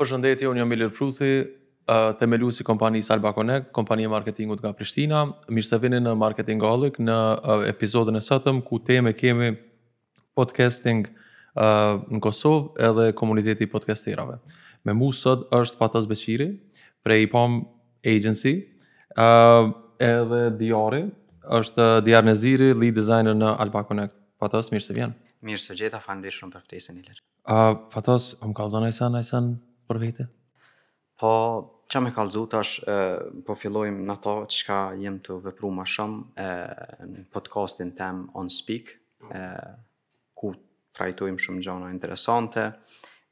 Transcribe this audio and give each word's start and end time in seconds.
Për 0.00 0.08
shëndetje, 0.14 0.46
unë 0.48 0.62
jam 0.62 0.70
Milir 0.72 0.88
Pruthi, 0.96 1.32
themelu 2.16 2.48
si 2.56 2.64
kompani 2.64 3.02
Salba 3.04 3.34
Connect, 3.36 3.66
kompani 3.76 4.06
e 4.08 4.08
marketingu 4.08 4.54
nga 4.56 4.70
Prishtina. 4.78 5.26
Mishë 5.56 5.74
se 5.74 5.78
vini 5.82 5.98
në 6.00 6.14
Marketing 6.16 6.62
Allik 6.64 6.96
në 7.04 7.16
epizodën 7.68 8.16
e 8.16 8.22
sëtëm, 8.24 8.62
ku 8.64 8.78
teme 8.80 9.12
kemi 9.12 9.50
podcasting 10.38 11.10
në 11.52 12.20
Kosovë 12.24 12.80
edhe 12.88 13.06
komuniteti 13.20 13.68
podcastirave. 13.68 14.38
Me 14.88 14.94
mu 14.96 15.10
sëtë 15.12 15.50
është 15.60 15.80
Fatas 15.84 16.08
Beqiri, 16.08 16.48
prej 17.04 17.26
i 17.26 17.32
pom 17.36 17.58
agency, 18.16 18.54
edhe 19.20 20.40
Diori, 20.64 21.02
është 21.60 21.90
Diar 22.08 22.24
Neziri, 22.24 22.70
lead 22.72 22.96
designer 22.96 23.36
në 23.36 23.52
Alba 23.66 23.84
Connect. 23.84 24.16
Fatas, 24.40 24.72
mirë 24.72 24.86
se 24.90 24.96
vjenë. 24.96 25.22
Mirë 25.50 25.60
se 25.66 25.76
gjitha, 25.76 26.00
fanë 26.06 26.24
dhe 26.24 26.32
shumë 26.40 26.56
për 26.56 26.64
ftesën, 26.68 26.96
i 26.96 27.04
lërë. 27.04 27.90
Fatas, 27.98 28.32
më 28.40 28.56
kalë 28.56 28.78
zonë 28.80 28.88
e 28.88 28.96
sanë, 28.96 29.24
e 29.28 29.68
për 29.90 29.98
vete? 30.00 30.28
Po, 31.20 31.30
që 31.90 32.00
me 32.06 32.12
kalzu 32.14 32.44
tash, 32.52 32.78
e, 32.88 32.94
po 33.46 33.56
fillojmë 33.58 34.06
në 34.06 34.14
to 34.24 34.34
që 34.54 34.66
ka 34.68 34.78
jem 35.02 35.18
të 35.26 35.40
vëpru 35.48 35.70
ma 35.74 35.86
shumë 35.90 36.46
e, 36.46 36.48
në 37.10 37.24
podcastin 37.34 37.90
tem 37.98 38.22
On 38.38 38.48
Speak, 38.54 38.92
e, 39.34 39.42
ku 40.38 40.54
trajtojmë 40.96 41.42
shumë 41.42 41.64
gjana 41.66 41.90
interesante, 41.92 42.68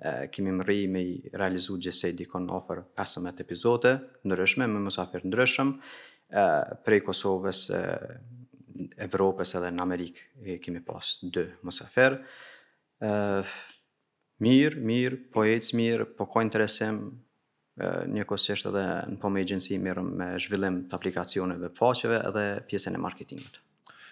e, 0.02 0.16
kemi 0.34 0.52
më 0.58 0.66
ri 0.68 0.80
me 0.90 1.04
i 1.06 1.14
realizu 1.32 1.78
gjësej 1.80 2.16
dikon 2.24 2.50
ofër 2.58 2.82
15 2.98 3.40
epizote, 3.46 3.94
ndryshme, 4.26 4.66
me 4.68 4.82
mësafir 4.88 5.24
ndryshme, 5.30 5.78
e, 6.28 6.48
prej 6.84 7.04
Kosovës, 7.06 7.64
e, 7.70 8.18
Evropës 9.08 9.56
edhe 9.58 9.72
në 9.74 9.82
Amerikë 9.86 10.28
e, 10.44 10.58
kemi 10.62 10.82
pas 10.86 11.16
dë 11.34 11.48
mësafir, 11.66 12.18
e, 13.02 13.10
mirë, 14.44 14.78
mirë, 14.86 15.18
po 15.34 15.44
ecë 15.48 15.76
mirë, 15.78 16.06
po 16.18 16.26
ko 16.30 16.42
interesim 16.44 17.02
një 17.78 18.24
kosisht 18.26 18.66
edhe 18.66 18.84
në 19.06 19.18
pomë 19.22 19.44
agency 19.44 19.76
mirë 19.78 20.02
me 20.04 20.32
zhvillim 20.42 20.80
të 20.90 20.96
aplikacioneve 20.98 21.68
faqeve 21.78 22.18
edhe 22.26 22.46
pjesën 22.70 22.96
e 22.96 23.02
marketingut. 23.02 23.60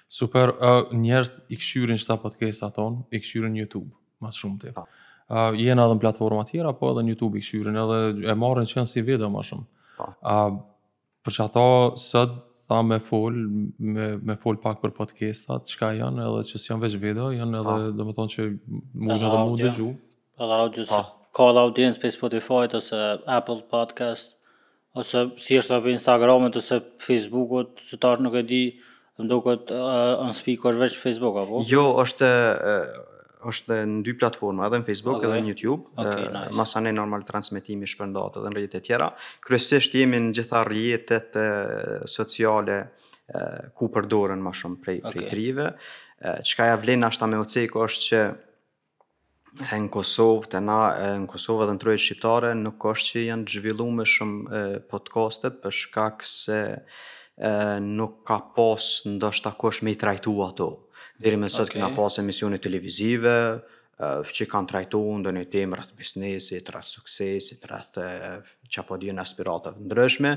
Super, 0.06 0.52
uh, 0.62 0.84
të 0.92 1.46
i 1.50 1.56
këshyrin 1.58 1.98
qëta 1.98 2.14
podcast 2.22 2.62
aton, 2.62 3.00
i 3.10 3.18
këshyrin 3.18 3.56
YouTube, 3.58 3.90
ma 4.22 4.30
shumë 4.30 4.60
të. 4.62 4.70
Uh, 4.78 4.86
po. 5.26 5.40
jena 5.58 5.82
edhe 5.88 5.96
në 5.96 6.00
platforma 6.04 6.44
tjera, 6.46 6.72
po 6.78 6.92
edhe 6.94 7.02
në 7.08 7.16
YouTube 7.16 7.34
i 7.34 7.42
këshyrin 7.42 7.80
edhe 7.82 7.98
e 8.30 8.36
marrin 8.38 8.70
qënë 8.70 8.90
si 8.92 9.02
video 9.02 9.32
ma 9.34 9.42
shumë. 9.42 9.66
Uh, 9.98 10.06
po. 10.22 10.36
për 11.26 11.34
që 11.38 11.46
ato 11.50 11.66
sëtë, 12.06 12.38
tha 12.70 12.80
me 12.82 13.00
fol, 13.02 13.34
me, 13.78 14.06
me 14.28 14.38
pak 14.38 14.78
për 14.82 14.94
podcastat, 14.94 15.66
qka 15.74 15.90
janë 15.98 16.22
edhe 16.22 16.46
që 16.52 16.58
si 16.62 16.70
janë 16.70 16.86
veç 16.86 16.98
video, 17.02 17.32
janë 17.34 17.62
edhe, 17.64 17.74
po. 17.82 17.96
dhe 17.98 18.08
më 18.12 18.16
tonë 18.20 18.36
që 18.36 18.46
mund 18.46 19.18
edhe 19.26 19.38
mundë 19.42 19.64
dhe 19.66 19.72
gjuhë 19.80 19.96
edhe 20.40 20.54
audios, 20.60 20.88
pa. 20.88 21.02
Po. 21.02 21.30
ka 21.36 21.48
edhe 21.52 21.62
audiencë 21.66 22.00
për 22.02 22.14
Spotify, 22.14 22.66
ose 22.78 23.00
Apple 23.28 23.62
Podcast, 23.72 24.36
ose 24.96 25.26
thjesht 25.40 25.72
apo 25.76 25.92
për 26.22 26.32
ose 26.32 26.80
Facebook 27.04 27.82
së 27.88 27.98
tarë 28.00 28.24
nuk 28.26 28.36
e 28.40 28.44
di, 28.48 28.62
më 29.20 29.28
do 29.30 29.42
on 29.46 30.30
eh, 30.30 30.32
speaker 30.36 30.76
veç 30.80 30.96
Facebook, 31.00 31.36
apo? 31.42 31.60
Jo, 31.68 31.82
është, 32.04 32.30
uh, 32.56 33.18
është 33.52 33.80
në 33.88 34.02
dy 34.04 34.14
platforma, 34.20 34.66
edhe 34.68 34.80
në 34.82 34.88
Facebook, 34.88 35.20
okay. 35.20 35.30
edhe 35.34 35.44
në 35.44 35.52
YouTube, 35.52 35.90
okay, 35.96 36.26
uh, 36.26 36.32
nice. 36.38 36.56
masa 36.56 36.80
ne 36.84 36.92
normal 36.96 37.24
transmitimi 37.28 37.88
shpërndat 37.88 38.40
edhe 38.40 38.52
në 38.54 38.58
rrjetet 38.60 38.80
e 38.80 38.86
tjera. 38.90 39.10
Kryesisht 39.44 39.96
jemi 40.00 40.20
në 40.30 40.34
gjitha 40.38 40.64
rrjetet 40.68 41.40
uh, 41.42 42.08
sociale, 42.18 42.80
ku 43.74 43.88
përdoren 43.90 44.38
më 44.38 44.50
shumë 44.54 44.76
prej 44.84 45.00
okay. 45.00 45.10
prej 45.16 45.24
trive. 45.32 45.64
Çka 46.46 46.68
ja 46.68 46.76
vlen 46.78 47.02
ashta 47.08 47.26
me 47.26 47.40
Oceko 47.42 47.80
është 47.88 48.04
që 48.04 48.20
e 49.56 49.78
në 49.80 49.90
Kosovë, 49.94 50.50
të 50.52 50.60
na, 50.64 50.76
e 50.98 51.06
në 51.22 51.28
Kosovë 51.30 51.66
dhe 51.68 51.76
në 51.78 51.84
trojë 51.84 52.00
shqiptare, 52.04 52.50
nuk 52.60 52.84
është 52.92 53.12
që 53.12 53.22
janë 53.26 53.52
zhvillu 53.54 53.86
me 53.96 54.04
shumë 54.08 54.40
e, 54.40 54.80
podcastet, 54.90 55.60
për 55.62 55.76
shkak 55.78 56.24
se 56.28 56.58
e, 56.76 57.52
nuk 57.82 58.18
ka 58.28 58.40
pas 58.56 58.88
ndoshta 59.08 59.54
kush 59.60 59.80
me 59.86 59.94
i 59.94 59.98
trajtu 60.00 60.34
ato. 60.44 60.68
Diri 61.22 61.38
me 61.40 61.48
sot 61.48 61.70
okay. 61.70 61.78
këna 61.78 61.92
pas 61.96 62.18
emisioni 62.20 62.58
televizive, 62.60 63.32
e, 63.56 64.10
që 64.38 64.48
kanë 64.52 64.70
trajtu 64.74 65.00
ndë 65.22 65.32
një 65.38 65.46
temë 65.54 65.78
rrëtë 65.80 65.96
biznesit, 66.02 66.68
rrëtë 66.74 66.90
suksesit, 66.98 67.64
rrëtë 67.70 68.08
që 68.66 68.82
apo 68.84 68.98
dhjën 69.00 69.22
aspiratëve 69.22 69.86
ndryshme, 69.88 70.34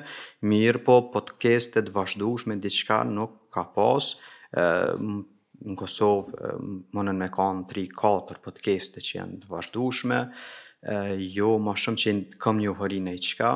mirë 0.47 0.85
po 0.88 1.02
podcastet 1.12 1.91
vazhdushme, 1.96 2.59
diçka 2.62 3.02
nuk 3.09 3.41
ka 3.53 3.68
pas, 3.75 4.13
në 5.66 5.75
Kosovë 5.80 6.56
nën 7.03 7.20
me 7.20 7.28
kanë 7.34 7.66
3-4 7.74 8.38
podcaste 8.46 9.03
që 9.03 9.16
janë 9.20 9.40
të 9.44 9.50
vazhdushme, 9.52 10.22
jo 11.34 11.56
ma 11.62 11.74
shumë 11.75 12.03
që 12.06 12.14
kam 12.42 12.62
një 12.62 12.75
hori 12.80 13.00
e 13.12 13.16
i 13.20 13.24
qka, 13.30 13.53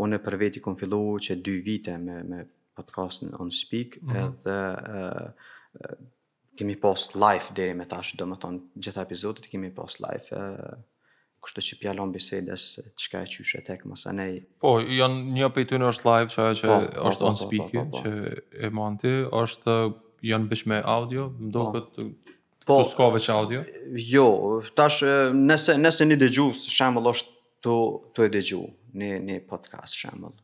unë 0.00 0.18
e 0.20 0.24
për 0.24 0.38
veti 0.40 0.62
kom 0.64 0.76
fillu 0.80 1.02
që 1.24 1.38
2 1.44 1.56
vite 1.66 1.96
me, 2.00 2.20
me 2.24 2.44
podcast 2.78 3.26
në 3.26 3.34
On 3.42 3.50
Speak, 3.52 3.98
mm 4.02 4.10
-hmm. 4.10 4.20
edhe 4.24 5.98
kemi 6.58 6.74
post 6.80 7.14
live 7.14 7.54
dheri 7.54 7.74
me 7.74 7.84
tash, 7.88 8.16
do 8.16 8.24
më 8.26 8.38
tonë 8.42 8.60
gjitha 8.80 9.02
epizodit, 9.02 9.46
kemi 9.48 9.70
post 9.74 10.00
live, 10.02 10.26
e, 10.32 11.36
kështë 11.44 11.62
që 11.62 11.76
pjallon 11.80 12.10
bisedes, 12.12 12.64
qëka 12.98 13.20
e 13.22 13.26
qyshë 13.30 13.60
e 13.60 13.60
tek, 13.64 13.84
mësë 13.86 14.08
anej. 14.10 14.32
Po, 14.60 14.80
janë 14.80 15.22
një 15.38 15.50
për 15.54 15.78
është 15.78 16.04
live, 16.10 16.30
që, 16.34 16.42
që 16.58 16.68
po, 16.68 17.00
po, 17.02 17.08
është 17.08 17.22
po, 17.22 17.26
on 17.30 17.36
po, 17.38 17.46
po, 17.46 17.64
po, 17.70 17.84
po. 17.90 17.98
që 17.98 18.64
e 18.66 18.70
manti, 18.74 19.12
është 19.30 19.76
janë 20.26 20.50
bësh 20.50 20.66
me 20.70 20.80
audio, 20.84 21.28
më 21.38 21.52
do 21.54 21.66
këtë 21.74 22.06
po, 22.26 22.32
po 22.70 22.78
s'ka 22.88 23.10
veç 23.14 23.28
audio? 23.34 23.62
Jo, 23.98 24.28
tash 24.76 25.02
nëse, 25.34 25.78
nëse 25.80 26.08
një 26.10 26.20
dëgju, 26.24 26.50
së 26.60 26.74
shemëll 26.78 27.12
është 27.12 27.36
të, 27.66 27.76
të 28.16 28.26
e 28.28 28.32
dëgju, 28.38 28.64
një, 29.00 29.12
një 29.28 29.38
podcast 29.50 29.96
shemëll. 30.02 30.34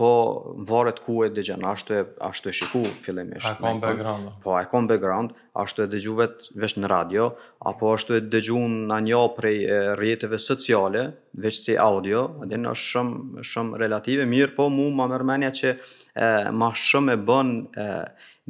Po, 0.00 0.08
më 0.56 0.64
varet 0.70 0.98
ku 1.04 1.18
e 1.26 1.28
dëgjën, 1.34 1.60
ashtu 1.74 1.92
e, 1.98 2.04
ashtu 2.24 2.48
e 2.48 2.52
shiku 2.56 2.80
fillimisht. 3.04 3.44
A 3.44 3.52
e 3.52 3.58
kom 3.60 3.76
po, 3.82 3.90
background? 3.90 4.30
Po, 4.40 4.54
a 4.56 4.62
e 4.64 4.68
kom 4.70 4.86
background, 4.88 5.34
ashtu 5.60 5.84
e 5.84 5.90
dëgju 5.92 6.14
vetë, 6.18 6.54
vesh 6.62 6.78
në 6.80 6.88
radio, 6.88 7.26
apo 7.68 7.90
ashtu 7.92 8.16
e 8.16 8.22
dëgju 8.32 8.62
në 8.88 8.98
një 9.10 9.20
prej 9.36 9.58
rjetëve 10.00 10.40
sociale, 10.40 11.04
vesh 11.44 11.60
si 11.66 11.76
audio, 11.76 12.24
adhe 12.46 12.58
në 12.62 12.72
shumë, 12.80 13.44
shumë 13.50 13.82
relative, 13.82 14.24
mirë 14.30 14.56
po 14.56 14.70
mu 14.72 14.88
më 14.88 15.10
mërmenja 15.12 15.52
që 15.60 15.70
e, 15.76 16.26
ma 16.50 16.72
shumë 16.86 17.18
e 17.18 17.22
bën 17.28 17.54
e, 17.84 17.88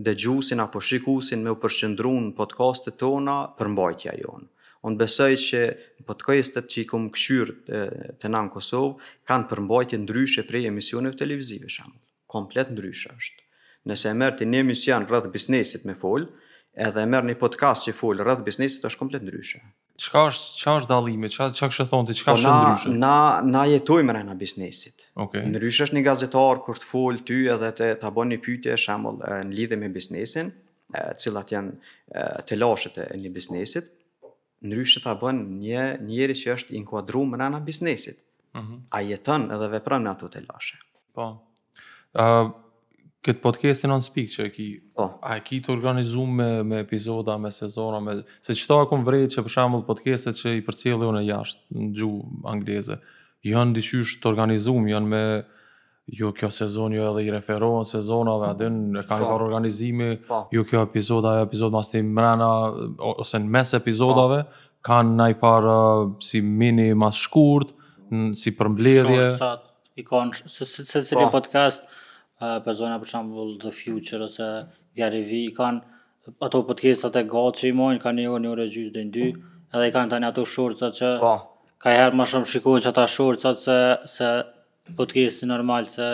dëgjusin 0.04 0.60
apo 0.64 0.80
shikusin 0.80 1.42
me 1.44 1.52
u 1.52 1.58
përshëndru 1.60 2.10
në 2.24 2.30
podcastet 2.38 2.96
tona 3.02 3.34
për 3.58 3.68
mbajtja 3.74 4.14
jonë. 4.22 4.46
Unë 4.88 5.00
besoj 5.02 5.32
që 5.36 5.60
podcastet 6.08 6.70
që 6.72 6.78
i 6.82 6.86
kom 6.92 7.08
këshyrë 7.12 7.88
të 8.22 8.30
na 8.32 8.40
në 8.46 8.52
Kosovë 8.54 9.10
kanë 9.28 9.48
përmbajtje 9.50 9.98
ndryshe 10.06 10.46
prej 10.48 10.64
emisioneve 10.70 11.18
televizive 11.20 11.68
shumë. 11.74 11.98
Komplet 12.32 12.70
ndryshe 12.72 13.12
është. 13.16 13.44
Nëse 13.90 14.08
e 14.08 14.16
mërë 14.22 14.38
të 14.40 14.48
një 14.48 14.62
emision 14.64 15.06
rrëdhë 15.08 15.32
bisnesit 15.34 15.84
me 15.88 15.98
folë, 16.04 16.30
edhe 16.88 17.04
e 17.04 17.10
mërë 17.12 17.32
një 17.32 17.38
podcast 17.42 17.88
që 17.88 17.96
folë 18.00 18.24
rrëdhë 18.24 18.46
bisnesit 18.48 18.88
është 18.88 19.02
komplet 19.02 19.24
ndryshe. 19.26 19.60
Çka 20.00 20.20
është 20.30 20.56
çka 20.56 20.74
është 20.80 20.88
dallimi? 20.90 21.28
Çka 21.32 21.46
çka 21.58 21.66
kështu 21.72 21.84
thonë 21.90 22.08
ti? 22.08 22.14
Çka 22.22 22.34
është 22.38 22.48
po 22.48 22.60
ndryshe? 22.60 22.92
Na 23.02 23.16
na 23.54 23.66
jetojmë 23.68 24.14
rreth 24.16 24.30
biznesit. 24.42 24.94
Okej. 24.96 25.42
Okay. 25.42 25.50
Ndryshe 25.50 25.84
është 25.86 25.98
një 25.98 26.02
gazetar 26.06 26.62
kur 26.64 26.80
të 26.80 26.88
fol 26.92 27.18
ty 27.28 27.40
edhe 27.54 27.68
të 27.80 27.88
ta 28.00 28.08
bën 28.16 28.32
një 28.32 28.38
pyetje 28.46 28.76
shembull 28.80 29.18
në 29.20 29.52
lidhje 29.58 29.76
me 29.82 29.90
biznesin, 29.96 30.52
e, 30.96 31.02
cilat 31.20 31.52
janë 31.52 32.32
të 32.48 32.58
lashët 32.62 32.96
e 33.04 33.10
një 33.26 33.34
biznesit. 33.36 33.90
Ndryshe 34.70 35.04
ta 35.04 35.14
bën 35.20 35.42
një 35.66 35.84
njeri 36.08 36.38
që 36.40 36.56
është 36.56 36.78
inkuadruar 36.80 37.44
rreth 37.50 37.66
biznesit. 37.68 38.24
Mhm. 38.56 38.64
Mm 38.72 38.80
A 38.96 39.02
jeton 39.12 39.46
edhe 39.54 39.68
vepron 39.76 40.02
me 40.08 40.14
ato 40.16 40.32
të 40.32 40.46
lashe. 40.48 40.80
Po 41.14 41.28
këtë 43.24 43.40
podcast 43.42 43.84
në 43.84 43.96
speak 44.02 44.30
që 44.32 44.44
ki. 44.54 44.66
Po. 44.96 45.06
A 45.20 45.36
ki 45.44 45.58
të 45.64 45.74
organizuar 45.74 46.28
me 46.36 46.46
me 46.64 46.78
epizoda, 46.84 47.34
me 47.40 47.50
sezona, 47.52 47.98
me 48.00 48.18
se 48.42 48.54
çto 48.56 48.80
ka 48.82 48.88
kom 48.94 49.04
që 49.04 49.44
për 49.44 49.52
shembull 49.52 49.82
podcastet 49.84 50.38
që 50.40 50.54
i 50.56 50.62
përcjellë 50.64 51.08
unë 51.10 51.22
jashtë 51.28 51.76
në 51.76 51.90
gjuhë 51.96 52.50
angleze 52.54 52.96
janë 53.44 53.72
dishysh 53.78 54.18
të 54.20 54.28
organizuar, 54.28 54.84
janë 54.92 55.06
me 55.08 55.24
jo 56.18 56.32
kjo 56.34 56.48
sezon 56.52 56.92
jo 56.96 57.04
edhe 57.12 57.22
i 57.28 57.30
referohen 57.30 57.84
sezonave, 57.86 58.46
a 58.50 58.54
den 58.58 58.96
e 58.98 59.04
kanë 59.06 59.24
po. 59.28 59.36
organizimi, 59.40 60.08
po. 60.28 60.42
jo 60.52 60.64
kjo 60.66 60.82
epizoda, 60.84 61.36
ajo 61.38 61.44
epizoda 61.48 61.76
mas 61.78 61.90
tim 61.92 62.10
mrena 62.16 62.50
ose 63.08 63.38
në 63.40 63.46
mes 63.54 63.72
epizodave 63.78 64.42
po. 64.42 64.80
kanë 64.88 65.24
ai 65.26 65.34
par 65.40 65.68
si 66.26 66.40
mini 66.42 66.90
mas 66.94 67.14
shkurt, 67.22 67.72
si 68.34 68.52
përmbledhje. 68.58 69.22
Shortsat, 69.22 69.64
ikon, 70.02 70.34
se 70.34 70.64
se 70.66 70.84
se, 70.84 71.04
se, 71.04 71.14
po. 71.30 71.42
se, 71.70 71.82
persona 72.64 72.98
për 73.00 73.10
shembull 73.12 73.50
The 73.62 73.72
Future 73.76 74.24
ose 74.24 74.46
Gary 74.96 75.20
V 75.26 75.40
kanë 75.56 76.34
ato 76.46 76.62
podcastat 76.64 77.16
e 77.16 77.22
gatë 77.28 77.58
që 77.60 77.70
i 77.70 77.74
mojnë, 77.76 78.00
kanë 78.04 78.22
një 78.24 78.30
orë, 78.32 78.42
një 78.46 78.50
orë 78.54 78.64
e 78.64 78.90
dhe 78.94 79.02
në 79.08 79.12
dy, 79.16 79.28
edhe 79.76 79.88
i 79.88 79.92
kanë 79.94 80.14
tani 80.14 80.28
ato 80.30 80.44
shorëcat 80.48 80.96
që 81.00 81.10
pa. 81.22 81.28
Po. 81.28 81.74
ka 81.80 81.92
herë 81.98 82.16
më 82.20 82.26
shumë 82.32 82.50
shikojnë 82.54 82.84
që 82.84 82.90
ata 82.90 83.06
shorëcat 83.14 83.62
se, 83.64 83.78
se 84.14 84.30
podcasti 84.96 85.48
normal 85.48 85.88
se 85.90 86.08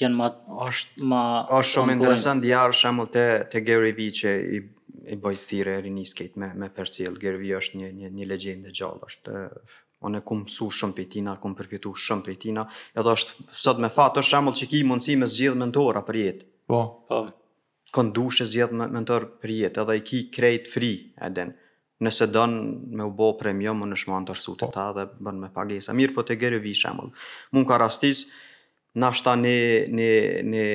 jenë 0.00 0.16
ma... 0.20 0.30
Ashtë 0.66 1.10
është 1.58 1.72
shumë 1.74 1.96
interesant 1.98 2.44
djarë 2.44 2.76
shemull 2.80 3.12
të, 3.14 3.26
të 3.52 3.64
Gary 3.68 3.92
V 3.96 4.08
që 4.20 4.34
i, 4.60 4.62
i 5.16 5.20
bëjtë 5.24 5.46
thire 5.52 5.76
e 5.78 5.84
rinis 5.86 6.16
me, 6.40 6.52
me 6.62 6.70
për 6.72 6.94
cilë. 6.96 7.16
Gary 7.20 7.40
V 7.42 7.52
është 7.60 7.82
një, 7.82 7.92
një, 8.00 8.12
një 8.20 8.30
legjende 8.32 8.74
gjallë, 8.76 9.08
është 9.10 9.42
unë 10.08 10.20
e 10.20 10.24
kumë 10.28 10.48
su 10.48 10.68
shumë 10.72 10.96
për 10.98 11.08
tina, 11.16 11.34
kumë 11.42 11.56
përfitu 11.58 11.90
shumë 12.00 12.24
për 12.26 12.36
tina, 12.40 12.64
edhe 12.98 13.12
është 13.18 13.48
sot 13.64 13.80
me 13.84 13.90
fatë 13.92 14.22
është 14.22 14.32
shemëll 14.34 14.56
që 14.60 14.68
ki 14.72 14.82
mundësi 14.88 15.16
me 15.20 15.28
zgjithë 15.28 15.60
mentora 15.60 16.02
për 16.06 16.18
jetë. 16.22 16.46
Po, 16.70 16.80
po. 17.10 17.20
Kënë 17.94 18.14
du 18.16 18.28
shë 18.32 18.46
zgjithë 18.52 18.86
mentor 18.94 19.26
për 19.42 19.54
jetë, 19.58 19.84
edhe 19.84 19.98
i 20.00 20.04
ki 20.10 20.20
krejtë 20.36 20.72
fri, 20.72 20.90
edhen, 21.28 21.52
nëse 22.06 22.28
dënë 22.32 22.64
me 22.96 23.08
u 23.10 23.14
bo 23.18 23.32
premium, 23.40 23.82
më 23.82 23.88
në 23.92 23.98
shmo 24.04 24.20
në 24.22 24.30
tërsu 24.32 24.54
të 24.60 24.68
po. 24.70 24.72
ta 24.76 24.86
dhe 24.96 25.06
bënë 25.26 25.42
me 25.46 25.50
pagesa. 25.56 25.96
Mirë 25.98 26.16
po 26.16 26.24
të 26.28 26.38
gërë 26.42 26.62
vi 26.64 26.72
shemëll. 26.80 27.10
Mun 27.52 27.66
ka 27.68 27.76
rastis, 27.82 28.22
nashta 29.04 29.34
një, 29.36 29.56
një, 29.92 30.10
një 30.52 30.66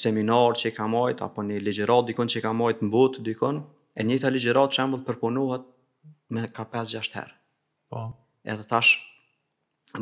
seminar 0.00 0.56
që 0.56 0.72
i 0.72 0.76
ka 0.78 0.88
apo 1.28 1.42
një 1.50 1.60
legjerat 1.66 2.08
dikon 2.08 2.26
që 2.30 2.38
i 2.38 2.42
ka 2.46 2.52
majtë 2.56 2.86
në 2.86 2.94
botë 2.94 3.22
dikon, 3.26 3.60
e 3.96 4.04
njëta 4.04 4.30
legjerat 4.30 4.72
shemëll 4.78 5.04
përpunohet 5.06 5.68
me 6.30 6.48
ka 6.48 6.64
5-6 6.64 7.12
herë. 7.18 7.34
Po 7.90 8.04
edhe 8.46 8.66
tash 8.70 8.94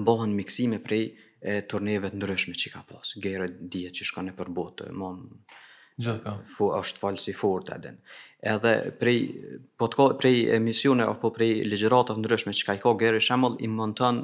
bëhen 0.04 0.34
miksime 0.36 0.80
prej 0.82 1.06
e 1.44 1.58
turneve 1.68 2.08
të 2.12 2.16
ndryshme 2.20 2.54
që 2.56 2.70
ka 2.72 2.82
pas. 2.88 3.14
Gjera 3.20 3.48
dihet 3.50 3.92
që 3.98 4.06
shkon 4.08 4.30
nëpër 4.32 4.52
botë, 4.56 4.88
më 4.96 5.10
Gjithka. 6.04 6.30
Fu 6.50 6.72
është 6.74 6.98
falsi 6.98 7.30
fort 7.38 7.68
atë. 7.70 7.92
Edhe 8.50 8.70
prej 8.98 9.18
po 9.78 9.86
të 9.86 9.94
ka 10.00 10.06
prej 10.18 10.40
emisione 10.56 11.04
apo 11.06 11.28
prej 11.36 11.60
legjërata 11.70 12.16
të 12.16 12.16
ndryshme 12.24 12.54
që 12.58 12.64
ka 12.66 12.74
i 12.74 12.80
ka 12.82 12.96
gjerë 12.98 13.20
shembull 13.22 13.60
i 13.62 13.68
monton 13.70 14.18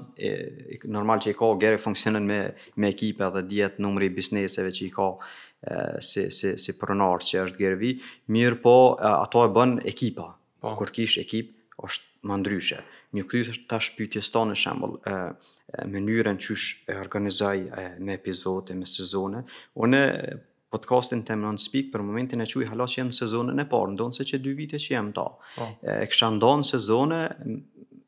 normal 0.97 1.23
që 1.23 1.31
i 1.31 1.39
ka 1.39 1.53
gjerë 1.63 1.79
funksionon 1.85 2.27
me 2.27 2.41
me 2.83 2.91
ekipe 2.91 3.23
edhe 3.29 3.45
dihet 3.53 3.79
numri 3.87 4.11
i 4.11 4.15
bizneseve 4.17 4.75
që 4.81 4.87
i 4.89 4.91
ka 4.97 5.07
e, 5.15 5.71
si 6.09 6.27
si 6.35 6.57
si 6.59 6.73
që 6.75 7.45
është 7.45 7.63
gjervi, 7.63 7.93
mirë 8.35 8.59
po 8.67 8.75
ato 8.99 9.45
e 9.47 9.55
bën 9.55 9.79
ekipa. 9.95 10.27
Po. 10.61 10.75
Kur 10.75 10.91
kish 10.91 11.21
ekip 11.23 11.55
është 11.87 12.27
më 12.27 12.41
ndryshe 12.43 12.81
një 13.17 13.25
kryesë 13.27 13.55
të 13.55 13.61
shpytjes 13.79 13.97
pyetjes 13.99 14.31
tonë 14.35 14.57
shembull 14.59 14.97
e 15.11 15.17
mënyrën 15.91 16.39
shë 16.41 16.93
e 16.93 16.97
organizoj 17.03 17.57
me 18.03 18.17
epizode 18.19 18.77
me 18.79 18.87
sezone 18.87 19.43
unë 19.83 20.03
podcastin 20.71 21.25
tem 21.27 21.43
non 21.43 21.59
speak 21.59 21.89
për 21.95 22.05
momentin 22.07 22.43
e 22.43 22.47
çuj 22.51 22.69
hala 22.71 22.87
që 22.91 23.01
jem 23.01 23.11
sezonën 23.17 23.59
e 23.59 23.67
parë 23.73 23.95
ndonse 23.97 24.27
që 24.29 24.41
dy 24.45 24.53
vite 24.59 24.79
që 24.79 24.95
jam 24.95 25.11
ta 25.17 25.25
oh. 25.65 25.73
e 25.83 26.07
kisha 26.13 26.29
ndon 26.37 26.63
sezone 26.67 27.25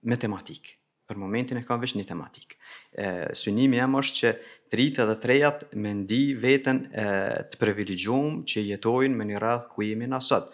me 0.06 0.18
tematik 0.22 0.76
për 1.12 1.18
momentin 1.18 1.58
e 1.60 1.64
kam 1.66 1.82
veç 1.82 1.96
një 1.98 2.06
tematik 2.08 2.54
e 3.02 3.10
synimi 3.38 3.80
jam 3.82 3.98
është 3.98 4.20
që 4.20 4.34
të 4.70 4.78
rritë 4.78 5.08
dhe 5.10 5.18
të 5.24 5.30
rejat 5.32 5.66
me 5.82 5.96
ndi 5.98 6.20
vetën 6.40 6.82
e, 6.94 7.06
të 7.50 7.60
privilegjumë 7.60 8.44
që 8.52 8.64
jetojnë 8.70 9.18
me 9.18 9.26
një 9.32 9.42
rrath 9.42 9.66
ku 9.74 9.84
jemi 9.84 10.06
në 10.08 10.16
asët. 10.16 10.46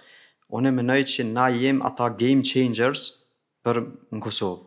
One 0.51 0.73
më 0.75 0.97
që 1.07 1.27
na 1.29 1.45
jem 1.55 1.79
ata 1.87 2.09
game 2.19 2.43
changers, 2.43 3.05
për 3.69 3.83
në 4.15 4.21
Kosovë. 4.25 4.61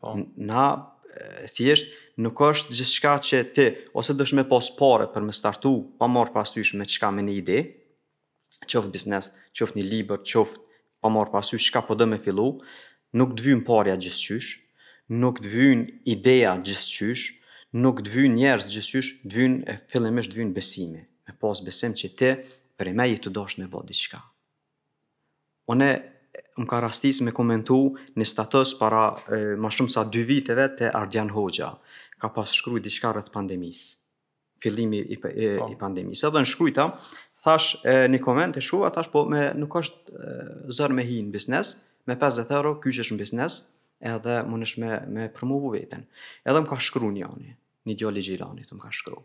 Po. 0.00 0.12
Na 0.46 0.66
thjesht 1.56 1.94
nuk 2.20 2.40
është 2.44 2.82
shka 2.86 3.14
që 3.28 3.40
ti 3.56 3.66
ose 3.98 4.14
dësh 4.16 4.34
me 4.36 4.44
pas 4.48 4.68
pore 4.78 5.06
për 5.10 5.24
me 5.26 5.34
startu, 5.36 5.74
pa 5.98 6.06
marr 6.08 6.30
pasysh 6.34 6.74
me 6.78 6.86
çka 6.86 7.10
me 7.16 7.24
një 7.26 7.34
ide, 7.40 7.58
qoftë 8.68 8.92
biznes, 8.94 9.30
qoftë 9.56 9.80
një 9.80 9.88
libër, 9.90 10.22
qoftë 10.26 10.62
pa 11.02 11.10
marr 11.12 11.32
pasysh 11.34 11.70
çka 11.70 11.84
po 11.88 11.96
do 11.98 12.06
me 12.10 12.20
fillu, 12.22 12.50
nuk 13.16 13.34
të 13.38 13.46
vijnë 13.48 13.66
gjithë 13.66 13.98
gjithçysh, 14.04 14.52
nuk 15.22 15.40
të 15.44 15.52
vijnë 15.56 15.84
gjithë 16.06 16.56
gjithçysh, 16.68 17.26
nuk 17.76 18.04
të 18.06 18.14
vijnë 18.14 18.38
njerëz 18.40 18.70
gjithçysh, 18.74 19.10
të 19.24 19.34
vijnë 19.40 19.62
e 19.72 19.78
fillimisht 19.92 20.32
të 20.32 20.40
vijnë 20.42 20.56
besimi, 20.56 21.02
me 21.26 21.34
pas 21.40 21.62
besim 21.66 21.96
që 21.98 22.12
ti 22.18 22.30
për 22.76 22.92
me 22.96 23.08
i 23.10 23.16
të 23.20 23.32
dosh 23.34 23.56
me 23.60 23.68
bë 23.72 23.84
diçka. 23.88 24.20
Unë 25.72 25.90
më 26.58 26.66
ka 26.68 26.80
rastis 26.80 27.20
me 27.24 27.32
komentu 27.32 27.96
një 28.16 28.26
status 28.28 28.74
para 28.78 29.02
e, 29.28 29.56
ma 29.58 29.70
shumë 29.72 29.92
sa 29.92 30.04
dy 30.04 30.24
viteve 30.28 30.66
të 30.78 30.90
Ardian 30.96 31.30
Hoxha. 31.34 31.72
Ka 32.20 32.30
pas 32.32 32.52
shkrujt 32.56 32.80
i 32.84 32.88
diçka 32.88 33.12
pandemis, 33.32 33.96
fillimi 34.62 34.98
i, 35.00 35.16
i, 35.16 35.20
po. 35.20 35.68
i 35.70 35.76
pandemis. 35.78 36.22
Edhe 36.24 36.42
në 36.42 36.48
shkrujta, 36.52 36.86
thash 37.44 37.82
e, 37.84 38.06
një 38.12 38.20
koment 38.24 38.56
e 38.58 38.64
shkrua, 38.64 38.90
thash 38.94 39.10
po 39.12 39.24
me, 39.28 39.50
nuk 39.54 39.74
është 39.82 40.28
zërë 40.78 40.94
me 41.00 41.04
hi 41.06 41.20
në 41.26 41.32
biznes, 41.36 41.76
me 42.06 42.16
50 42.16 42.52
euro 42.56 42.76
kyqë 42.80 43.04
është 43.04 43.16
në 43.16 43.22
biznes, 43.24 43.60
edhe 44.14 44.40
më 44.46 44.62
nëshë 44.62 44.80
me, 44.84 44.94
me 45.18 45.28
promovu 45.32 45.74
vetën. 45.76 46.04
Edhe 46.46 46.62
më 46.64 46.72
ka 46.72 46.80
shkru 46.82 47.12
një 47.16 47.28
ani, 47.28 47.52
një 47.90 47.98
gjoli 48.02 48.24
gjirani 48.30 48.64
të 48.68 48.78
më 48.80 48.86
ka 48.88 48.92
shkru 48.94 49.22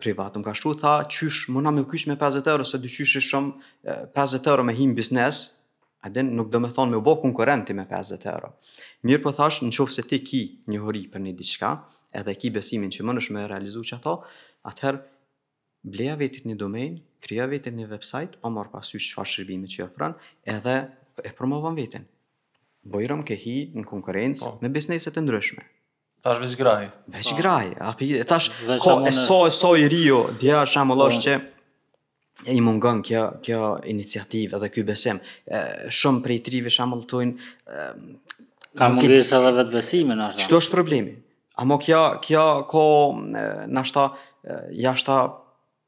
privat, 0.00 0.32
më 0.40 0.46
ka 0.46 0.52
shkru, 0.56 0.70
tha, 0.80 0.94
qysh, 1.12 1.50
na 1.52 1.68
me 1.76 1.82
kysh 1.90 2.06
me 2.08 2.14
50 2.16 2.46
euro, 2.48 2.64
se 2.64 2.78
dy 2.80 2.88
qysh 2.88 3.18
shumë 3.20 3.96
50 4.16 4.46
euro 4.48 4.62
me 4.64 4.72
him 4.72 4.94
biznes, 4.96 5.42
A 6.02 6.08
nuk 6.22 6.48
do 6.50 6.60
me 6.62 6.68
thonë 6.70 6.90
me 6.94 6.98
u 6.98 7.02
bo 7.02 7.16
konkurenti 7.20 7.74
me 7.74 7.84
50 7.90 8.26
euro. 8.30 8.52
Mirë 9.06 9.22
po 9.24 9.32
thash, 9.34 9.62
në 9.66 9.72
qofë 9.74 9.96
se 9.96 10.02
ti 10.06 10.20
ki 10.22 10.40
një 10.70 10.78
hori 10.84 11.00
për 11.10 11.24
një 11.24 11.32
diqka, 11.40 11.70
edhe 12.20 12.34
ki 12.38 12.50
besimin 12.54 12.90
që 12.94 13.04
më 13.06 13.16
nëshme 13.18 13.46
realizu 13.50 13.82
që 13.88 13.98
ato, 13.98 14.12
atëherë 14.70 15.00
bleja 15.94 16.14
vetit 16.20 16.46
një 16.46 16.56
domain, 16.60 17.00
krija 17.26 17.48
vetit 17.50 17.74
një 17.74 17.88
website, 17.90 18.38
o 18.46 18.50
marr 18.54 18.70
pasysh 18.76 19.10
që 19.10 19.18
fa 19.18 19.26
shërbimi 19.26 19.66
që 19.72 19.88
ofran, 19.88 20.14
edhe 20.54 20.76
e 21.26 21.34
promovan 21.38 21.74
vetin. 21.78 22.06
Bojërëm 22.88 23.26
ke 23.26 23.34
hi 23.36 23.56
në 23.74 23.84
konkurencë 23.90 24.44
po. 24.46 24.54
me 24.62 24.70
bizneset 24.70 25.18
e 25.18 25.26
ndryshme. 25.26 25.66
Tash 26.22 26.38
Veç 26.42 26.54
graj. 26.58 26.86
Besh 27.14 27.34
graj. 27.34 27.74
Tash, 28.26 28.52
ko, 28.82 29.00
e 29.06 29.10
so, 29.14 29.42
e 29.50 29.54
so 29.54 29.74
i 29.78 29.90
rio, 29.90 30.22
dja 30.40 30.62
shemë 30.66 30.94
po. 31.02 31.10
o 31.10 31.22
që 31.26 31.40
i 32.46 32.60
mungon 32.60 33.02
kjo 33.02 33.30
kjo 33.44 33.80
iniciativë 33.90 34.56
edhe 34.58 34.68
ky 34.72 34.84
besim. 34.86 35.18
Shumë 35.90 36.22
prej 36.24 36.38
trive 36.46 36.70
shamulltojnë 36.72 37.36
ka 38.78 38.88
mungesa 38.94 39.36
edhe 39.42 39.50
vetë 39.58 39.72
besimi 39.74 40.14
na 40.18 40.24
është. 40.30 40.40
Çto 40.46 40.56
është 40.62 40.72
problemi? 40.74 41.12
A 41.58 41.60
mo 41.66 41.76
kjo 41.82 42.02
kjo 42.22 42.44
ko 42.70 42.84
na 43.26 43.82
është 43.82 44.04
jashta 44.78 45.14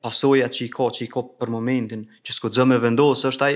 pasoja 0.02 0.46
që 0.50 0.60
i 0.66 0.72
ko 0.74 0.86
që 0.90 1.00
i 1.06 1.10
ko 1.12 1.20
për 1.38 1.48
momentin 1.52 2.02
që 2.24 2.30
s'ko 2.38 2.48
dzëm 2.54 2.70
e 2.74 2.80
vendosë 2.82 3.24
është 3.30 3.44
ai 3.46 3.54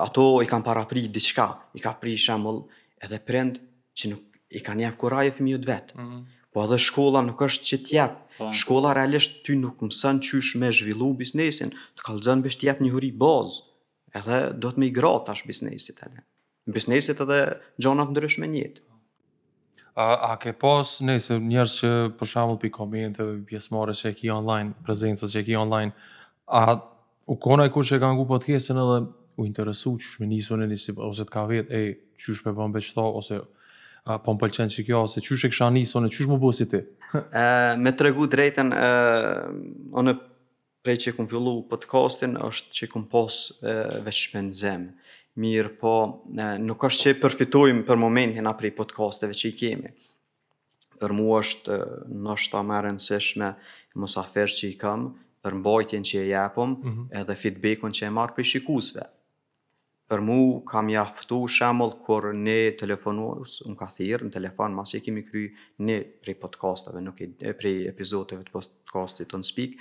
ato 0.00 0.26
i 0.38 0.46
kanë 0.48 0.64
para 0.64 0.84
pri 0.86 1.04
diçka, 1.10 1.48
i 1.76 1.80
ka 1.82 1.96
pri 1.98 2.14
shemull 2.20 2.62
edhe 3.02 3.18
prend 3.26 3.58
që 3.98 4.08
nuk 4.12 4.22
i 4.54 4.60
kanë 4.66 4.82
jep 4.86 4.96
kuraj 5.00 5.26
e 5.28 5.34
fëmijut 5.36 5.64
vetë. 5.66 5.92
Mm 5.98 6.04
-hmm 6.08 6.22
po 6.52 6.64
edhe 6.64 6.78
shkolla 6.82 7.22
nuk 7.26 7.42
është 7.46 7.66
që 7.68 7.78
t'jep, 7.86 8.14
po. 8.38 8.48
shkolla 8.62 8.94
realisht 8.96 9.36
ty 9.46 9.56
nuk 9.58 9.82
mësën 9.84 10.20
qysh 10.26 10.56
me 10.58 10.70
zhvillu 10.74 11.12
biznesin, 11.18 11.72
të 11.98 12.06
kalëzën 12.06 12.42
vesh 12.46 12.58
t'jep 12.60 12.80
një 12.82 12.92
huri 12.94 13.10
bazë, 13.22 13.60
edhe 14.20 14.38
do 14.62 14.70
të 14.72 14.82
me 14.82 14.88
i 14.90 14.94
gratë 14.96 15.34
ashtë 15.34 15.50
biznesit 15.52 16.02
edhe. 16.06 16.22
Biznesit 16.74 17.22
edhe 17.22 17.38
gjonat 17.82 18.10
ndryshme 18.14 18.48
njëtë. 18.50 18.82
A, 20.00 20.04
a 20.30 20.34
ke 20.42 20.52
pas 20.56 20.90
nëse 21.04 21.36
njerëz 21.44 21.76
që 21.80 21.90
për 22.18 22.30
shembull 22.30 22.58
pi 22.62 22.70
komente 22.74 23.26
pjesëmarrës 23.48 24.02
që 24.04 24.12
e 24.12 24.18
ki 24.20 24.30
online, 24.34 24.74
prezencës 24.86 25.32
që 25.34 25.42
e 25.42 25.46
ki 25.48 25.56
online, 25.60 25.94
a 26.46 26.64
u 27.30 27.36
kona 27.38 27.66
e 27.68 27.72
kush 27.74 27.92
e 27.94 28.00
ka 28.02 28.10
ngu 28.14 28.26
podcastin 28.30 28.78
edhe 28.80 29.00
u 29.40 29.46
interesu 29.46 29.94
që 30.00 30.12
shme 30.16 30.30
njësë 30.32 30.60
njësë, 30.64 30.94
ose 31.10 31.26
të 31.26 31.34
ka 31.34 31.44
vetë, 31.50 31.82
e, 31.82 31.96
që 32.20 32.38
shme 32.40 32.54
bën 32.58 32.78
që 32.88 33.06
ose 33.08 33.42
A, 34.10 34.16
po 34.24 34.34
më 34.34 34.42
pëlqen 34.42 34.70
që 34.72 34.84
kjo, 34.88 35.00
se 35.10 35.20
qështë 35.22 35.46
e 35.48 35.52
kësha 35.52 35.68
njësë, 35.74 35.96
onë 36.00 36.10
më 36.32 36.38
bosi 36.42 36.66
ti? 36.72 36.80
Ë 37.14 37.76
me 37.82 37.92
të 37.94 38.08
regu 38.08 38.26
drejten, 38.32 38.72
onë 40.00 40.16
prej 40.84 40.96
që 41.04 41.12
këm 41.18 41.28
fillu 41.30 41.52
podcastin, 41.70 42.34
është 42.48 42.78
që 42.78 42.88
këm 42.94 43.04
pos 43.12 43.38
veç 44.06 44.22
zem. 44.62 44.88
Mirë, 45.40 45.70
po 45.78 45.92
e, 46.42 46.46
nuk 46.58 46.82
është 46.88 47.04
që 47.04 47.18
përfitojmë 47.22 47.84
për 47.86 47.96
momentin 48.02 48.50
a 48.50 48.54
prej 48.58 48.72
podcasteve 48.76 49.36
që 49.40 49.50
i 49.50 49.52
kemi. 49.60 49.92
Për 51.00 51.12
mu 51.16 51.28
është 51.38 51.76
noshta 51.78 52.10
nështë 52.26 52.52
ta 52.56 52.62
më 52.66 52.80
rëndësishme 52.88 53.50
mësafer 54.02 54.50
që 54.56 54.72
i 54.72 54.78
kam, 54.80 55.06
për 55.40 55.56
mbajtjen 55.60 56.04
që 56.08 56.18
i 56.26 56.30
japëm, 56.32 56.70
mm 56.74 56.90
-hmm. 56.92 57.06
edhe 57.22 57.38
feedbackon 57.44 57.94
që 57.96 58.10
i 58.10 58.12
marë 58.18 58.34
prej 58.36 58.50
shikusve 58.52 59.06
për 60.10 60.22
mu 60.26 60.36
kam 60.66 60.88
jaftu 60.90 61.38
shemëll 61.54 61.92
kur 62.02 62.32
ne 62.34 62.56
telefonuos, 62.78 63.60
në 63.70 63.76
ka 63.78 63.86
në 64.24 64.30
telefon, 64.34 64.74
mas 64.74 64.94
e 64.94 65.00
kemi 65.04 65.22
kry 65.22 65.42
në 65.78 65.96
prej 66.24 66.34
podcastave, 66.42 66.98
nuk 67.06 67.20
e, 67.22 67.52
prej 67.54 67.84
epizoteve 67.92 68.42
të 68.44 68.50
podcastit 68.56 69.28
të 69.30 69.38
në 69.40 69.46
speak, 69.46 69.76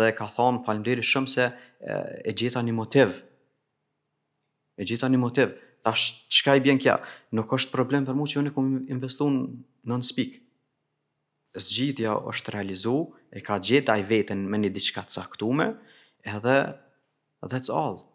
dhe 0.00 0.08
ka 0.18 0.26
thonë 0.34 0.64
falimderi 0.66 1.04
shumë 1.06 1.30
se 1.36 1.46
e, 1.46 2.32
gjitha 2.34 2.64
një 2.66 2.74
motiv, 2.74 3.14
e 4.74 4.88
gjitha 4.90 5.06
një 5.12 5.22
motiv, 5.22 5.54
ta 5.86 5.94
shka 5.96 6.56
i 6.58 6.64
bjen 6.64 6.82
kja, 6.82 6.96
nuk 7.38 7.54
është 7.54 7.70
problem 7.76 8.08
për 8.10 8.18
mu 8.18 8.26
që 8.28 8.42
unë 8.42 8.50
e 8.50 8.56
kom 8.58 8.74
investu 8.90 9.30
në 9.30 9.46
në 9.88 10.00
në 10.02 10.08
speak, 10.10 10.34
zgjidhja 11.56 12.16
është 12.34 12.52
realizu, 12.58 12.96
e 13.32 13.38
ka 13.46 13.56
gjitha 13.64 13.94
i 14.02 14.04
vetën 14.08 14.42
me 14.52 14.58
një 14.60 14.72
diçka 14.74 15.06
të 15.08 15.16
saktume, 15.20 15.70
edhe 16.28 16.58
that's 17.46 17.70
all, 17.72 18.07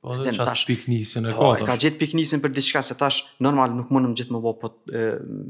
Po 0.00 0.14
dhe 0.16 0.32
qatë 0.32 0.44
tash, 0.48 0.62
piknisin 0.64 1.26
e 1.28 1.32
po, 1.36 1.50
kodosh. 1.50 1.66
Ka 1.68 1.74
gjithë 1.80 1.98
piknisin 2.00 2.40
për 2.40 2.54
diçka 2.56 2.80
se 2.86 2.94
tash 2.96 3.26
normal 3.44 3.74
nuk 3.76 3.90
mundëm 3.92 4.14
gjithë 4.16 4.32
më 4.32 4.38
bo, 4.46 4.52
pot, 4.62 4.78
e, 4.96 5.02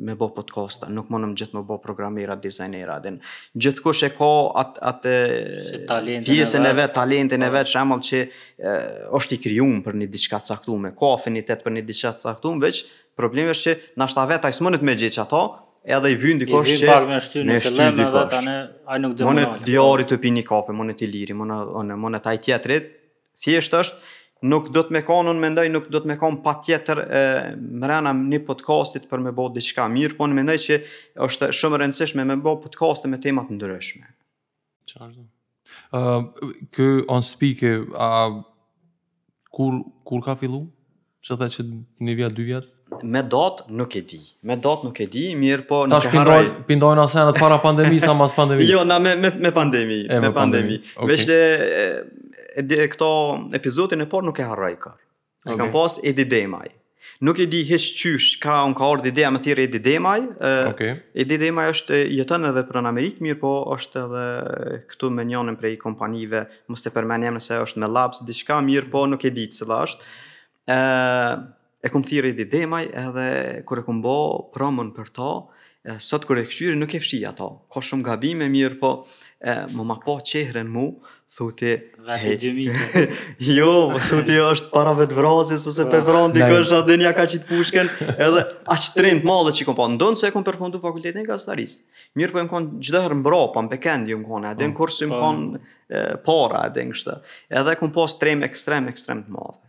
me 0.08 0.16
bo 0.18 0.26
podcasta, 0.34 0.88
nuk 0.90 1.06
mundëm 1.14 1.36
gjithë 1.38 1.54
më 1.60 1.62
bo 1.68 1.76
programera, 1.78 2.34
dizajnera, 2.34 2.96
dhe 3.04 3.12
gjithë 3.62 3.84
kush 3.86 4.02
e 4.08 4.10
ko 4.16 4.30
atë 4.64 4.82
at, 4.90 5.06
si 5.68 5.80
pjesën 6.32 6.66
e 6.66 6.72
vetë, 6.80 6.94
talentin 6.98 7.46
e 7.46 7.52
vetë, 7.52 7.52
po. 7.52 7.60
vet, 7.60 7.72
shemëll 7.76 8.04
që 8.10 8.18
e, 8.18 8.74
është 9.22 9.38
i 9.38 9.40
kryun 9.46 9.76
për 9.86 10.00
një 10.02 10.10
diçka 10.18 10.42
saktume 10.50 10.90
ko 10.98 11.12
afinitet 11.14 11.62
për 11.62 11.78
një 11.78 11.86
diçka 11.94 12.12
caktume, 12.18 12.64
veç 12.66 12.82
problemi 13.20 13.54
është 13.54 13.70
që 13.76 14.02
nashtë 14.02 14.18
ta 14.22 14.26
vetë 14.34 14.50
a 14.50 14.50
i 14.50 14.58
smënit 14.60 14.82
me 14.90 14.98
gjithë 14.98 15.20
që 15.20 15.24
ato, 15.28 15.44
edhe 15.94 16.08
i 16.10 16.18
vynë 16.26 16.46
dikosh 16.48 16.74
që 16.82 17.02
me 17.06 17.22
shtyn 17.22 17.52
në 17.54 17.64
me 17.70 17.90
edhe 17.92 18.28
tani 18.34 18.58
ai 18.82 18.98
nuk 19.06 19.14
dëmon. 19.22 19.44
Mund 19.46 19.60
të 19.62 20.12
të 20.18 20.24
pini 20.26 20.42
kafe, 20.50 20.74
Monet 20.74 20.98
të 21.04 21.12
liri, 21.14 21.38
mund 21.38 22.26
ai 22.34 22.40
tjetrit, 22.48 22.96
thjesht 23.40 23.78
është 23.84 24.16
nuk 24.46 24.70
do 24.72 24.82
të 24.88 24.94
me 24.94 25.02
kanë, 25.04 25.32
unë 25.34 25.42
mendoj, 25.44 25.66
nuk 25.72 25.88
do 25.92 26.00
të 26.00 26.08
me 26.08 26.16
kanë 26.20 26.40
pa 26.44 26.54
tjetër 26.64 27.00
më 27.10 27.24
mrena 27.82 28.12
një 28.16 28.40
podcastit 28.48 29.08
për 29.10 29.24
me 29.26 29.32
bo 29.36 29.48
diçka 29.52 29.86
mirë, 29.92 30.16
po 30.16 30.26
në 30.28 30.38
mendoj 30.40 30.56
që 30.64 30.78
është 31.26 31.50
shumë 31.58 31.80
rëndësishme 31.82 32.24
me 32.30 32.38
bo 32.40 32.56
podcaste 32.62 33.08
me 33.12 33.20
temat 33.20 33.52
ndryshme. 33.52 34.08
Qarë? 34.92 35.28
Uh, 35.94 36.30
kë 36.74 36.88
on 37.12 37.24
speak, 37.26 37.62
uh, 37.68 38.40
kur, 39.52 39.80
kur 40.08 40.24
ka 40.26 40.36
fillu? 40.40 40.64
Që 41.20 41.36
dhe 41.42 41.50
që 41.52 41.66
një 42.06 42.16
vjetë, 42.22 42.36
dy 42.40 42.44
vjetë? 42.48 42.74
me 43.02 43.22
dot 43.22 43.64
nuk 43.68 43.94
e 43.94 44.00
di. 44.00 44.20
Me 44.42 44.56
dot 44.56 44.82
nuk 44.84 44.98
e 45.00 45.06
di, 45.08 45.30
mirë 45.36 45.66
po 45.68 45.84
nuk 45.86 46.00
Tash 46.00 46.10
e 46.10 46.16
harroj. 46.16 46.36
Tash 46.44 46.48
pindoj, 46.56 46.66
pindojnë 46.70 47.04
asenat 47.04 47.38
para 47.40 47.58
pandemisë 47.62 48.08
sa 48.10 48.16
mas 48.18 48.34
pandemisë. 48.36 48.70
jo, 48.72 48.82
na 48.84 48.98
me 48.98 49.14
me 49.16 49.30
me 49.36 49.52
pandemi, 49.52 50.00
e, 50.04 50.08
me, 50.12 50.26
me 50.28 50.34
pandemi. 50.36 50.78
pandemi. 50.78 50.82
Okay. 50.96 51.14
Veçte 51.14 52.50
e, 52.56 52.64
e, 52.64 52.90
këto 52.94 53.12
episodin 53.56 54.02
e 54.04 54.08
por 54.08 54.24
nuk 54.26 54.38
e 54.42 54.46
harroj 54.46 54.74
kë. 54.84 54.92
Okay. 55.46 55.56
Kam 55.56 55.72
pas 55.74 55.98
e 56.02 56.12
di 56.16 56.26
demaj. 56.28 56.76
Nuk 57.20 57.36
e 57.36 57.44
di 57.52 57.58
hiç 57.68 57.86
çysh, 58.00 58.38
ka 58.40 58.62
un 58.64 58.72
ka 58.72 58.86
ardë 58.94 59.10
ideja 59.10 59.28
më 59.32 59.40
thirë 59.44 59.64
e 59.66 59.68
di 59.74 59.80
demaj. 59.84 60.22
Okay. 60.72 60.94
E 61.12 61.26
di 61.28 61.36
demaj 61.40 61.68
është 61.74 61.98
jeton 62.16 62.48
edhe 62.48 62.62
në 62.64 62.84
Amerikë 62.88 63.24
mirë 63.26 63.38
po 63.42 63.50
është 63.74 64.04
edhe 64.04 64.24
këtu 64.88 65.10
me 65.12 65.26
njënin 65.28 65.58
prej 65.60 65.74
kompanive, 65.82 66.46
mos 66.72 66.80
të 66.80 66.94
përmenjem 66.96 67.36
se 67.44 67.60
është 67.60 67.82
me 67.84 67.92
laps 67.92 68.22
diçka, 68.24 68.60
mirë 68.64 68.88
po 68.92 69.04
nuk 69.08 69.24
e 69.28 69.32
di 69.36 69.46
çfarë 69.52 69.84
është. 69.84 70.12
e 70.70 70.74
e 71.80 71.88
kum 71.88 72.02
thiri 72.04 72.32
di 72.36 72.44
demaj 72.44 72.88
edhe 72.92 73.62
kur 73.64 73.80
e 73.80 73.84
kum 73.86 74.02
bo 74.04 74.18
promën 74.54 74.90
për 74.96 75.08
ta, 75.16 75.30
e, 75.88 75.96
sot 76.00 76.26
kur 76.28 76.38
e 76.40 76.44
këshyri 76.48 76.76
nuk 76.76 76.92
e 76.94 77.00
fshia 77.00 77.32
ta. 77.36 77.48
Ka 77.72 77.80
shumë 77.82 78.04
gabime 78.04 78.50
mirë, 78.52 78.76
po 78.82 78.90
e, 79.40 79.60
më 79.72 79.86
ma 79.90 79.96
po 80.02 80.18
qehren 80.20 80.68
mu, 80.68 80.90
thuti... 81.36 81.72
Dhe 82.04 82.16
të 82.24 82.34
gjemi 82.42 82.66
Jo, 83.56 83.70
thuti 84.08 84.36
është 84.42 84.68
para 84.74 84.92
vetë 84.98 85.16
vrazi, 85.16 85.56
së 85.62 85.86
pe 85.92 86.00
vrandi 86.04 86.42
nice. 86.42 86.50
kështë 86.58 86.78
atë 86.82 86.88
dhe 86.90 86.98
nja 87.00 87.12
ka 87.16 87.24
qitë 87.32 87.48
pushken, 87.48 87.88
edhe 88.16 88.42
aqë 88.74 88.92
të 88.96 89.04
rindë 89.06 89.28
madhe 89.30 89.54
që 89.56 89.64
i 89.64 89.68
kom 89.70 89.78
po. 89.80 89.86
Ndonë 89.94 90.20
se 90.20 90.28
e 90.28 90.34
kom 90.36 90.44
përfundu 90.48 90.82
fakultetin 90.84 91.24
nga 91.24 91.38
staris. 91.40 91.78
Mirë 92.18 92.34
po 92.34 92.42
e 92.42 92.44
më 92.44 92.50
konë 92.52 92.70
gjithëherë 92.82 93.20
mbra, 93.22 93.40
pa 93.54 93.64
më 93.64 93.72
pekendi 93.78 94.18
më 94.20 94.26
konë, 94.28 94.52
edhe 94.52 94.68
ah, 94.68 94.74
në 94.74 94.76
kursi 94.82 95.08
më 95.08 95.16
po. 95.16 95.24
konë 95.24 96.20
para, 96.26 96.64
edhe 96.68 96.86
në 96.90 96.98
kështë. 96.98 97.16
Edhe 97.62 97.76
e 97.76 97.80
kom 97.80 97.94
posë 97.94 98.20
të 98.24 98.36
ekstrem, 98.50 98.92
ekstrem 98.92 99.24
të 99.28 99.36
madhe 99.38 99.62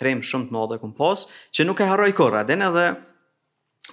trem 0.00 0.22
shumë 0.24 0.48
të 0.48 0.54
madhe 0.56 0.78
kum 0.80 0.94
pas, 0.96 1.26
që 1.52 1.66
nuk 1.68 1.82
e 1.84 1.88
harroj 1.90 2.10
kurrë, 2.16 2.40
a 2.42 2.48
den 2.48 2.64
edhe 2.64 2.84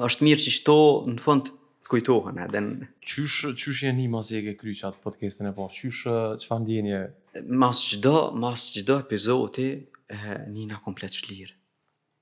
është 0.08 0.28
mirë 0.28 0.44
që 0.46 0.54
këto 0.58 0.78
në 1.18 1.24
fund 1.26 1.50
të 1.52 1.90
kujtohen, 1.92 2.40
a 2.44 2.48
den 2.52 2.70
çysh 3.08 3.52
çysh 3.60 3.84
jeni 3.88 4.08
mas 4.12 4.32
e 4.36 4.40
ke 4.46 4.54
kryqat 4.60 5.00
podcastin 5.04 5.50
e 5.52 5.54
pas, 5.58 5.76
çysh 5.82 6.06
eh, 6.08 6.40
çfarë 6.44 6.64
ndjenje? 6.66 7.02
Mas 7.48 7.84
çdo, 7.92 8.16
mas 8.44 8.64
çdo 8.76 9.00
epizodi 9.04 9.68
e 9.76 9.80
eh, 10.08 10.42
nina 10.52 10.80
komplet 10.84 11.12
shlir. 11.14 11.54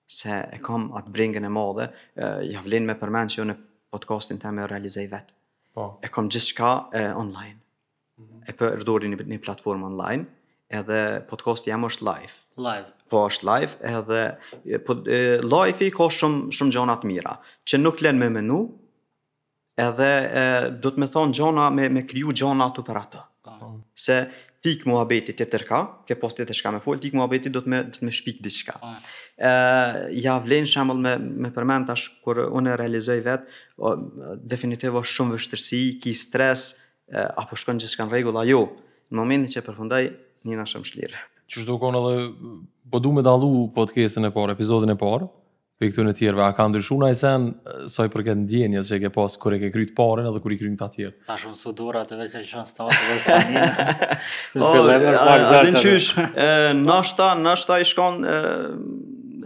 Se 0.07 0.31
e 0.53 0.59
kam 0.61 0.89
atë 0.97 1.13
brengën 1.15 1.45
e 1.45 1.51
madhe, 1.51 1.91
eh, 2.17 2.41
ja 2.53 2.65
vlen 2.65 2.89
me 2.89 2.97
përmend 3.01 3.33
që 3.33 3.43
unë 3.45 3.57
podcastin 3.93 4.41
tëm 4.41 4.63
e 4.63 4.67
realizoj 4.69 5.05
vet. 5.13 5.29
Po. 5.75 5.85
E 6.05 6.09
kam 6.09 6.29
gjithçka 6.31 6.73
online. 7.21 7.59
Mm 8.17 8.23
-hmm. 8.23 8.43
E 8.47 8.51
përdorin 8.53 9.13
në 9.17 9.27
një 9.33 9.39
platformë 9.45 9.85
online 9.91 10.25
edhe 10.79 11.01
podcasti 11.29 11.69
jam 11.71 11.85
është 11.87 12.07
live. 12.09 12.35
Live. 12.59 12.91
Po 13.11 13.21
është 13.29 13.47
live 13.47 13.73
edhe 13.99 14.79
po 14.87 14.95
live 15.03 15.85
i 15.87 15.91
ka 15.93 16.07
shumë 16.17 16.55
shumë 16.57 16.75
gjëra 16.75 16.95
të 17.01 17.11
mira 17.11 17.35
që 17.67 17.81
nuk 17.81 18.01
lën 18.03 18.17
me 18.19 18.29
menu 18.33 18.61
edhe 19.83 20.09
do 20.81 20.91
të 20.93 21.03
më 21.03 21.09
thon 21.13 21.33
gjona 21.35 21.67
me 21.75 21.89
me 21.91 22.05
kriju 22.07 22.33
gjona 22.39 22.69
atë 22.71 22.85
për 22.87 23.01
atë. 23.01 23.21
Po. 23.45 23.59
Se 23.93 24.19
tik 24.65 24.87
muhabeti 24.89 25.35
të 25.37 25.45
tërka, 25.53 25.79
ke 26.09 26.15
posti 26.17 26.41
të 26.47 26.55
shka 26.57 26.71
me 26.73 26.79
fol, 26.81 26.97
tik 26.97 27.13
muhabeti 27.13 27.51
do 27.53 27.61
të 27.61 27.69
me, 27.71 27.83
do 27.85 27.93
të 27.99 28.07
me 28.07 28.11
shpik 28.17 28.39
diçka. 28.41 28.73
shka. 28.73 28.77
Po. 28.81 28.93
E, 29.45 29.51
ja 30.23 30.39
vlen 30.41 30.65
shemëll 30.65 31.03
me, 31.03 31.11
me 31.19 31.51
përmend 31.53 31.85
tash, 31.91 32.07
kur 32.23 32.39
unë 32.47 32.73
realizoj 32.79 33.19
vetë, 33.27 33.59
definitivo 34.53 35.03
shumë 35.05 35.37
vështërsi, 35.37 35.81
ki 36.01 36.15
stres, 36.17 36.63
apo 37.43 37.59
shkon 37.61 37.77
që 37.83 37.91
në 37.99 38.09
regula, 38.15 38.41
jo, 38.49 38.63
në 39.13 39.19
momentin 39.21 39.53
që 39.57 39.65
përfundaj, 39.67 40.03
një 40.49 40.59
na 40.61 40.65
shumë 40.69 40.89
shlirë. 40.89 41.23
Që 41.51 41.61
shdo 41.63 41.75
kona 41.81 42.01
dhe, 42.07 42.13
po 42.89 43.01
du 43.03 43.11
me 43.13 43.23
dalu 43.25 43.49
podcastin 43.75 44.25
e 44.29 44.31
parë, 44.33 44.55
epizodin 44.55 44.93
e 44.93 44.97
parë, 44.97 45.27
për 45.75 45.85
i 45.85 45.91
këtu 45.91 46.03
në 46.07 46.13
tjerëve, 46.17 46.43
a 46.47 46.53
ka 46.55 46.65
ndryshu 46.71 46.95
në 47.01 47.09
ajsen, 47.11 47.47
soj 47.91 48.07
për 48.13 48.23
këtë 48.29 48.41
ndjenjës 48.45 48.89
që 48.93 48.97
e 48.97 49.01
ke 49.03 49.09
pas 49.17 49.33
kër 49.41 49.57
e 49.57 49.59
ke 49.65 49.69
krytë 49.75 49.95
parën 49.97 50.29
edhe 50.29 50.39
kër 50.43 50.55
i 50.55 50.59
krymë 50.61 50.77
të 50.79 50.85
atjerë. 50.85 51.15
Ta 51.27 51.35
shumë 51.41 51.59
së 51.61 51.73
dora 51.81 52.05
të 52.07 52.19
veç 52.21 52.37
e 52.39 52.43
që 52.49 52.61
në 52.61 52.69
stafë 52.69 53.01
dhe 53.09 53.17
së 53.23 53.39
të 53.41 53.57
njënë. 53.57 53.83
O, 54.63 55.49
adin 55.57 55.79
qysh, 55.83 56.09
nështa, 56.79 57.27
nështa 57.43 57.79
i 57.81 57.87
shkon, 57.91 58.23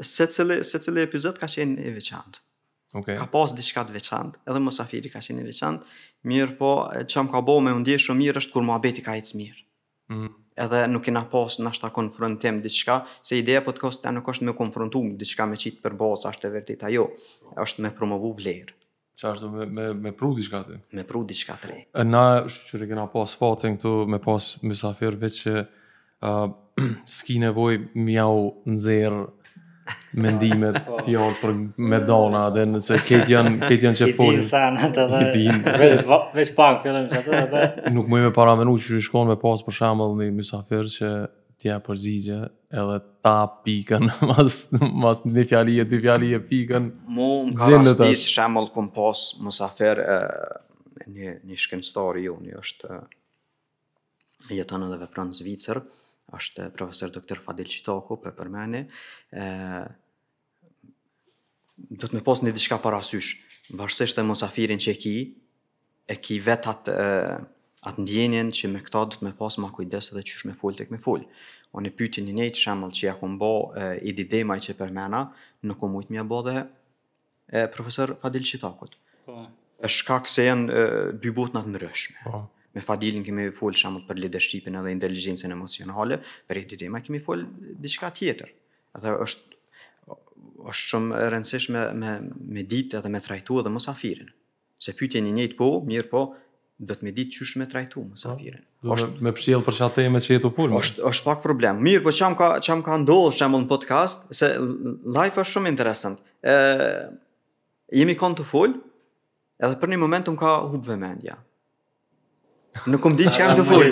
se 0.06 0.28
cili 0.32 1.04
epizod 1.04 1.40
ka 1.42 1.50
qenë 1.50 1.90
e 1.90 1.96
veçantë. 1.98 2.44
Okay. 3.00 3.18
Ka 3.22 3.28
pas 3.30 3.52
diçka 3.54 3.82
të 3.86 3.94
veçantë, 3.98 4.42
edhe 4.50 4.62
mosafiri 4.66 5.12
ka 5.14 5.22
qenë 5.22 5.44
i 5.44 5.50
veçantë, 5.50 5.86
mirë 6.30 6.56
po 6.58 6.72
çam 7.10 7.30
ka 7.30 7.42
bëu 7.46 7.62
me 7.66 7.74
u 7.78 7.82
shumë 7.86 8.22
mirë 8.22 8.44
është 8.44 8.54
kur 8.56 8.66
muhabeti 8.70 9.04
ka 9.06 9.18
ecë 9.22 9.38
mirë. 9.42 9.60
Mm 10.14 10.30
edhe 10.64 10.84
nuk 10.92 11.06
kena 11.08 11.24
pas 11.32 11.56
ndoshta 11.62 11.90
konfrontim 11.96 12.60
diçka, 12.64 13.00
se 13.24 13.38
ideja 13.40 13.62
po 13.66 13.72
të 13.74 13.84
kos 13.86 14.00
nuk 14.16 14.30
është 14.34 14.48
me 14.50 14.56
konfrontu 14.58 15.02
me 15.06 15.16
diçka 15.20 15.48
me 15.48 15.58
qitë 15.60 15.84
për 15.86 15.96
bosë, 16.02 16.34
është 16.34 16.48
e 16.50 16.54
vërtet 16.58 16.86
jo, 16.96 17.06
është 17.64 17.86
me 17.86 17.94
promovu 17.96 18.34
vlerë. 18.42 18.76
Çfarë 19.20 19.38
është 19.40 19.50
me 19.56 19.66
me 19.78 19.88
me 20.08 20.14
pru 20.16 20.32
diçka 20.38 20.62
ti? 20.68 20.78
Me 20.96 21.04
pru 21.08 21.24
diçka 21.28 21.58
tre. 21.62 21.80
Na 22.08 22.26
që 22.48 22.80
ne 22.82 22.88
kena 22.92 23.08
pas 23.12 23.34
fatin 23.40 23.78
këtu 23.80 23.94
me 24.08 24.20
pas 24.24 24.48
mysafir 24.64 25.16
vetë 25.20 25.42
që 25.44 25.56
uh, 25.64 26.46
ski 27.18 27.40
nevojë 27.44 27.92
mjau 27.98 28.40
nxerr 28.76 29.18
mendimet, 30.20 30.78
fjallë 31.06 31.36
për 31.40 31.54
Medona 31.92 32.46
dhe 32.54 32.66
nëse 32.70 33.00
ketë 33.06 33.32
janë 33.34 33.52
ket 33.70 33.84
janë 33.86 34.00
që 34.00 34.08
folë. 34.18 34.38
vetë 34.38 34.46
sana 34.48 34.90
të 34.96 36.14
Vesh, 36.34 36.54
pak, 36.58 36.82
që 36.84 36.96
atë 37.02 37.42
dhe. 37.54 37.64
Nuk 37.96 38.10
më 38.12 38.22
ime 38.24 38.32
para 38.36 38.56
menu 38.60 38.76
që 38.78 38.90
shkon 38.98 39.04
shkonë 39.08 39.34
me 39.34 39.38
pas 39.42 39.64
për 39.68 39.78
shembull 39.80 40.16
një 40.20 40.28
mysafir 40.40 40.90
që 40.96 41.14
tja 41.60 41.78
përzizje 41.84 42.38
edhe 42.72 42.98
ta 43.26 43.38
pikën 43.66 44.10
mas, 44.30 44.58
mas 45.04 45.26
një 45.28 45.46
fjalli 45.50 45.80
e 45.84 45.86
dy 45.92 46.02
fjalli 46.04 46.34
e 46.38 46.42
pikën. 46.52 46.90
Mu 47.18 47.30
më 47.50 47.56
ka 47.60 47.72
rastis 47.78 48.28
shambull 48.36 48.70
kum 48.74 48.92
pas 48.96 49.26
misafir 49.46 50.00
një, 51.10 51.38
një 51.50 51.58
shkenstari 51.66 52.28
ju, 52.30 52.36
një 52.46 52.60
është 52.64 53.00
jetën 54.58 54.88
edhe 54.90 55.02
vepran 55.04 55.34
Zvicër. 55.36 55.82
Zvicër 55.84 55.88
është 56.38 56.70
profesor 56.78 57.12
doktor 57.14 57.40
Fadil 57.44 57.68
Çitoku 57.72 58.18
për 58.22 58.34
përmeni, 58.38 58.84
ë 59.34 59.90
do 62.00 62.10
të 62.10 62.18
me 62.18 62.22
posë 62.24 62.46
një 62.46 62.54
diçka 62.58 62.76
parasysh, 62.84 63.30
vërësisht 63.80 64.20
e 64.22 64.26
mosafirin 64.28 64.82
që 64.84 64.92
e 64.94 64.98
ki, 65.02 65.16
e 66.14 66.18
ki 66.20 66.40
vetë 66.46 66.72
atë, 66.74 66.96
atë 67.88 68.04
ndjenjen 68.04 68.52
që 68.56 68.72
me 68.74 68.82
këta 68.84 69.06
do 69.06 69.14
të 69.20 69.24
me 69.30 69.32
posë 69.40 69.64
ma 69.64 69.70
kujdes 69.74 70.12
dhe 70.18 70.26
që 70.28 70.50
me 70.52 70.58
full 70.60 70.76
të 70.78 70.90
me 70.92 71.00
full. 71.00 71.24
Unë 71.78 71.92
e 71.92 71.96
pyti 72.00 72.24
një 72.26 72.36
nejtë 72.42 72.64
shemëll 72.66 72.92
që 72.98 73.06
ja 73.08 73.14
kumë 73.22 73.40
bo 73.42 73.52
e, 73.78 73.92
i 74.04 74.12
që 74.66 74.76
përmena, 74.82 75.22
nuk 75.70 75.80
kumë 75.84 76.02
ujtë 76.02 76.16
mja 76.18 76.24
bo 76.26 76.42
dhe 76.46 76.58
e, 77.48 77.68
profesor 77.72 78.18
Fadil 78.22 78.44
Çitokut. 78.44 78.98
Po. 79.26 79.48
E 79.80 79.88
shkak 79.88 80.28
se 80.28 80.50
janë 80.50 81.22
dy 81.24 81.32
botë 81.32 81.64
në 81.70 81.84
rëshme. 81.86 82.26
Po 82.26 82.48
me 82.76 82.82
Fadilin 82.86 83.24
kemi 83.26 83.48
fol 83.54 83.74
shumë 83.78 84.04
për 84.08 84.20
leadershipin 84.24 84.76
edhe 84.80 84.94
inteligjencën 84.94 85.54
emocionale, 85.56 86.20
për 86.50 86.62
editi 86.64 86.90
ma 86.94 87.02
kemi 87.04 87.22
fol 87.24 87.44
diçka 87.86 88.12
tjetër. 88.18 88.52
Dhe 89.02 89.16
është 89.26 89.48
është 90.70 90.90
shumë 90.92 91.16
e 91.24 91.30
rëndësishme 91.32 91.82
me 91.98 92.14
me 92.54 92.64
ditë 92.68 93.00
edhe 93.00 93.10
me 93.14 93.22
trajtu 93.24 93.62
edhe 93.62 93.72
mosafirin. 93.74 94.30
Se 94.84 94.94
pyetjen 94.98 95.28
e 95.30 95.34
njëjtë 95.38 95.58
po, 95.60 95.70
mirë 95.88 96.10
po, 96.12 96.24
do 96.80 96.96
të 96.96 97.04
më 97.08 97.12
ditë 97.16 97.34
çush 97.38 97.56
me 97.60 97.66
trajtu 97.72 98.04
mosafirin. 98.10 98.62
Është 98.84 99.24
me 99.26 99.34
psjell 99.36 99.64
për 99.66 99.76
çfarë 99.80 99.96
teme 99.98 100.22
që 100.24 100.34
jetu 100.38 100.52
pul. 100.56 100.76
Është 100.80 101.04
është 101.10 101.26
pak 101.26 101.42
problem. 101.44 101.82
Mirë, 101.88 102.04
po 102.06 102.14
çam 102.16 102.36
ka 102.40 102.52
çam 102.64 102.84
ka 102.86 102.98
ndodhur 103.02 103.36
shumë 103.40 103.64
në 103.66 103.72
podcast 103.72 104.28
se 104.42 104.52
life 104.60 105.40
është 105.42 105.54
shumë 105.56 105.74
interesant. 105.74 106.22
Ëh 106.44 107.08
jemi 108.00 108.14
kon 108.20 108.36
të 108.38 108.46
fol 108.46 108.76
edhe 109.60 109.76
për 109.82 109.94
një 109.96 110.00
moment 110.04 110.28
un 110.32 110.38
ka 110.40 110.60
hub 110.72 110.84
vëmendja. 110.88 111.36
Nuk 112.88 113.02
kam 113.04 113.16
ditë 113.18 113.34
çkam 113.34 113.58
të 113.58 113.66
fol. 113.68 113.86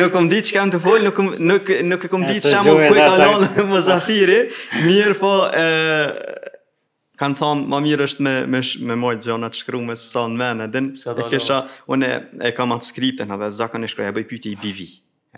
Nuk 0.00 0.12
kam 0.14 0.28
ditë 0.30 0.48
çkam 0.50 0.72
të 0.72 0.80
fol, 0.84 1.04
nuk 1.04 1.16
kam 1.16 1.30
nuk 1.50 1.70
nuk 1.90 2.06
kam 2.12 2.24
ditë 2.28 2.52
çam 2.54 2.66
ku 2.66 2.74
e 2.86 2.92
kanon 2.96 3.46
Mozafiri. 3.72 4.38
Mirë 4.84 5.16
po 5.20 5.32
ë 5.50 5.66
kan 7.20 7.34
thon 7.36 7.64
më 7.72 7.80
mirë 7.88 8.08
është 8.10 8.24
me 8.26 8.34
me 8.56 8.60
me 8.88 8.98
moj 9.02 9.20
gjona 9.24 9.48
të 9.52 9.60
shkruar 9.62 9.86
me 9.88 9.96
son 10.00 10.36
men 10.38 10.60
edin. 10.68 10.92
E 10.96 11.28
kisha 11.32 11.62
unë 11.88 12.12
e 12.50 12.54
kam 12.56 12.74
atë 12.76 12.92
skriptën, 12.92 13.36
edhe 13.36 13.50
zakonisht 13.60 13.96
kur 13.98 14.06
e 14.08 14.14
bëj 14.16 14.28
pyetje 14.32 14.54
i 14.54 14.58
BV. 14.62 14.88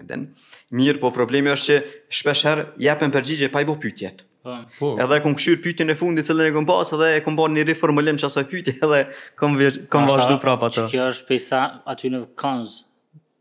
Edin. 0.04 0.28
Mirë 0.70 1.00
po 1.02 1.10
problemi 1.14 1.50
është 1.54 1.64
që 1.68 2.14
shpesh 2.20 2.46
herë 2.48 2.68
japën 2.86 3.14
përgjigje 3.16 3.50
pa 3.54 3.64
i 3.64 3.68
bë 3.68 3.78
pyetjet. 3.82 4.27
Po. 4.48 4.56
po. 4.78 4.88
Edhe 5.02 5.20
kum 5.24 5.34
kshyr 5.38 5.58
pyetjen 5.64 5.92
e 5.92 5.96
fundit 5.98 6.28
që 6.28 6.36
lënë 6.38 6.54
kum 6.56 6.66
pas 6.68 6.92
edhe 6.96 7.08
e 7.16 7.20
kum 7.24 7.36
bën 7.38 7.56
një 7.58 7.64
riformulim 7.72 8.18
të 8.20 8.28
asaj 8.30 8.46
pyetje 8.50 8.74
edhe 8.86 9.00
kum 9.40 9.56
kum 9.92 10.06
vazhdu 10.08 10.38
prapa 10.42 10.70
atë. 10.70 10.86
Kjo 10.92 11.08
është 11.12 11.28
pjesa 11.28 11.60
aty 11.92 12.10
në 12.14 12.22
Kanz 12.40 12.78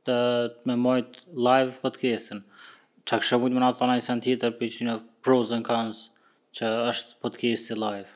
të 0.07 0.17
me 0.69 0.75
mojt 0.79 1.21
live 1.35 1.77
podcastin. 1.83 2.43
Çka 3.07 3.21
kisha 3.23 3.37
shumë 3.37 3.53
më 3.55 3.63
natën 3.63 3.93
ai 3.95 4.03
sant 4.03 4.23
tjetër 4.25 4.55
për 4.59 4.73
çinë 4.75 4.97
Frozen 5.27 5.63
Kanz 5.67 6.05
që 6.57 6.73
është 6.91 7.17
podcasti 7.23 7.77
live. 7.79 8.09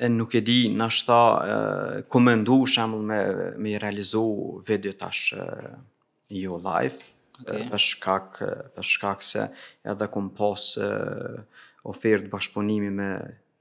E 0.00 0.08
nuk 0.08 0.32
e 0.34 0.40
di 0.44 0.60
na 0.72 0.86
shta 0.88 1.18
komendu 2.12 2.62
shëmull 2.74 3.02
me 3.10 3.20
me 3.60 3.74
realizou 3.82 4.60
video 4.68 4.94
tash 5.02 5.32
jo 6.32 6.56
live 6.64 7.09
okay. 7.46 7.66
për 7.70 7.80
shkak 7.86 8.40
për 8.76 8.86
shkak 8.92 9.22
se 9.24 9.46
edhe 9.92 10.08
kum 10.12 10.30
pas 10.36 10.64
ofertë 11.90 12.28
bashkëpunimi 12.32 12.90
me 13.00 13.10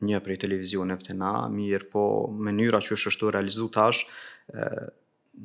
një 0.10 0.22
prej 0.24 0.38
televizioneve 0.44 1.04
të 1.06 1.16
na, 1.20 1.34
mirë 1.52 1.90
po 1.94 2.04
mënyra 2.50 2.80
që 2.84 2.96
është 2.98 3.12
ashtu 3.12 3.32
realizu 3.36 3.68
tash 3.76 4.04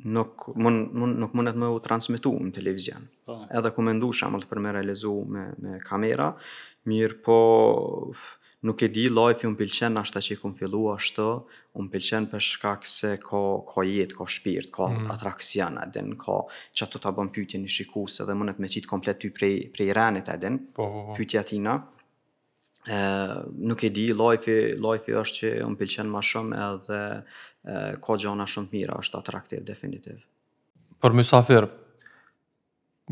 nuk 0.05 0.47
mund 0.59 0.95
mun, 0.97 1.13
nuk 1.21 1.35
mundet 1.37 1.55
më 1.59 1.69
u 1.71 1.79
në 1.79 2.51
televizion. 2.55 3.05
Oh. 3.31 3.43
Edhe 3.51 3.71
ku 3.71 3.81
më 3.83 3.93
të 4.01 4.47
për 4.51 4.59
me 4.63 4.71
realizu 4.75 5.13
me 5.35 5.49
me 5.63 5.79
kamera, 5.89 6.29
mirë 6.91 7.21
po 7.27 7.39
nuk 8.65 8.81
e 8.81 8.89
di 8.89 9.05
lajfi 9.11 9.45
unë 9.49 9.57
pëlqen 9.59 9.93
në 9.95 10.01
ashta 10.01 10.21
që 10.25 10.35
i 10.35 10.39
kom 10.41 10.53
fillu 10.57 10.85
ashtë, 10.93 11.25
unë 11.79 11.91
pëlqen 11.93 12.25
për 12.31 12.43
shkak 12.45 12.87
se 12.89 13.11
ka, 13.21 13.41
ka 13.69 13.83
jetë, 13.85 14.17
ka 14.17 14.25
shpirt, 14.35 14.71
ka 14.73 14.87
mm. 14.93 15.09
atraksion, 15.13 15.77
edhen, 15.83 16.13
ka 16.21 16.39
që 16.75 16.87
ato 16.87 17.01
të 17.03 17.13
bën 17.19 17.29
pytje 17.37 17.61
i 17.61 17.73
shikusë 17.75 18.25
dhe 18.29 18.35
mënët 18.39 18.61
me 18.63 18.69
qitë 18.75 18.89
komplet 18.89 19.19
ty 19.21 19.31
prej, 19.37 19.55
prej 19.75 19.89
renit, 19.97 20.31
edhen, 20.33 20.59
po, 20.75 20.85
po, 20.87 21.03
po. 21.11 21.17
pytja 21.19 21.45
tina. 21.47 21.77
E, 22.85 22.99
nuk 23.69 23.85
e 23.87 23.91
di, 23.95 24.07
lajfi, 24.17 24.57
lajfi 24.81 25.17
është 25.23 25.37
që 25.41 25.51
unë 25.69 25.81
pëlqen 25.83 26.09
ma 26.17 26.25
shumë 26.31 26.61
edhe 26.69 27.01
e, 27.11 27.79
ka 28.05 28.19
gjana 28.23 28.49
shumë 28.49 28.71
të 28.71 28.79
mira, 28.79 28.97
është 29.05 29.21
atraktiv, 29.21 29.63
definitiv. 29.67 30.21
Për 31.03 31.13
mësafirë, 31.19 31.73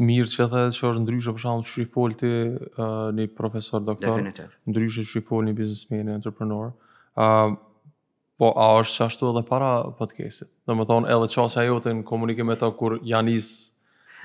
mirë 0.02 0.30
që 0.32 0.46
the 0.50 0.62
që 0.74 0.88
është 0.90 1.02
ndryshë 1.04 1.34
për 1.38 1.42
shumë 1.44 1.68
që 1.70 1.84
i 1.84 2.16
të 2.20 2.30
uh, 2.32 3.12
një 3.14 3.28
profesor 3.38 3.82
doktor, 3.86 4.18
Definitive. 4.22 4.50
ndryshë 4.74 5.04
që 5.12 5.20
i 5.20 5.24
folë 5.28 5.48
një 5.50 5.54
biznesmeni, 5.60 6.04
një 6.08 6.16
entrepreneur, 6.22 6.72
uh, 7.16 7.54
po 8.42 8.50
a 8.58 8.70
është 8.82 8.96
që 8.98 9.04
ashtu 9.06 9.30
edhe 9.30 9.44
para 9.46 9.68
podcastit? 10.00 10.50
Në 10.68 10.80
më 10.80 10.88
thonë 10.90 11.12
edhe 11.14 11.30
qasë 11.36 11.62
ajo 11.62 11.76
jote 11.76 11.94
në 12.00 12.04
komunikim 12.10 12.50
me 12.50 12.58
ta 12.58 12.72
kur 12.74 12.96
Janis 13.06 13.52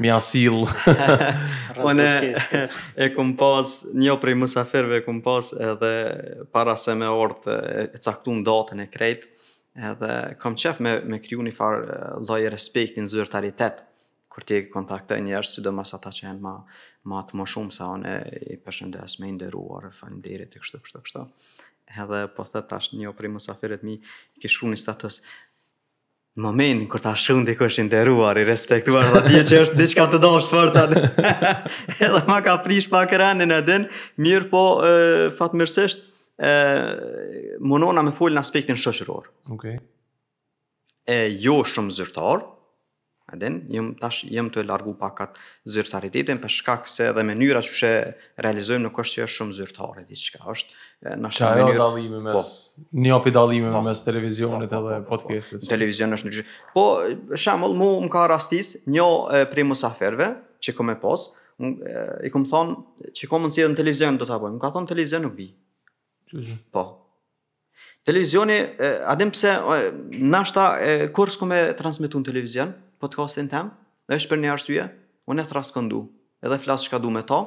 mi 0.01 0.09
asil. 0.15 0.63
Unë 1.89 2.07
e 2.97 3.11
kum 3.13 3.35
pas 3.41 3.73
një 3.99 4.15
prej 4.23 4.37
mësafirve 4.41 5.03
e 5.03 5.05
kum 5.05 5.21
pas 5.27 5.51
edhe 5.53 5.93
para 6.55 6.79
se 6.79 6.95
me 6.95 7.11
orte 7.11 7.53
e 7.53 7.83
caktun 8.01 8.41
datën 8.47 8.87
e 8.87 8.89
krejtë, 8.95 9.29
edhe 9.93 10.17
kam 10.41 10.57
qef 10.59 10.81
me, 10.83 10.97
me 11.05 11.21
kryu 11.23 11.45
një 11.45 11.53
farë 11.59 12.01
lojë 12.31 12.51
respekt 12.57 12.97
një 12.99 13.11
zyrtaritetë, 13.13 13.85
kur 14.39 14.45
ti 14.47 14.55
e 14.57 14.67
kontakte 14.73 15.17
njerëz 15.19 15.57
që 15.57 15.63
do 15.67 15.73
mas 15.75 15.91
ata 15.97 16.13
që 16.15 16.29
janë 16.29 16.43
më 16.45 16.55
më 17.11 17.21
të 17.31 17.39
më 17.41 17.45
shumë 17.51 17.73
se 17.75 17.87
unë 17.91 18.11
i 18.55 18.57
përshëndes 18.63 19.17
me 19.23 19.31
nderuar 19.35 19.89
falëndere 19.97 20.45
të 20.51 20.61
kështu 20.63 20.79
kështu 20.85 21.01
kështu. 21.07 21.23
Edhe 21.91 22.19
po 22.37 22.45
thot 22.47 22.67
tash 22.71 22.93
një 22.99 23.11
prej 23.19 23.31
mysafirëve 23.35 23.87
mi 23.89 23.97
ke 24.39 24.47
një 24.51 24.79
status 24.83 25.23
Momentin 26.39 26.85
kur 26.87 27.03
ta 27.03 27.17
shoh 27.19 27.41
ndikoj 27.41 27.67
është 27.67 27.83
i 27.83 27.85
nderuar, 27.89 28.39
i 28.39 28.45
respektuar, 28.47 29.09
dhe 29.11 29.21
të 29.27 29.31
thotë 29.41 29.47
që 29.49 29.59
është 29.65 29.79
diçka 29.81 30.05
të 30.13 30.19
dashur 30.23 30.53
për 30.53 30.69
ta. 30.77 31.25
Edhe 31.99 32.21
ma 32.29 32.37
ka 32.47 32.53
prish 32.63 32.87
pa 32.93 33.01
kranin 33.11 33.51
e 33.57 33.59
din, 33.67 33.89
mirë 34.23 34.47
po 34.53 34.61
e, 34.87 34.93
fatmirësisht 35.35 36.05
e 36.39 36.53
mundona 37.59 38.07
me 38.07 38.15
fol 38.15 38.37
në 38.39 38.45
aspektin 38.45 38.79
shoqëror. 38.79 39.27
Okej. 39.57 39.81
Okay. 39.81 39.83
E 41.11 41.19
jo 41.43 41.59
shumë 41.67 41.97
zyrtar, 41.99 42.47
Aden, 43.29 43.57
jam 43.69 43.91
tash 44.01 44.23
jëm 44.31 44.47
të 44.55 44.63
largu 44.65 44.95
pakat 44.97 45.37
zyrtaritetin 45.69 46.39
për 46.41 46.53
shkak 46.55 46.87
se 46.89 47.11
edhe 47.11 47.25
mënyra 47.29 47.61
që 47.67 47.75
shë 47.81 47.91
realizojmë 48.41 48.87
nuk 48.87 49.01
është 49.03 49.19
që 49.21 49.25
është 49.29 49.35
shumë 49.37 49.57
zyrtare 49.59 50.05
diçka, 50.09 50.41
është 50.49 51.13
na 51.21 51.29
shumë 51.37 51.75
dallimi 51.77 52.23
mes 52.25 52.39
po, 52.39 52.85
një 53.05 53.13
opi 53.19 53.33
dallimi 53.37 53.69
po, 53.75 53.83
mes 53.85 54.01
televizionit 54.07 54.73
po, 54.73 54.81
po, 54.87 54.89
edhe 54.95 55.03
po, 55.03 55.05
po, 55.05 55.05
po, 55.05 55.29
podcastit. 55.29 55.61
Po, 55.67 55.73
televizion 55.75 56.17
është 56.17 56.33
në 56.33 56.47
Po 56.73 56.87
shembull 57.45 57.77
mu 57.77 57.91
më 58.07 58.11
ka 58.17 58.25
rastis 58.33 58.73
një 58.89 59.09
prej 59.53 59.67
musafirëve 59.75 60.31
që 60.65 60.77
kam 60.81 60.95
pas, 61.05 61.29
i 62.25 62.33
kam 62.33 62.49
thonë 62.49 63.13
që 63.13 63.29
kam 63.29 63.45
mundësi 63.45 63.67
edhe 63.67 63.77
në 63.77 63.81
televizion 63.83 64.17
do 64.19 64.29
ta 64.33 64.41
bëjmë. 64.41 64.57
Më 64.57 64.65
ka 64.65 64.73
thonë 64.79 64.93
televizion 64.95 65.27
nuk 65.29 65.37
bi. 65.37 65.51
Qëshë? 66.33 66.57
Po. 66.73 66.87
Televizioni, 68.09 68.55
a 69.05 69.13
dim 69.21 69.29
pse, 69.37 69.53
nashta, 70.33 70.69
kur 71.13 71.29
me 71.51 71.59
transmitu 71.77 72.17
në 72.23 72.27
televizion, 72.31 72.71
podcastin 73.03 73.49
tem, 73.53 73.71
dhe 74.09 74.19
është 74.19 74.31
për 74.33 74.41
një 74.43 74.51
arsye, 74.55 74.87
unë 75.31 75.45
e 75.45 75.49
thrasë 75.51 75.75
këndu, 75.77 76.03
edhe 76.45 76.59
flasë 76.65 76.89
shka 76.89 77.01
du 77.05 77.13
me 77.15 77.23
ta, 77.27 77.41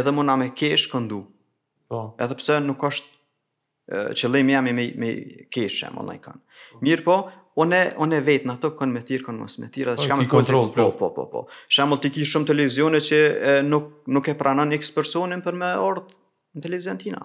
edhe 0.00 0.12
muna 0.16 0.36
me 0.40 0.50
kesh 0.56 0.88
këndu. 0.92 1.22
Po. 1.92 2.02
Edhe 2.20 2.36
pse 2.38 2.58
nuk 2.64 2.82
është 2.84 4.16
që 4.18 4.28
lejmë 4.34 4.52
jemi 4.54 4.72
me, 4.76 4.86
me 5.00 5.10
kesh 5.54 5.80
e 5.88 5.92
më 5.94 6.04
në 6.08 6.16
i 6.18 6.20
kanë. 6.26 6.42
Mirë 6.84 7.06
po, 7.06 7.16
unë 7.64 8.20
vetë 8.26 8.50
në 8.50 8.56
to 8.62 8.74
kënë 8.78 8.94
me 8.98 9.02
tir 9.08 9.24
kënë 9.26 9.40
mos 9.42 9.56
me 9.62 9.70
thirë, 9.72 9.94
edhe 9.94 10.02
po, 10.02 10.06
shkamë 10.06 10.28
kontroll. 10.32 10.72
po, 10.76 10.90
po, 11.00 11.10
po, 11.16 11.24
po. 11.32 11.44
po. 11.48 11.58
Shumë, 11.72 12.00
të 12.04 12.12
kishë 12.18 12.32
shumë 12.36 12.50
televizionet 12.52 13.06
që 13.08 13.22
e, 13.52 13.56
nuk, 13.64 13.92
nuk 14.12 14.28
e 14.32 14.36
pranon 14.40 14.72
një 14.74 14.82
kësë 14.84 14.96
personin 14.98 15.44
për 15.46 15.56
me 15.64 15.72
ordë 15.80 16.06
në 16.12 16.66
televizion 16.68 17.00
tina. 17.00 17.24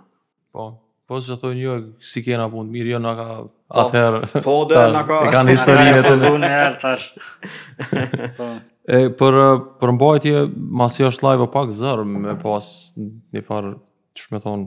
Po. 0.56 0.72
Po 1.08 1.20
se 1.20 1.36
thonë 1.36 1.60
jo, 1.60 1.74
si 2.04 2.22
kena 2.24 2.46
punë 2.52 2.70
mirë, 2.72 2.92
jo 2.94 3.00
na 3.04 3.12
ka 3.18 3.24
po, 3.44 3.82
atëherë. 3.82 4.20
Po 4.46 4.54
do 4.70 4.84
na 4.96 5.02
ka. 5.08 5.18
E 5.28 5.32
kanë 5.34 5.56
historinë 5.58 6.04
të 6.06 6.12
zonë 6.22 6.52
herë 6.54 6.78
tash. 6.80 7.34
Po. 8.38 8.46
E 8.88 9.02
për 9.20 9.40
për 9.82 9.92
mbajtje, 9.98 10.44
masi 10.82 11.04
është 11.04 11.26
live 11.28 11.50
pak 11.52 11.74
zër 11.76 12.04
me 12.08 12.38
pas 12.40 12.64
po 12.64 13.08
një 13.36 13.44
farë, 13.50 13.74
ç'i 14.16 14.32
më 14.32 14.42
thon, 14.46 14.64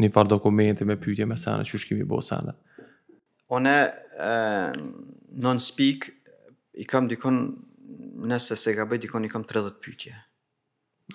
një 0.00 0.10
farë 0.14 0.32
dokumenti 0.32 0.86
me 0.88 0.96
pyetje 1.02 1.28
me 1.28 1.36
sa 1.40 1.58
ne 1.60 1.68
ç'i 1.68 1.82
kemi 1.90 2.08
bëu 2.08 2.24
sa 2.24 2.40
ne. 2.48 2.56
e 4.18 4.32
non 5.44 5.60
speak 5.60 6.06
i 6.74 6.84
kam 6.84 7.06
dikon 7.08 7.38
nëse 8.28 8.56
se 8.60 8.74
ka 8.76 8.84
bëj 8.88 8.98
dikon 9.06 9.24
i 9.24 9.28
kam 9.32 9.44
30 9.48 9.76
pyetje. 9.84 10.16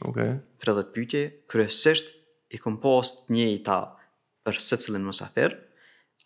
Okej. 0.05 0.29
Okay. 0.37 0.37
30 0.65 0.93
pyetje, 0.93 1.21
kryesisht 1.49 2.05
i 2.53 2.57
kompost 2.57 3.29
një 3.33 3.49
i 3.57 3.59
ta 3.65 3.81
për 4.45 4.59
se 4.59 4.77
cilin 4.83 5.03
mësafer, 5.07 5.55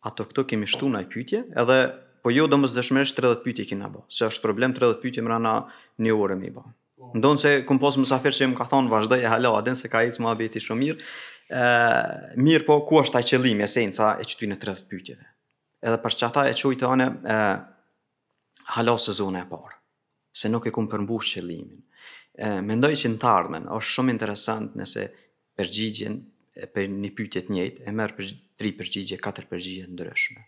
ato 0.08 0.25
këto 0.30 0.45
kemi 0.51 0.67
shtu 0.69 0.89
në 0.93 1.06
pytje, 1.13 1.43
edhe 1.62 1.77
po 2.25 2.34
jo 2.34 2.47
do 2.49 2.60
mësë 2.60 2.77
dëshmërështë 2.80 3.21
30 3.23 3.43
pytje 3.45 3.65
kina 3.71 3.89
bo, 3.93 4.03
se 4.12 4.27
është 4.30 4.43
problem 4.43 4.75
30 4.77 4.99
pytje 5.03 5.23
më 5.25 5.34
rana 5.36 5.53
një 6.03 6.15
orë 6.17 6.38
mi 6.41 6.51
bo. 6.56 6.65
Po. 6.97 7.12
Ndonë 7.17 7.41
se 7.43 7.51
këm 7.67 7.77
posë 7.82 8.01
mësafer 8.01 8.34
që 8.34 8.43
jem 8.43 8.53
ka 8.58 8.65
thonë 8.71 8.89
vazhdoj 8.91 9.19
e 9.23 9.30
halo, 9.30 9.53
adin 9.60 9.77
se 9.77 9.89
ka 9.93 10.01
e 10.06 10.10
cë 10.13 10.23
më 10.23 10.30
abeti 10.32 10.62
shumë 10.63 10.82
mirë, 10.84 11.06
e, 11.53 11.65
mirë 12.41 12.65
po 12.65 12.80
ku 12.89 12.97
është 13.03 13.15
taj 13.19 13.23
qëllim, 13.32 13.62
esenca 13.65 14.15
e 14.17 14.25
qëtu 14.25 14.49
në 14.49 14.58
30 14.63 14.88
pytjeve. 14.89 15.27
Edhe 15.86 15.99
për 16.01 16.17
që 16.21 16.30
ata 16.32 16.47
e 16.49 16.56
qojtë 16.58 16.89
anë 16.93 17.08
e, 17.36 17.41
halo 18.77 18.97
sezone 19.01 19.43
e 19.45 19.49
parë, 19.51 19.77
se 20.34 20.49
nuk 20.49 20.65
e 20.65 20.73
këm 20.77 20.89
përmbush 20.93 21.38
qëllimin. 21.38 21.84
mendoj 22.62 22.93
që 22.93 23.10
në 23.10 23.17
tarmen, 23.17 23.63
është 23.73 23.91
shumë 23.95 24.13
interesant 24.13 24.75
nëse 24.77 25.06
përgjigjen 25.58 26.19
për 26.74 26.88
një 26.89 27.12
pyetje 27.15 27.43
të 27.48 27.54
njëjtë 27.54 27.86
e 27.89 27.93
merr 27.96 28.13
për 28.17 28.30
3 28.62 28.72
përgjigje, 28.80 29.20
4 29.24 29.48
përgjigje 29.52 29.89
ndryshme. 29.93 30.41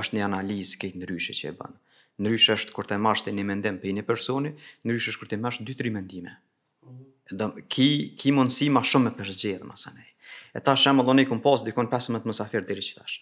Është 0.00 0.16
një 0.18 0.24
analizë 0.28 0.78
këtë 0.82 1.00
ndryshe 1.02 1.36
që 1.40 1.50
e 1.52 1.54
bën. 1.58 1.74
Ndryshe 2.22 2.56
është 2.58 2.74
kur 2.76 2.86
të 2.88 2.98
marrësh 3.02 3.26
një 3.30 3.44
mendim 3.48 3.78
për 3.82 3.94
një 3.98 4.04
personi, 4.06 4.54
ndryshe 4.86 5.12
është 5.12 5.22
kur 5.24 5.30
të 5.32 5.40
marrësh 5.42 5.64
2-3 5.66 5.92
mendime. 5.98 6.36
Mhm. 6.84 7.38
Do 7.40 7.48
ki 7.72 7.88
ki 8.18 8.32
mundsi 8.36 8.70
më 8.70 8.82
shumë 8.86 9.10
me 9.10 9.16
përzgjedhje 9.18 9.64
më 9.68 9.76
sanë. 9.84 10.06
E 10.54 10.60
ta 10.62 10.76
shemë 10.78 11.04
dhoni 11.04 11.26
kom 11.26 11.40
pas 11.42 11.62
dikon 11.66 11.90
15 11.90 12.24
mësafir 12.28 12.66
diri 12.68 12.80
që 12.88 12.94
tash. 13.00 13.16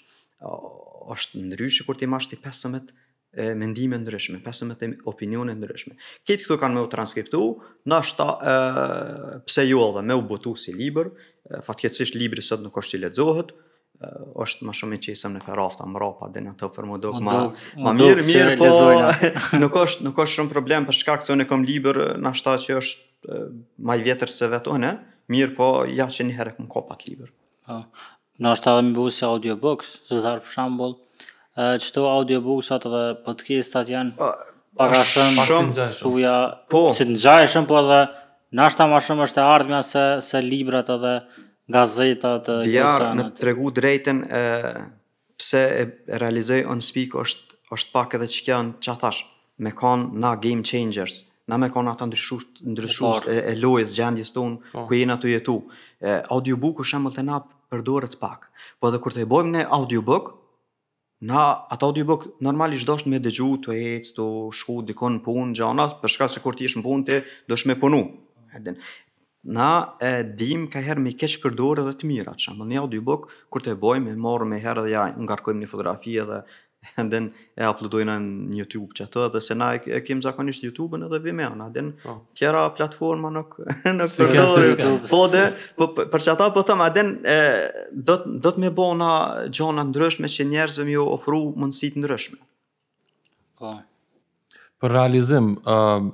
është 1.13 1.39
ndryshe 1.39 1.85
kur 1.87 1.95
të 1.95 2.07
mashti 2.11 2.37
15 2.37 2.91
e, 3.33 3.53
mendime 3.59 3.99
ndryshme, 4.03 4.41
pasë 4.45 4.67
me 4.69 4.75
temi 4.79 4.99
opinione 5.09 5.55
ndryshme. 5.57 5.97
Këtë 6.29 6.45
këto 6.47 6.59
kanë 6.61 6.79
me 6.79 6.83
u 6.85 6.89
transkriptu, 6.93 7.41
në 7.89 7.97
ashta 7.99 8.27
e, 8.37 8.55
pse 9.49 9.65
ju 9.67 9.77
jo 9.79 9.85
edhe 9.93 10.05
me 10.09 10.17
u 10.21 10.25
botu 10.29 10.53
si 10.61 10.75
libër, 10.77 11.11
fatkecish 11.67 12.15
libri 12.17 12.45
sot 12.45 12.63
nuk 12.65 12.77
është 12.81 12.97
që 12.99 13.07
ledzohet, 13.07 13.53
është 14.43 14.67
më 14.67 14.73
shumë 14.75 14.97
i 14.97 15.01
qesëm 15.05 15.37
në 15.37 15.41
ferafta, 15.47 15.85
më 15.87 16.01
rapa, 16.03 16.27
dhe 16.35 16.41
në 16.43 16.53
të 16.59 16.69
fërmu 16.75 16.97
dok, 17.05 17.21
ma, 17.23 17.35
më 17.85 17.93
mirë, 18.01 18.23
mirë, 18.29 18.55
po, 18.59 18.71
nuk 19.63 19.77
është, 19.79 20.07
nuk 20.09 20.17
është 20.25 20.41
shumë 20.41 20.51
problem 20.51 20.89
për 20.89 20.97
shkak 20.99 21.23
që 21.29 21.37
unë 21.37 21.45
e 21.45 21.51
kom 21.53 21.63
liber, 21.69 21.99
në 22.19 22.33
ashta 22.33 22.57
që 22.65 22.81
është 22.81 23.39
maj 23.91 24.01
vjetër 24.03 24.33
se 24.33 24.49
vetë 24.51 24.75
mirë, 25.31 25.53
po, 25.55 25.69
ja 25.87 26.09
që 26.11 26.27
një 26.27 26.35
herë 26.41 26.57
këmë 26.59 26.73
kopat 26.75 27.07
liber. 27.07 27.31
Po, 27.69 27.79
në 28.43 28.55
ashta 28.57 28.75
dhe 28.81 28.89
më 28.91 29.07
si 29.15 29.25
audiobooks, 29.29 29.95
zëtar 30.11 30.43
për 30.43 30.51
Qëto 31.53 32.07
audiobooksat 32.09 32.87
dhe 32.89 33.01
podcastat 33.27 33.91
janë 33.93 34.15
uh, 34.25 34.31
Paka 34.81 35.03
shumë 35.05 35.35
Paka 35.37 35.53
shumë 35.53 35.75
Paka 35.77 35.97
shumë 36.01 36.65
Paka 36.73 36.95
shumë 36.97 37.13
Paka 37.13 37.13
shumë 37.13 37.17
Paka 37.21 37.55
shumë 37.55 37.67
shumë 37.69 38.01
Nashta 38.53 38.85
ma 38.89 38.99
shumë 39.01 39.25
është 39.27 39.41
e 39.41 39.45
ardhme 39.49 39.79
se, 39.85 40.01
se 40.21 40.41
librat 40.45 40.89
edhe 40.93 41.13
gazetat 41.73 42.49
e 42.53 42.57
kërësanat. 42.67 42.67
Djarë 42.69 43.13
me 43.17 43.25
të 43.39 43.47
regu 43.49 43.71
drejten 43.73 44.19
e, 44.29 44.41
pse 45.41 45.63
e 45.85 46.19
realizoj 46.21 46.59
on 46.69 46.83
speak 46.85 47.17
është, 47.17 47.57
është 47.73 47.95
pak 47.95 48.19
edhe 48.19 48.29
që 48.29 48.43
kja 48.45 48.59
në 48.67 48.75
që 48.85 48.97
thash, 49.01 49.23
me 49.65 49.73
konë 49.73 50.21
na 50.21 50.35
game 50.45 50.61
changers, 50.69 51.23
na 51.49 51.57
me 51.63 51.71
konë 51.73 51.95
ata 51.95 52.11
ndryshusht, 52.11 52.61
ndryshusht 52.75 53.31
e, 53.33 53.39
e 53.55 53.57
lojës 53.57 53.97
gjendjes 53.97 54.35
tonë 54.37 54.61
oh. 54.77 54.85
ku 54.85 55.01
jena 55.01 55.17
të 55.17 55.33
jetu. 55.33 55.57
E, 56.05 56.19
audiobook 56.37 56.85
u 56.85 56.89
shemëll 56.93 57.17
të 57.17 57.25
napë 57.31 57.57
përdoret 57.73 58.21
pak. 58.21 58.51
Po 58.77 58.93
edhe 58.93 59.01
kur 59.01 59.17
të 59.17 59.25
i 59.25 59.31
bojmë 59.33 59.57
në 59.57 59.65
audiobook, 59.79 60.35
Na 61.25 61.63
ato 61.71 61.93
dy 61.95 62.03
book 62.03 62.23
normalisht 62.43 62.83
dosh 62.91 63.05
me 63.11 63.19
dëgju 63.25 63.47
të 63.65 63.75
ec 63.97 64.09
të 64.17 64.25
shku 64.61 64.75
dikon 64.89 65.21
pun 65.27 65.53
gjana 65.55 65.85
për 66.03 66.13
shkak 66.17 66.33
se 66.35 66.43
kur 66.47 66.57
ti 66.59 66.67
je 66.67 66.73
në 66.81 66.83
punë 66.87 67.07
ti 67.11 67.19
dosh 67.53 67.65
me 67.71 67.77
punu. 67.85 68.01
Edhen 68.59 68.81
na 69.59 69.69
e 70.09 70.11
dim 70.41 70.67
ka 70.73 70.83
herë 70.89 71.05
me 71.05 71.13
keq 71.23 71.37
përdorë 71.45 71.85
dhe 71.89 71.95
të 72.03 72.11
mira, 72.11 72.35
çka. 72.45 72.57
Në 72.59 72.83
dy 72.95 72.99
bëk, 73.11 73.31
kur 73.55 73.63
të 73.63 73.77
e 73.77 73.81
bojmë, 73.85 74.05
me 74.17 74.23
marr 74.27 74.49
me 74.51 74.59
herë 74.67 74.87
dhe 74.89 74.93
ja 74.97 75.05
ngarkojmë 75.29 75.63
një 75.63 75.71
fotografi 75.75 76.19
dhe, 76.33 76.43
and 76.97 77.13
then 77.13 77.29
e 77.57 77.65
uploadojna 77.67 78.17
në 78.23 78.57
YouTube 78.59 78.97
që 78.97 79.05
ato, 79.07 79.27
dhe 79.31 79.41
se 79.45 79.55
na 79.55 79.69
e 79.93 80.01
kem 80.03 80.23
zakonisht 80.25 80.65
YouTube-ën 80.65 81.05
edhe 81.07 81.21
Vimeo, 81.25 81.53
na 81.59 81.69
den 81.71 81.93
oh. 82.09 82.17
tjera 82.35 82.65
platforma 82.75 83.31
nuk 83.31 83.55
në 83.99 84.09
si 84.11 84.25
YouTube. 84.27 85.07
Po 85.11 85.21
dhe, 85.31 85.45
po, 85.79 85.89
po, 85.95 86.07
për 86.13 86.25
që 86.27 86.33
ata 86.35 86.49
po 86.57 86.65
thëmë, 86.67 86.87
aden 86.91 87.13
e, 87.23 87.37
do, 87.93 88.17
do 88.27 88.55
të 88.57 88.65
me 88.65 88.73
bëna 88.79 89.11
gjona 89.55 89.85
ndryshme 89.93 90.31
që 90.35 90.49
njerëzve 90.55 90.89
mi 90.91 90.97
ofru 91.01 91.45
mundësit 91.63 92.01
ndryshme. 92.03 92.43
Pa. 93.61 93.77
Po. 93.79 93.79
Për 94.83 94.97
realizim, 94.99 95.53
uh, 95.63 96.09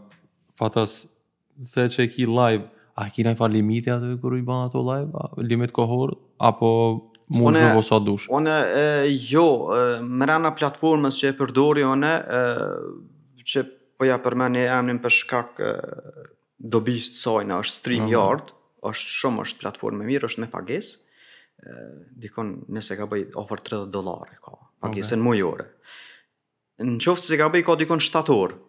fatas, 0.60 1.06
the 1.72 1.86
që 1.88 2.04
e 2.04 2.10
ki 2.12 2.26
live, 2.28 2.66
a 3.00 3.06
kina 3.08 3.30
na 3.32 3.36
i 3.36 3.38
fa 3.38 3.46
limiti 3.48 3.88
i 3.88 4.42
ban 4.44 4.66
ato 4.66 4.82
live, 4.84 5.08
a, 5.16 5.22
limit 5.40 5.72
kohor, 5.72 6.12
apo 6.36 6.68
mund 7.34 7.58
të 7.58 7.72
vosa 7.76 7.98
dush. 8.02 8.28
Unë 8.32 8.54
jo, 9.28 9.44
më 10.08 10.28
rana 10.30 10.52
platformës 10.56 11.18
që 11.20 11.32
e 11.32 11.36
përdori 11.38 11.84
unë, 11.88 12.12
që 13.48 13.64
po 13.98 14.06
ja 14.08 14.16
e 14.20 14.64
emrin 14.68 15.00
për 15.02 15.10
shkak 15.12 15.58
e, 15.60 15.70
së 16.62 16.80
të 16.84 16.92
soi 17.18 17.44
është 17.44 17.74
stream 17.74 18.04
mhm. 18.04 18.12
yard, 18.12 18.52
është 18.86 19.14
shumë 19.18 19.42
është 19.46 19.60
platformë 19.64 20.06
mirë, 20.06 20.28
është 20.30 20.42
me 20.44 20.50
pagesë. 20.52 21.00
Dikon 22.22 22.52
nëse 22.72 22.94
ka 22.96 23.08
bëj 23.10 23.24
ofër 23.42 23.62
30 23.90 23.90
dollarë 23.92 24.38
ka, 24.44 24.54
pagesën 24.86 25.18
okay. 25.18 25.24
mujore. 25.26 25.66
Nëse 26.86 27.38
ka 27.40 27.48
bëj 27.50 27.64
ka 27.66 27.74
dikon 27.80 28.00
7 28.04 28.36
orë, 28.38 28.60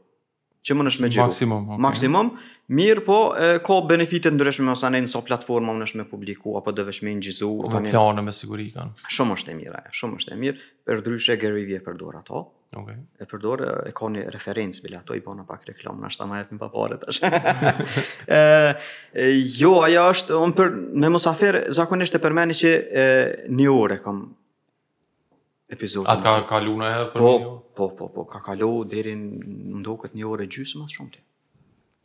që 0.67 0.75
më 0.75 0.85
nëshme 0.87 1.07
gjiru. 1.09 1.25
Maksimum, 1.29 1.65
okay. 1.71 1.81
Maksimum, 1.87 2.29
mirë 2.75 3.03
po, 3.07 3.17
e, 3.39 3.49
ko 3.65 3.79
benefitet 3.87 4.35
ndryshme, 4.35 4.73
ose 4.73 4.87
anë 4.89 4.99
e 4.99 5.05
nëso 5.05 5.21
platforma 5.25 5.71
më 5.77 5.85
nëshme 5.85 6.05
publiku, 6.11 6.57
apo 6.59 6.73
dhe 6.75 6.83
veshme 6.89 7.13
në 7.15 7.23
gjizu. 7.27 7.49
Me 7.49 7.77
po, 7.77 7.81
planë 7.87 8.25
me 8.27 8.33
siguri 8.35 8.65
i 8.67 8.73
kanë. 8.75 9.07
Shumë 9.15 9.37
është 9.39 9.53
e 9.53 9.57
mirë, 9.61 9.75
aja, 9.79 9.91
shumë 10.01 10.19
është 10.21 10.35
e 10.35 10.39
mirë, 10.43 10.65
për 10.89 11.03
dryshe 11.05 11.37
Gary 11.41 11.63
Vee 11.69 11.79
e 11.79 11.85
përdor 11.85 12.19
ato. 12.19 12.43
Okay. 12.77 12.99
E 13.23 13.25
përdor, 13.25 13.63
e 13.89 13.93
ka 13.97 14.11
një 14.13 14.27
referencë, 14.35 14.83
bile 14.83 14.99
ato 14.99 15.15
i 15.17 15.23
bona 15.25 15.41
pak 15.47 15.63
reklam, 15.71 16.01
në 16.03 16.11
ashtë 16.11 16.21
ta 16.21 16.27
ma 16.29 16.39
e 16.41 16.49
thimë 16.49 16.59
papare 16.61 16.99
të 18.27 18.75
jo, 19.57 19.71
aja 19.87 20.03
është, 20.13 20.37
për, 20.59 20.75
me 21.01 21.09
mësafer, 21.15 21.57
zakonisht 21.73 22.13
e 22.13 22.21
përmeni 22.21 22.53
që 22.59 22.75
e, 22.75 23.07
një 23.57 23.71
ure 23.73 23.97
kom 24.05 24.21
Epizodë. 25.69 26.07
Atë 26.09 26.25
ka 26.25 26.37
kalu 26.55 26.71
në 26.81 26.87
herë 26.89 27.05
për 27.13 27.21
po, 27.21 27.29
një 27.31 27.37
orë? 27.37 27.57
Po, 27.79 27.85
po, 27.97 28.05
po, 28.13 28.23
ka 28.31 28.39
kalu 28.41 28.69
dheri 28.89 29.11
në 29.13 29.83
ndo 29.83 29.93
këtë 30.01 30.17
një 30.17 30.25
orë 30.33 30.45
e 30.47 30.49
gjysë 30.55 30.79
mas 30.81 30.95
shumë 30.97 31.11
ti. 31.15 31.19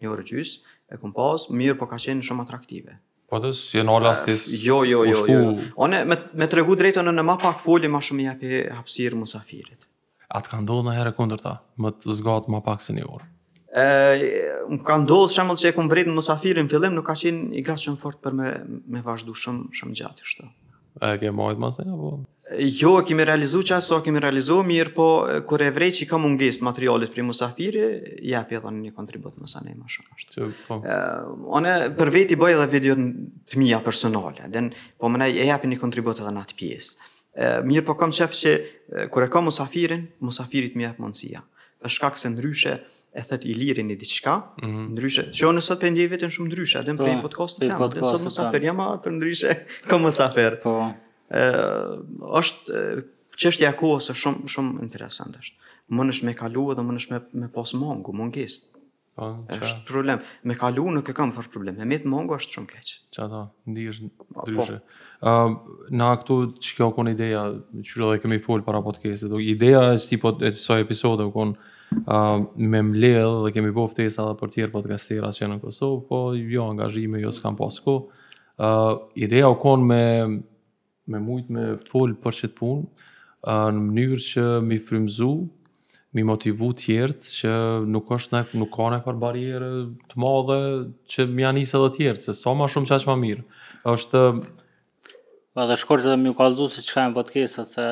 Një 0.05 0.11
orë 0.12 0.20
e 0.20 0.27
gjysë, 0.29 0.59
e 0.92 0.98
kom 1.00 1.14
pas, 1.16 1.46
mirë 1.48 1.79
po 1.81 1.88
ka 1.88 1.96
qenë 2.03 2.27
shumë 2.29 2.44
atraktive. 2.44 2.98
Po 3.33 3.38
të 3.40 3.55
si 3.57 3.81
e 3.81 3.85
në 3.88 3.94
orë 3.94 4.11
eh, 4.35 4.44
Jo, 4.66 4.77
jo, 4.85 4.98
jo, 5.09 5.22
jo. 5.33 5.55
O 5.81 5.88
me, 5.88 6.03
me 6.12 6.48
tregu 6.53 6.77
drejto 6.77 7.07
në 7.09 7.14
në 7.16 7.24
ma 7.24 7.38
pak 7.40 7.62
foli 7.64 7.88
ma 7.90 8.03
shumë 8.05 8.27
i 8.27 8.27
hapësirë 8.35 8.77
hapsirë 8.83 9.20
musafirit. 9.22 9.88
Atë 10.35 10.53
ka 10.53 10.59
ndohë 10.61 10.85
në 10.90 10.96
herë 10.98 11.12
e 11.14 11.16
kunder 11.16 11.40
ta, 11.40 11.55
më 11.81 11.94
të 12.05 12.18
zgatë 12.20 12.53
ma 12.53 12.61
pak 12.66 12.85
se 12.85 12.92
një 13.00 13.07
orë? 13.09 13.31
E, 13.74 13.81
eh, 13.81 14.61
më 14.74 14.83
ka 14.87 14.98
ndohë 15.03 15.33
shemëll 15.38 15.59
që 15.64 15.72
e 15.72 15.72
kom 15.79 15.88
vritë 15.90 16.12
në 16.12 16.18
musafirin, 16.20 16.68
në 16.68 16.74
fillim 16.77 17.00
nuk 17.00 17.09
ka 17.09 17.16
qenë 17.22 17.48
i 17.57 17.64
gasë 17.66 17.88
shumë 17.88 18.03
fort 18.05 18.20
për 18.22 18.37
me, 18.38 18.53
me 18.92 19.00
vazhdu 19.09 19.33
shumë, 19.35 19.70
shumë 19.81 19.98
gjatë, 19.98 20.31
A 21.02 21.16
ke 21.18 21.30
marrë 21.35 21.59
më 21.59 21.70
sa 21.74 21.83
apo? 21.90 22.11
Jo, 22.78 22.92
kemi 23.09 23.24
realizu 23.26 23.62
që 23.66 23.78
aso 23.80 23.96
kemi 24.04 24.20
realizu, 24.22 24.61
mirë 24.68 24.92
po, 24.94 25.07
kër 25.48 25.64
e 25.66 25.70
vrej 25.74 25.94
që 25.96 26.02
i 26.04 26.09
ka 26.11 26.18
mungis 26.22 26.59
materialit 26.62 27.14
për 27.14 27.22
i 27.22 27.24
musafiri, 27.30 27.85
ja 28.28 28.42
për 28.46 28.59
edhe 28.61 28.72
një 28.76 28.92
kontribut 28.94 29.38
më 29.40 29.48
sanej 29.50 29.74
më 29.78 29.88
shumë 29.94 30.18
është. 30.18 30.48
Po. 30.68 30.78
One 31.59 31.72
për 31.98 32.12
veti 32.14 32.38
bëj 32.38 32.54
edhe 32.59 32.68
video 32.76 32.98
të 32.98 33.59
mija 33.62 33.80
personale, 33.83 34.46
den, 34.54 34.70
po 35.00 35.11
mëne 35.11 35.33
e 35.33 35.48
japë 35.48 35.72
një 35.72 35.80
kontribut 35.83 36.20
edhe 36.22 36.35
në 36.37 36.44
atë 36.44 36.59
pjesë. 36.61 37.11
Mirë 37.66 37.87
po 37.88 37.96
kam 37.98 38.14
qefë 38.14 38.40
që 38.44 38.54
kër 39.11 39.26
e 39.26 39.30
ka 39.35 39.42
musafirin, 39.48 40.04
musafirit 40.22 40.78
mija 40.78 40.92
për 40.94 41.09
mundësia. 41.09 41.42
Për 41.83 41.96
shkak 41.96 42.20
se 42.20 42.30
ndryshe, 42.30 42.76
ryshe, 42.78 43.04
e 43.14 43.22
thët 43.22 43.44
i 43.46 43.55
lirin 43.55 43.90
i 43.90 43.96
diqka, 43.96 44.35
mm 44.61 44.66
-hmm. 44.66 44.87
ndryshe, 44.92 45.22
që 45.31 45.42
jo 45.44 45.50
nësot 45.55 45.81
për 45.85 45.92
ndjevjet 45.94 46.24
e 46.27 46.31
shumë 46.37 46.48
ndryshe, 46.50 46.81
adem 46.81 46.98
prej 46.98 47.14
po, 47.20 47.29
podcast 47.29 47.61
të 47.61 47.68
kamë, 47.70 47.90
dhe 47.94 48.03
sot 48.11 48.22
më 48.27 48.31
safer, 48.35 48.62
jam 48.66 48.81
a 48.83 48.87
për 49.05 49.12
ndryshe, 49.20 49.55
kam 49.90 50.03
më 50.03 50.12
safer. 50.18 50.57
Êshtë, 52.42 52.66
po. 52.66 52.81
që 53.40 53.53
është 53.53 53.70
kohës 53.83 54.11
së 54.11 54.16
shumë, 54.22 54.48
shumë 54.55 54.83
interesant 54.83 55.37
është, 55.40 55.74
më 55.94 56.07
nësh 56.09 56.22
me 56.27 56.35
kalu 56.40 56.68
edhe 56.74 56.85
më 56.88 56.96
nësh 56.96 57.09
me, 57.12 57.20
me 57.44 57.48
pos 57.55 57.72
mongu, 57.79 58.12
mongist, 58.14 58.72
po, 59.18 59.29
është 59.55 59.87
problem, 59.88 60.22
me 60.42 60.57
kalu 60.59 60.88
nuk 60.96 61.09
e 61.11 61.14
kam 61.14 61.31
fërë 61.35 61.53
problem, 61.55 61.77
me 61.81 61.87
metë 61.94 62.11
mongu 62.11 62.35
është 62.37 62.57
shumë 62.59 62.70
keqë. 62.74 62.96
Që 63.14 63.22
ata, 63.29 63.44
ndi 63.70 63.85
është 63.92 64.11
ndryshe. 64.40 64.81
Po. 64.83 64.98
Uh, 65.24 65.55
na 65.94 66.11
këtu 66.20 66.35
që 66.61 66.74
kjo 66.79 66.90
kënë 66.98 67.14
ideja, 67.14 67.44
që 67.88 67.94
dhe 68.11 68.18
kemi 68.20 68.40
full 68.44 68.64
para 68.66 68.83
podcastet, 68.85 69.31
ideja 69.40 69.92
e 69.94 70.00
si 70.03 70.18
po, 70.20 70.35
e 70.44 70.50
episode, 70.83 71.24
kënë 71.33 71.70
me 72.02 72.83
mledhë 72.83 73.26
dhe 73.44 73.52
kemi 73.54 73.70
bëhë 73.76 73.92
ftesa 73.94 74.24
dhe 74.30 74.37
për 74.40 74.52
tjerë 74.54 74.72
podcastera 74.74 75.30
që 75.35 75.48
në 75.52 75.59
Kosovë, 75.62 76.00
po 76.09 76.20
jo 76.35 76.66
angazhime, 76.70 77.20
jo 77.22 77.33
s'kam 77.33 77.57
pas 77.59 77.76
ko. 77.85 77.98
Uh, 78.54 79.04
ideja 79.18 79.48
u 79.50 79.57
konë 79.61 79.87
me, 79.88 80.04
me 81.11 81.20
mujtë 81.22 81.54
me 81.57 81.66
folë 81.90 82.16
për 82.22 82.38
qëtë 82.40 82.57
punë, 82.59 83.04
uh, 83.46 83.68
në 83.74 83.85
mënyrë 83.88 84.22
që 84.28 84.46
mi 84.68 84.78
frimzu, 84.83 85.30
mi 86.14 86.22
motivu 86.22 86.68
tjertë 86.78 87.26
që 87.35 87.52
nuk 87.90 88.11
është 88.14 88.37
ne, 88.37 88.44
nuk 88.61 88.70
ka 88.76 88.90
ne 88.94 89.00
për 89.02 89.16
barjere 89.18 89.70
të 90.12 90.20
madhe 90.22 90.59
që 91.11 91.26
mi 91.35 91.42
anisa 91.48 91.80
dhe 91.83 91.88
tjertë, 91.96 92.22
se 92.28 92.35
sa 92.37 92.52
so 92.52 92.54
ma 92.54 92.68
shumë 92.70 92.87
që 92.92 92.98
aqë 93.00 93.11
ma 93.12 93.16
mirë. 93.22 93.42
është... 93.96 94.22
Pa 95.54 95.62
po, 95.62 95.68
dhe 95.70 95.76
shkorti 95.80 96.07
dhe 96.09 96.16
mi 96.20 96.30
u 96.33 96.38
kalzu 96.38 96.66
si 96.70 96.83
që 96.87 96.94
ka 96.94 97.02
e 97.04 97.11
në 97.11 97.14
podcastat, 97.18 97.68
se 97.70 97.88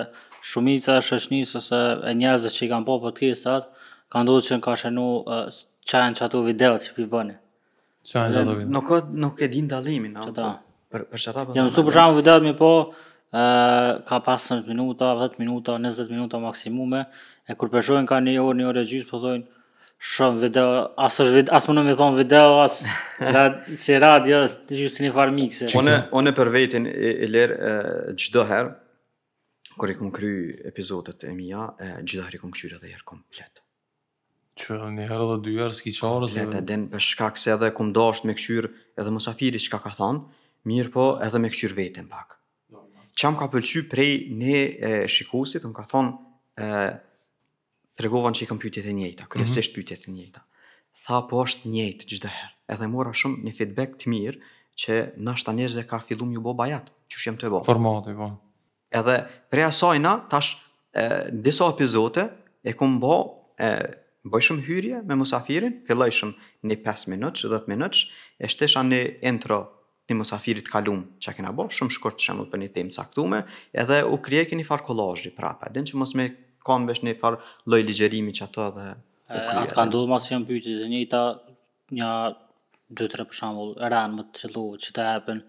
shumica 0.53 0.97
është 1.01 1.19
është 1.19 1.35
njësë 1.35 1.59
ose 1.59 1.81
e 2.11 2.15
njerëzë 2.21 2.53
që 2.57 2.65
i 2.67 2.71
kam 2.71 2.87
po 2.87 2.97
podcastat, 3.05 3.69
Ka 4.13 4.21
ndodhë 4.27 4.45
që 4.49 4.57
në 4.59 4.65
ka 4.65 4.75
shënu 4.81 5.05
uh, 5.23 5.47
qajnë 5.89 6.19
që 6.19 6.27
ato 6.27 6.43
video 6.45 6.75
që 6.83 6.91
i 7.01 7.07
bëni? 7.15 7.39
Qajnë 8.11 8.41
ato 8.43 8.57
video? 8.59 8.73
Nuk, 8.75 8.91
nuk 9.23 9.41
e 9.41 9.49
din 9.55 9.71
dalimin, 9.71 10.19
apo. 10.21 10.29
Qëta? 10.35 10.49
Për, 10.93 11.07
për 11.13 11.23
qëta 11.23 11.45
për... 11.49 11.57
Jam 11.57 11.71
su 11.73 11.85
për 11.87 11.95
shamë 11.97 12.19
video 12.19 12.35
mi 12.45 12.53
po, 12.59 12.69
uh, 12.91 13.89
ka 14.11 14.19
pas 14.27 14.51
10 14.53 14.69
minuta, 14.69 15.15
10 15.23 15.41
minuta, 15.41 15.79
20 15.81 16.13
minuta 16.13 16.43
maksimume, 16.45 17.01
e 17.49 17.57
kur 17.57 17.73
përshojnë 17.73 18.11
ka 18.13 18.21
një 18.27 18.37
orë, 18.43 18.59
një 18.61 18.69
orë 18.75 18.85
e 18.85 18.89
gjysë, 18.93 19.09
po 19.15 19.23
thojnë, 19.25 19.49
shëm 20.13 20.37
video, 20.45 20.67
asë 21.09 21.31
as 21.57 21.71
më 21.71 21.79
në 21.79 21.87
me 21.89 21.97
thonë 22.03 22.21
video, 22.21 22.61
asë 22.67 23.81
si 23.87 23.97
radio, 24.05 24.43
asë 24.45 24.67
të 24.69 24.83
gjysë 24.83 25.07
një 25.07 25.15
farë 25.17 25.37
mikse. 25.41 25.73
One, 25.81 25.97
one 26.21 26.37
për 26.37 26.53
vetin 26.59 26.91
e, 26.93 27.15
e 27.25 27.31
lerë 27.33 27.75
gjdo 28.27 28.45
herë, 28.53 28.77
kër 29.73 29.97
i 29.97 29.99
kom 30.03 30.13
kry 30.13 30.35
epizotet 30.69 31.25
e 31.25 31.33
mija, 31.33 31.71
e, 31.81 31.95
gjitha 32.05 32.29
rikom 32.37 32.53
kryrë 32.53 32.77
edhe 32.83 32.93
komplet. 33.09 33.62
Që 34.61 34.77
një 34.93 35.05
herë 35.09 35.27
dhe 35.31 35.37
dy 35.47 35.55
herë 35.57 35.75
s'ki 35.79 35.93
qarë 35.97 36.29
se... 36.29 36.45
për 36.93 37.03
shkak 37.03 37.41
se 37.41 37.55
edhe 37.55 37.71
kum 37.77 37.93
është 37.97 38.29
me 38.29 38.35
këshyr 38.37 38.69
edhe 39.01 39.13
mësafiri 39.15 39.61
shka 39.65 39.79
ka 39.87 39.93
thonë, 39.97 40.21
mirë 40.69 40.93
po 40.95 41.07
edhe 41.25 41.39
me 41.41 41.49
këshyr 41.55 41.73
vetën 41.79 42.09
pak. 42.13 42.37
që 43.21 43.29
më 43.33 43.41
ka 43.43 43.47
pëlqy 43.53 43.83
prej 43.93 44.13
ne 44.37 44.61
e, 44.89 44.91
shikusit, 45.13 45.65
më 45.69 45.75
ka 45.77 45.83
thonë, 45.91 46.13
e, 46.65 46.69
pregovan 48.01 48.33
që 48.33 48.45
i 48.45 48.49
kam 48.49 48.61
pytjet 48.61 48.87
e 48.89 48.95
njejta, 48.97 49.27
mhm. 49.27 49.31
kërësisht 49.35 49.57
mm 49.57 49.63
-hmm. 49.63 49.77
pytjet 49.77 50.09
e 50.09 50.13
njejta. 50.15 50.43
Tha 51.07 51.19
po 51.29 51.43
është 51.45 51.69
njejtë 51.73 52.09
gjithë 52.09 52.31
herë. 52.37 52.55
Edhe 52.73 52.87
mora 52.89 53.13
shumë 53.13 53.43
një 53.45 53.53
feedback 53.57 53.97
të 54.01 54.09
mirë 54.15 54.41
që 54.81 54.97
nështë 55.27 55.49
të 55.51 55.55
njëzve 55.59 55.87
ka 55.89 55.99
fillu 56.01 56.25
një 56.29 56.41
bo 56.45 56.55
bajat, 56.57 56.89
që 57.11 57.17
shëmë 57.23 57.39
të 57.41 57.47
e 57.49 57.51
bo. 57.53 57.65
Formati, 57.65 58.15
po. 58.17 58.29
Edhe 58.93 59.17
prej 59.53 59.65
asajna, 59.69 60.15
tash, 60.33 60.55
e, 60.95 61.31
disa 61.33 61.69
epizote, 61.73 62.29
e 62.65 62.73
kom 62.73 62.97
bo 63.01 63.15
e, 63.61 63.77
bëj 64.25 64.45
shumë 64.49 64.65
hyrje 64.69 65.01
me 65.07 65.17
musafirin, 65.19 65.79
filloj 65.87 66.13
shumë 66.15 66.71
një 66.71 66.77
5 66.87 67.07
minut, 67.11 67.39
10 67.43 67.67
minut, 67.71 68.03
e 68.39 68.51
shtesha 68.51 68.85
një 68.87 69.01
intro 69.33 69.57
një 70.11 70.17
musafirit 70.21 70.69
kalum 70.71 71.03
që 71.23 71.33
a 71.33 71.35
kena 71.39 71.53
bo, 71.57 71.67
shumë 71.71 71.95
shkurt 71.97 72.21
që 72.21 72.29
shemull 72.29 72.49
për 72.53 72.63
një 72.63 72.69
temë 72.77 72.95
caktume, 72.99 73.41
edhe 73.83 74.03
u 74.07 74.19
krije 74.23 74.55
një 74.59 74.67
farë 74.69 74.87
kolajri 74.89 75.33
prapa, 75.35 75.71
din 75.75 75.89
që 75.89 75.99
mos 76.03 76.15
me 76.19 76.29
kam 76.67 76.87
vesh 76.87 77.03
një 77.07 77.17
farë 77.19 77.41
loj 77.75 77.83
ligjerimi 77.89 78.35
që 78.39 78.47
ato 78.49 78.69
dhe 78.77 78.87
u 78.95 79.41
krije. 79.41 79.65
Atë 79.65 79.77
kanë 79.81 79.95
dhullë 79.95 80.11
mas 80.13 80.27
jenë 80.31 80.49
pyjtë, 80.51 80.75
dhe 80.83 80.91
njëta 80.93 81.25
një 81.99 82.13
2-3 83.03 83.27
për 83.31 83.39
shambull, 83.41 83.75
rranë 83.81 84.19
më 84.21 84.27
të 84.35 84.43
qëllu 84.45 84.65
që 84.87 84.95
të 84.99 85.07
epen 85.17 85.43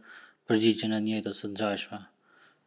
përgjigjën 0.50 0.98
e 0.98 1.02
njëta 1.10 1.34
së 1.38 1.50
të 1.52 1.56
gjajshme 1.62 2.02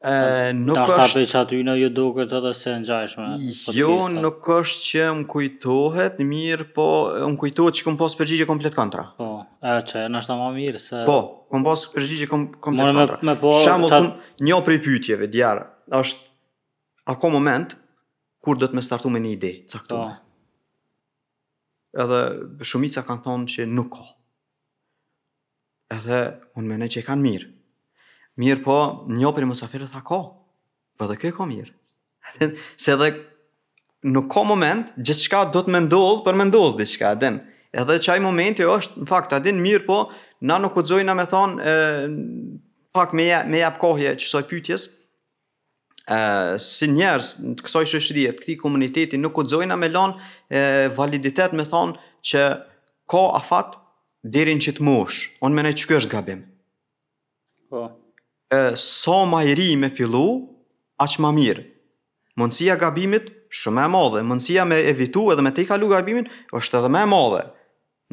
ë 0.05 0.53
nuk 0.57 0.77
është... 0.77 0.89
Ta 0.97 1.07
shtapë 1.11 1.25
që 1.31 1.39
aty 1.41 1.61
në 1.67 1.77
ju 1.81 1.89
jo 1.97 2.19
se 2.53 3.73
Jo, 3.77 3.95
nuk 4.13 4.45
është 4.45 4.83
që 4.85 5.05
më 5.21 5.25
kujtohet, 5.31 6.19
mirë, 6.21 6.67
po 6.77 6.89
më 7.31 7.37
kujtohet 7.41 7.75
që 7.79 7.87
këmë 7.87 7.99
posë 8.03 8.19
përgjigje 8.21 8.47
komplet 8.51 8.75
kontra. 8.77 9.07
Po, 9.17 9.29
e 9.65 9.77
që, 9.89 10.05
na 10.13 10.21
është 10.21 10.33
ta 10.33 10.37
ma 10.43 10.51
mirë, 10.57 10.79
se... 10.85 11.03
Po, 11.09 11.17
këmë 11.51 11.67
posë 11.69 11.95
përgjigje 11.95 12.29
kom, 12.31 12.47
komplet 12.61 12.93
kontra. 12.99 13.19
Me, 13.23 13.33
me 13.33 13.39
po, 13.41 13.55
qat... 13.89 14.11
një 14.45 14.61
prej 14.69 14.81
pytjeve, 14.85 15.31
djarë, 15.33 15.65
është, 16.01 16.29
a 17.09 17.17
moment, 17.33 17.75
kur 18.45 18.59
do 18.61 18.69
të 18.69 18.77
me 18.79 18.85
startu 18.85 19.11
me 19.11 19.23
një 19.25 19.33
ide, 19.39 19.55
caktume. 19.73 20.19
Po. 20.19 20.23
Edhe 21.97 22.17
shumica 22.69 23.01
kanë 23.09 23.25
thonë 23.25 23.49
që 23.55 23.65
nuk 23.73 23.95
ka. 23.97 24.05
Edhe, 25.97 26.19
unë 26.59 26.69
mene 26.69 26.89
që 26.93 27.01
i 27.01 27.07
kanë 27.07 27.25
mirë. 27.25 27.53
Mirë 28.41 28.63
po, 28.67 28.75
një 29.17 29.31
për 29.37 29.47
mësafirë 29.49 29.87
të 29.89 29.95
ta 29.97 30.03
ko. 30.05 30.19
Po 31.01 31.07
dhe 31.09 31.17
kjo 31.21 31.31
e 31.33 31.37
ko 31.37 31.47
mirë. 31.49 31.73
se 32.77 32.97
dhe 33.01 33.11
nuk 34.13 34.29
ko 34.35 34.43
moment, 34.49 34.91
gjithë 34.99 35.25
shka 35.29 35.41
do 35.55 35.63
të 35.65 35.73
mendullë 35.77 36.25
për 36.27 36.39
mendullë 36.43 36.77
dhe 36.81 36.89
shka. 36.91 37.15
Adin. 37.17 37.39
Edhe 37.77 37.97
qaj 38.05 38.19
momenti 38.25 38.65
është, 38.65 39.03
në 39.03 39.09
fakt, 39.11 39.33
adin 39.37 39.61
mirë 39.65 39.85
po, 39.89 40.01
na 40.49 40.59
nuk 40.61 40.77
u 40.81 40.85
dzojnë 40.87 41.13
a 41.13 41.17
me 41.19 41.27
thonë, 41.31 41.75
pak 42.97 43.13
me, 43.17 43.27
me 43.51 43.61
jap 43.65 43.81
kohje 43.83 44.15
që 44.23 44.41
pytjes, 44.49 44.87
e, 46.09 46.21
si 46.63 46.89
njerës, 46.93 47.35
në 47.43 47.67
kësoj 47.67 47.85
shëshrijet, 47.93 48.41
këti 48.41 48.57
komuniteti, 48.63 49.21
nuk 49.21 49.37
u 49.37 49.45
dzojnë 49.49 49.77
a 49.77 49.81
me 49.81 49.91
lonë 49.93 50.65
validitet 50.97 51.53
me 51.59 51.69
thonë 51.69 52.01
që 52.31 52.49
ko 53.13 53.27
afat 53.37 53.49
fatë, 53.75 53.83
dherin 54.35 54.59
që 54.63 54.73
të 54.79 54.85
mosh, 54.89 55.21
onë 55.45 55.55
me 55.57 55.69
ne 55.69 55.77
që 55.79 55.87
kështë 55.93 56.11
gabim. 56.17 56.41
Po, 57.71 57.85
Sa 58.51 58.75
so 58.77 59.25
ma 59.27 59.41
i 59.45 59.55
ri 59.59 59.75
me 59.77 59.89
fillu, 59.91 60.47
aq 61.03 61.19
ma 61.19 61.33
mirë. 61.35 61.65
Mëndësia 62.39 62.77
gabimit, 62.79 63.33
shumë 63.51 63.83
e 63.87 63.91
modhe. 63.91 64.21
Mëndësia 64.23 64.67
me 64.69 64.79
evitu 64.87 65.25
edhe 65.35 65.43
me 65.43 65.51
te 65.51 65.65
i 65.65 65.67
kalu 65.67 65.89
gabimin, 65.91 66.29
është 66.55 66.79
edhe 66.81 66.91
me 66.95 67.03
modhe. 67.11 67.43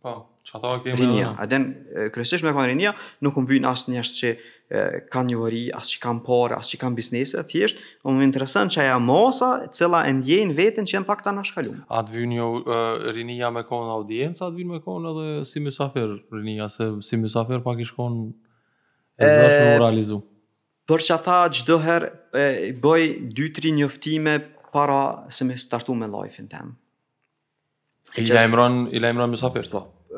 Po, 0.03 0.17
që 0.49 0.59
ta, 0.65 0.73
kemë... 0.87 0.97
Rinja, 0.99 1.31
aden, 1.45 1.69
kërësisht 2.17 2.47
me 2.49 2.55
kanë 2.57 2.73
rinja, 2.73 2.95
nuk 3.23 3.39
më 3.39 3.47
vynë 3.55 3.71
asë 3.71 3.95
njështë 3.95 4.19
që 4.23 4.33
kanë 5.11 5.33
një 5.33 5.39
vëri, 5.41 5.61
as 5.75 5.89
që 5.91 5.99
kanë 6.05 6.21
parë, 6.27 6.57
as 6.61 6.69
që 6.71 6.79
kanë 6.79 6.99
biznesë, 7.01 7.43
thjesht, 7.51 7.81
më 8.07 8.13
më 8.17 8.27
interesën 8.29 8.71
që 8.71 8.83
aja 8.85 9.01
masa, 9.03 9.49
cila 9.75 10.05
e 10.07 10.13
ndjenë 10.15 10.55
vetën 10.59 10.87
që 10.87 10.97
jenë 10.99 11.09
pak 11.09 11.25
të 11.27 11.33
nashkallu. 11.35 11.73
A 11.91 12.03
të 12.07 12.15
vynë 12.21 12.39
jo 12.39 12.47
uh, 12.61 13.09
rinia 13.17 13.51
me 13.51 13.65
konë 13.67 13.91
audiencë, 13.97 14.39
a 14.39 14.47
të 14.53 14.61
vynë 14.61 14.77
me 14.77 14.81
konë 14.87 15.11
edhe 15.13 15.45
si 15.51 15.63
mësafer 15.65 16.13
rinia, 16.37 16.69
se 16.71 16.87
si 17.07 17.19
mësafer 17.19 17.65
pak 17.67 17.83
i 17.83 17.89
shkonë 17.91 18.31
e 19.27 19.33
zë 19.35 19.51
shumë 19.57 19.77
realizu. 19.83 20.21
Për 20.91 21.05
që 21.09 21.17
ata 21.19 21.41
gjdo 21.59 21.81
herë, 21.83 22.13
bëj 22.85 23.09
2-3 23.41 23.75
njëftime 23.81 24.39
para 24.75 25.01
se 25.35 25.47
me 25.49 25.59
startu 25.59 25.99
me 25.99 26.07
lajfin 26.11 26.47
temë. 26.51 26.77
I 28.23 28.31
lajmëron, 28.31 28.85
i 28.95 29.03
lajmëron 29.03 29.35
mësafer, 29.35 29.67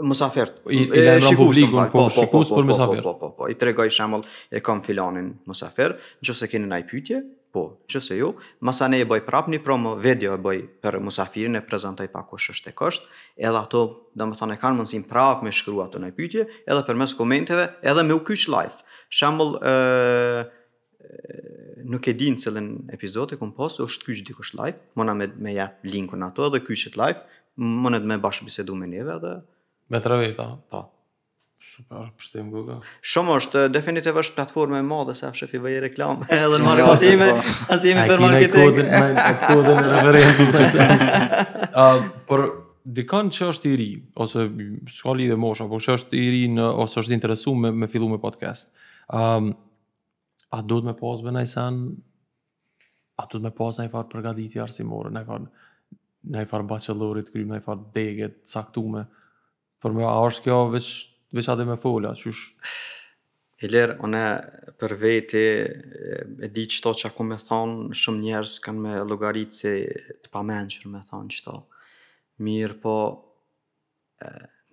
mësafert. 0.00 0.54
I, 0.70 0.86
në 0.88 1.18
po, 1.36 1.44
po, 1.44 1.52
po, 1.52 1.52
shikus, 1.52 1.60
po, 1.68 1.84
po, 1.92 2.06
po, 2.08 2.64
po, 2.70 2.96
po, 2.96 3.12
po, 3.20 3.30
po, 3.36 3.48
i 3.52 3.56
tregoj 3.60 3.90
shemëll 3.92 4.22
e 4.56 4.60
kam 4.64 4.80
filanin 4.84 5.34
Musafir, 5.48 5.94
në 6.22 6.28
që 6.28 6.36
se 6.38 6.48
kene 6.48 6.68
naj 6.70 6.86
pytje, 6.90 7.18
po, 7.52 7.66
në 7.84 7.92
që 7.92 8.02
se 8.06 8.16
ju, 8.16 8.30
jo, 8.32 8.52
masa 8.64 8.88
ne 8.88 9.02
e 9.04 9.08
bëj 9.08 9.24
prap 9.26 9.50
një 9.52 9.60
promo, 9.64 9.92
video 10.00 10.38
e 10.38 10.40
bëj 10.46 10.62
për 10.84 10.98
Musafirin 11.04 11.58
e 11.60 11.64
prezentaj 11.66 12.08
pa 12.14 12.24
kush 12.28 12.54
është 12.54 12.72
e 12.72 12.76
kësht, 12.78 13.10
edhe 13.36 13.60
ato, 13.60 13.82
dhe 14.16 14.30
më 14.30 14.40
thonë, 14.40 14.56
kanë 14.62 14.80
mënësim 14.80 15.04
prap 15.10 15.44
me 15.44 15.52
shkru 15.52 15.82
ato 15.84 16.00
naj 16.00 16.14
pytje, 16.16 16.46
edhe 16.64 16.86
për 16.88 17.00
mes 17.02 17.12
komenteve, 17.18 17.68
edhe 17.82 18.06
me 18.08 18.16
u 18.16 18.22
kysh 18.24 18.48
live. 18.54 18.80
Shemëll, 19.12 19.58
nuk 21.92 22.08
e 22.08 22.16
din 22.16 22.40
cilën 22.40 22.72
epizod 22.96 23.28
e 23.28 23.36
kompost, 23.36 23.82
është 23.84 24.08
kysh 24.08 24.24
dikush 24.30 24.54
live, 24.56 24.78
mona 24.96 25.12
me, 25.18 25.28
me 25.36 25.52
jep 25.52 25.84
linkun 25.84 26.24
ato 26.30 26.48
edhe 26.48 26.62
kyshit 26.64 26.96
live, 26.96 27.20
mona 27.60 28.00
me 28.00 28.16
bashkë 28.16 28.48
bisedu 28.48 28.72
me 28.80 28.86
neve 28.88 29.12
edhe, 29.18 29.36
Me 29.88 30.00
tre 30.00 30.16
veta? 30.16 30.56
Po. 30.70 30.86
Super, 31.62 32.08
pështim 32.18 32.48
Google. 32.50 32.80
Shumë 33.06 33.36
është, 33.38 33.60
definitiv 33.70 34.16
është 34.18 34.34
platforme 34.34 34.80
e 34.82 34.86
madhe, 34.86 35.14
se 35.14 35.28
fshefi 35.30 35.60
vëjë 35.62 35.82
reklamë. 35.84 36.26
Edhe 36.34 36.58
në 36.58 36.66
marë 36.66 36.86
pasime, 36.88 37.28
pasime 37.68 38.06
për 38.10 38.22
marketing. 38.24 38.80
A 39.22 39.28
kodin 39.44 39.78
e 39.78 40.02
referensu 40.02 40.48
po. 40.48 40.58
të 40.58 40.70
se. 40.74 42.18
Por, 42.28 42.44
dikon 42.98 43.30
që 43.38 43.48
është 43.52 43.70
i 43.70 43.78
ri, 43.78 43.86
ose 44.26 44.48
s'ka 44.98 45.14
dhe 45.22 45.38
moshën, 45.44 45.70
por 45.70 45.84
që 45.86 45.98
është 46.00 46.18
i 46.18 46.24
ri 46.34 46.42
në, 46.56 46.66
ose 46.86 46.98
është 47.04 47.14
interesu 47.18 47.54
me, 47.54 47.70
me 47.84 47.90
fillu 47.94 48.10
me 48.10 48.18
podcast. 48.22 48.72
Um, 49.14 49.52
a 50.58 50.62
do 50.66 50.82
të 50.82 50.90
me 50.90 50.96
posë 50.98 51.28
bëna 51.30 51.46
i 51.46 51.48
sen, 51.52 51.78
a 53.22 53.26
do 53.30 53.38
të 53.38 53.44
me 53.46 53.54
posë 53.62 53.84
në 53.84 53.88
i 53.88 53.94
farë 53.94 54.10
përgaditi 54.16 54.60
arsimore, 54.62 55.14
në 55.14 55.22
i 55.24 55.30
farë, 55.30 55.72
në 56.34 56.42
i 56.42 56.50
farë 56.50 56.68
bachelorit, 56.74 57.30
kërim, 57.30 57.54
në 57.54 57.62
i 57.62 57.68
farë 57.70 59.06
Por 59.82 59.90
me, 59.98 60.04
a 60.06 60.14
është 60.28 60.44
kjo 60.46 60.58
veç, 60.70 60.88
veç 61.34 61.48
adhe 61.50 61.64
me 61.66 61.74
fola, 61.82 62.12
që 62.14 62.30
është? 62.30 62.74
Hiler, 63.64 63.92
për 64.78 64.94
vete 65.00 65.40
e 66.46 66.50
di 66.54 66.64
qëto 66.70 66.92
që 67.00 67.08
akum 67.10 67.30
me 67.32 67.38
thonë, 67.48 67.90
shumë 67.98 68.22
njerës 68.26 68.52
kanë 68.62 68.84
me 68.84 68.92
logaritë 69.10 69.72
të 70.22 70.32
pamenqër 70.34 70.86
me 70.94 71.02
thonë 71.10 71.34
qëto. 71.34 71.56
Mirë 72.46 72.78
po, 72.84 72.94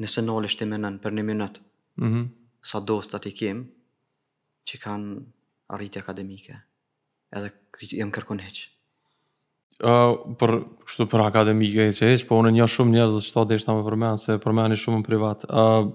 nëse 0.01 0.23
nëllë 0.27 0.51
është 0.51 0.69
nën 0.69 0.77
menën 0.77 1.01
për 1.03 1.17
një 1.17 1.25
minut, 1.33 1.57
mm 2.01 2.27
sa 2.69 2.81
dosta 2.83 3.21
ti 3.23 3.31
kemë, 3.31 3.61
që 4.67 4.77
kanë 4.83 5.15
arritje 5.73 6.01
akademike, 6.03 6.57
edhe 7.31 7.53
jënë 7.95 8.11
kërkun 8.17 8.43
heqë 8.43 8.65
për 9.79 10.55
kështu 10.89 11.05
për 11.07 11.21
akademike 11.27 11.85
që 11.95 12.09
heq, 12.11 12.25
po 12.27 12.35
unë 12.41 12.51
një 12.57 12.65
shumë 12.69 12.91
njerëz 12.97 13.25
që 13.27 13.33
thotë 13.35 13.49
deshta 13.55 13.73
më 13.77 13.83
përmen 13.87 14.19
se 14.19 14.35
përmeni 14.43 14.75
shumë 14.77 14.99
në 15.01 15.05
privat. 15.07 15.43
Ë 15.47 15.49
uh, 15.49 15.89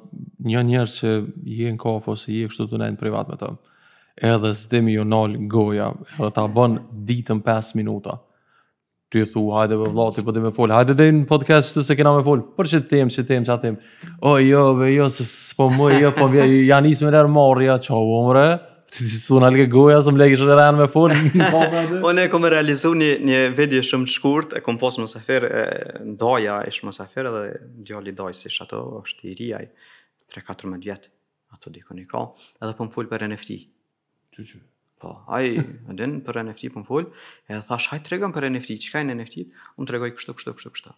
një 0.49 0.63
njerëz 0.71 0.95
që 1.01 1.13
je 1.59 1.75
në 1.75 1.79
kafe 1.83 2.11
ose 2.15 2.33
je 2.33 2.49
kështu 2.49 2.69
të 2.71 2.81
në 2.81 2.89
privat 3.01 3.29
me 3.33 3.37
të. 3.41 3.51
Edhe 4.31 4.53
s'dim 4.55 4.89
ju 4.93 5.05
nal 5.05 5.35
goja, 5.51 5.91
edhe 6.17 6.31
ta 6.37 6.47
bën 6.55 6.79
ditën 7.09 7.43
5 7.45 7.75
minuta. 7.81 8.21
Ty 9.13 9.25
e 9.27 9.31
thua, 9.31 9.61
hajde 9.61 9.77
be 9.79 9.89
vllati, 9.95 10.25
po 10.27 10.33
ti 10.35 10.41
më 10.43 10.55
fol. 10.57 10.73
Hajde 10.75 10.95
deri 10.99 11.13
në 11.15 11.27
podcast 11.31 11.75
këtu 11.75 11.85
se 11.87 11.97
kena 11.99 12.15
më 12.17 12.23
fol. 12.27 12.41
Për 12.57 12.71
çet 12.73 12.87
them, 12.91 13.11
çet 13.15 13.29
them, 13.31 13.45
çat 13.47 13.61
them. 13.63 13.77
O 14.27 14.37
jo, 14.43 14.63
be 14.79 14.89
jo, 14.95 15.11
s'po 15.13 15.69
më 15.71 15.99
jo, 16.01 16.11
po 16.17 16.31
ja 16.41 16.81
nis 16.83 17.03
më 17.05 17.13
rëmorja, 17.19 17.77
çau 17.87 18.01
umre. 18.23 18.49
Ti 18.95 19.09
si 19.11 19.17
thon 19.27 19.43
alge 19.43 19.65
goja 19.73 19.97
som 20.07 20.15
lekë 20.15 20.37
shë 20.39 20.55
ran 20.55 20.77
me 20.79 20.85
fun. 20.87 21.15
Po, 21.53 21.63
po, 21.65 21.81
po. 21.89 22.03
Unë 22.13 22.29
e 22.29 22.31
kam 22.31 22.45
realizuar 22.47 22.95
një 23.01 23.09
një 23.27 23.41
video 23.59 23.83
shumë 23.83 24.07
të 24.07 24.13
shkurt, 24.15 24.53
e 24.55 24.63
kam 24.63 24.77
pas 24.79 24.95
mosafer, 25.03 25.47
ndaja 26.15 26.61
ish 26.71 26.85
mosafer 26.87 27.27
dhe 27.35 27.41
djali 27.89 28.15
daj 28.15 28.31
si 28.39 28.53
ato 28.63 28.81
është 29.01 29.33
i 29.33 29.35
riaj, 29.41 29.67
ai 29.67 30.37
3-14 30.37 30.79
vjet. 30.87 31.11
Ato 31.57 31.71
diku 31.75 31.95
ne 31.99 32.07
ka, 32.11 32.23
edhe 32.63 32.75
po 32.79 32.87
mfol 32.87 33.11
për 33.11 33.27
NFT. 33.33 33.59
Çu 34.37 34.47
çu. 34.53 34.63
Po, 35.03 35.17
ai 35.27 35.57
edhe 35.59 36.09
për 36.27 36.45
NFT 36.47 36.71
po 36.79 36.85
mfol, 36.87 37.11
e 37.51 37.59
thash 37.67 37.91
haj 37.91 38.05
tregon 38.07 38.35
për 38.37 38.47
NFT, 38.55 38.79
çka 38.89 39.03
në 39.07 39.19
NFT? 39.19 39.49
Unë 39.75 39.91
tregoj 39.91 40.15
kështu 40.21 40.37
kështu 40.39 40.55
kështu 40.61 40.75
kështu. 40.79 40.95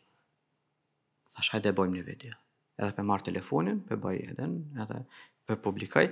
Thash 1.36 1.54
haj 1.56 1.64
të 1.64 1.72
bëjmë 1.80 2.02
një 2.02 2.08
video. 2.12 2.36
Edhe 2.76 2.92
pe 2.98 3.06
marr 3.08 3.24
telefonin, 3.24 3.80
pe 3.88 3.96
bëj 3.96 4.26
edhe 4.34 4.52
edhe 4.84 5.00
pe 5.48 5.56
publikoj 5.56 6.10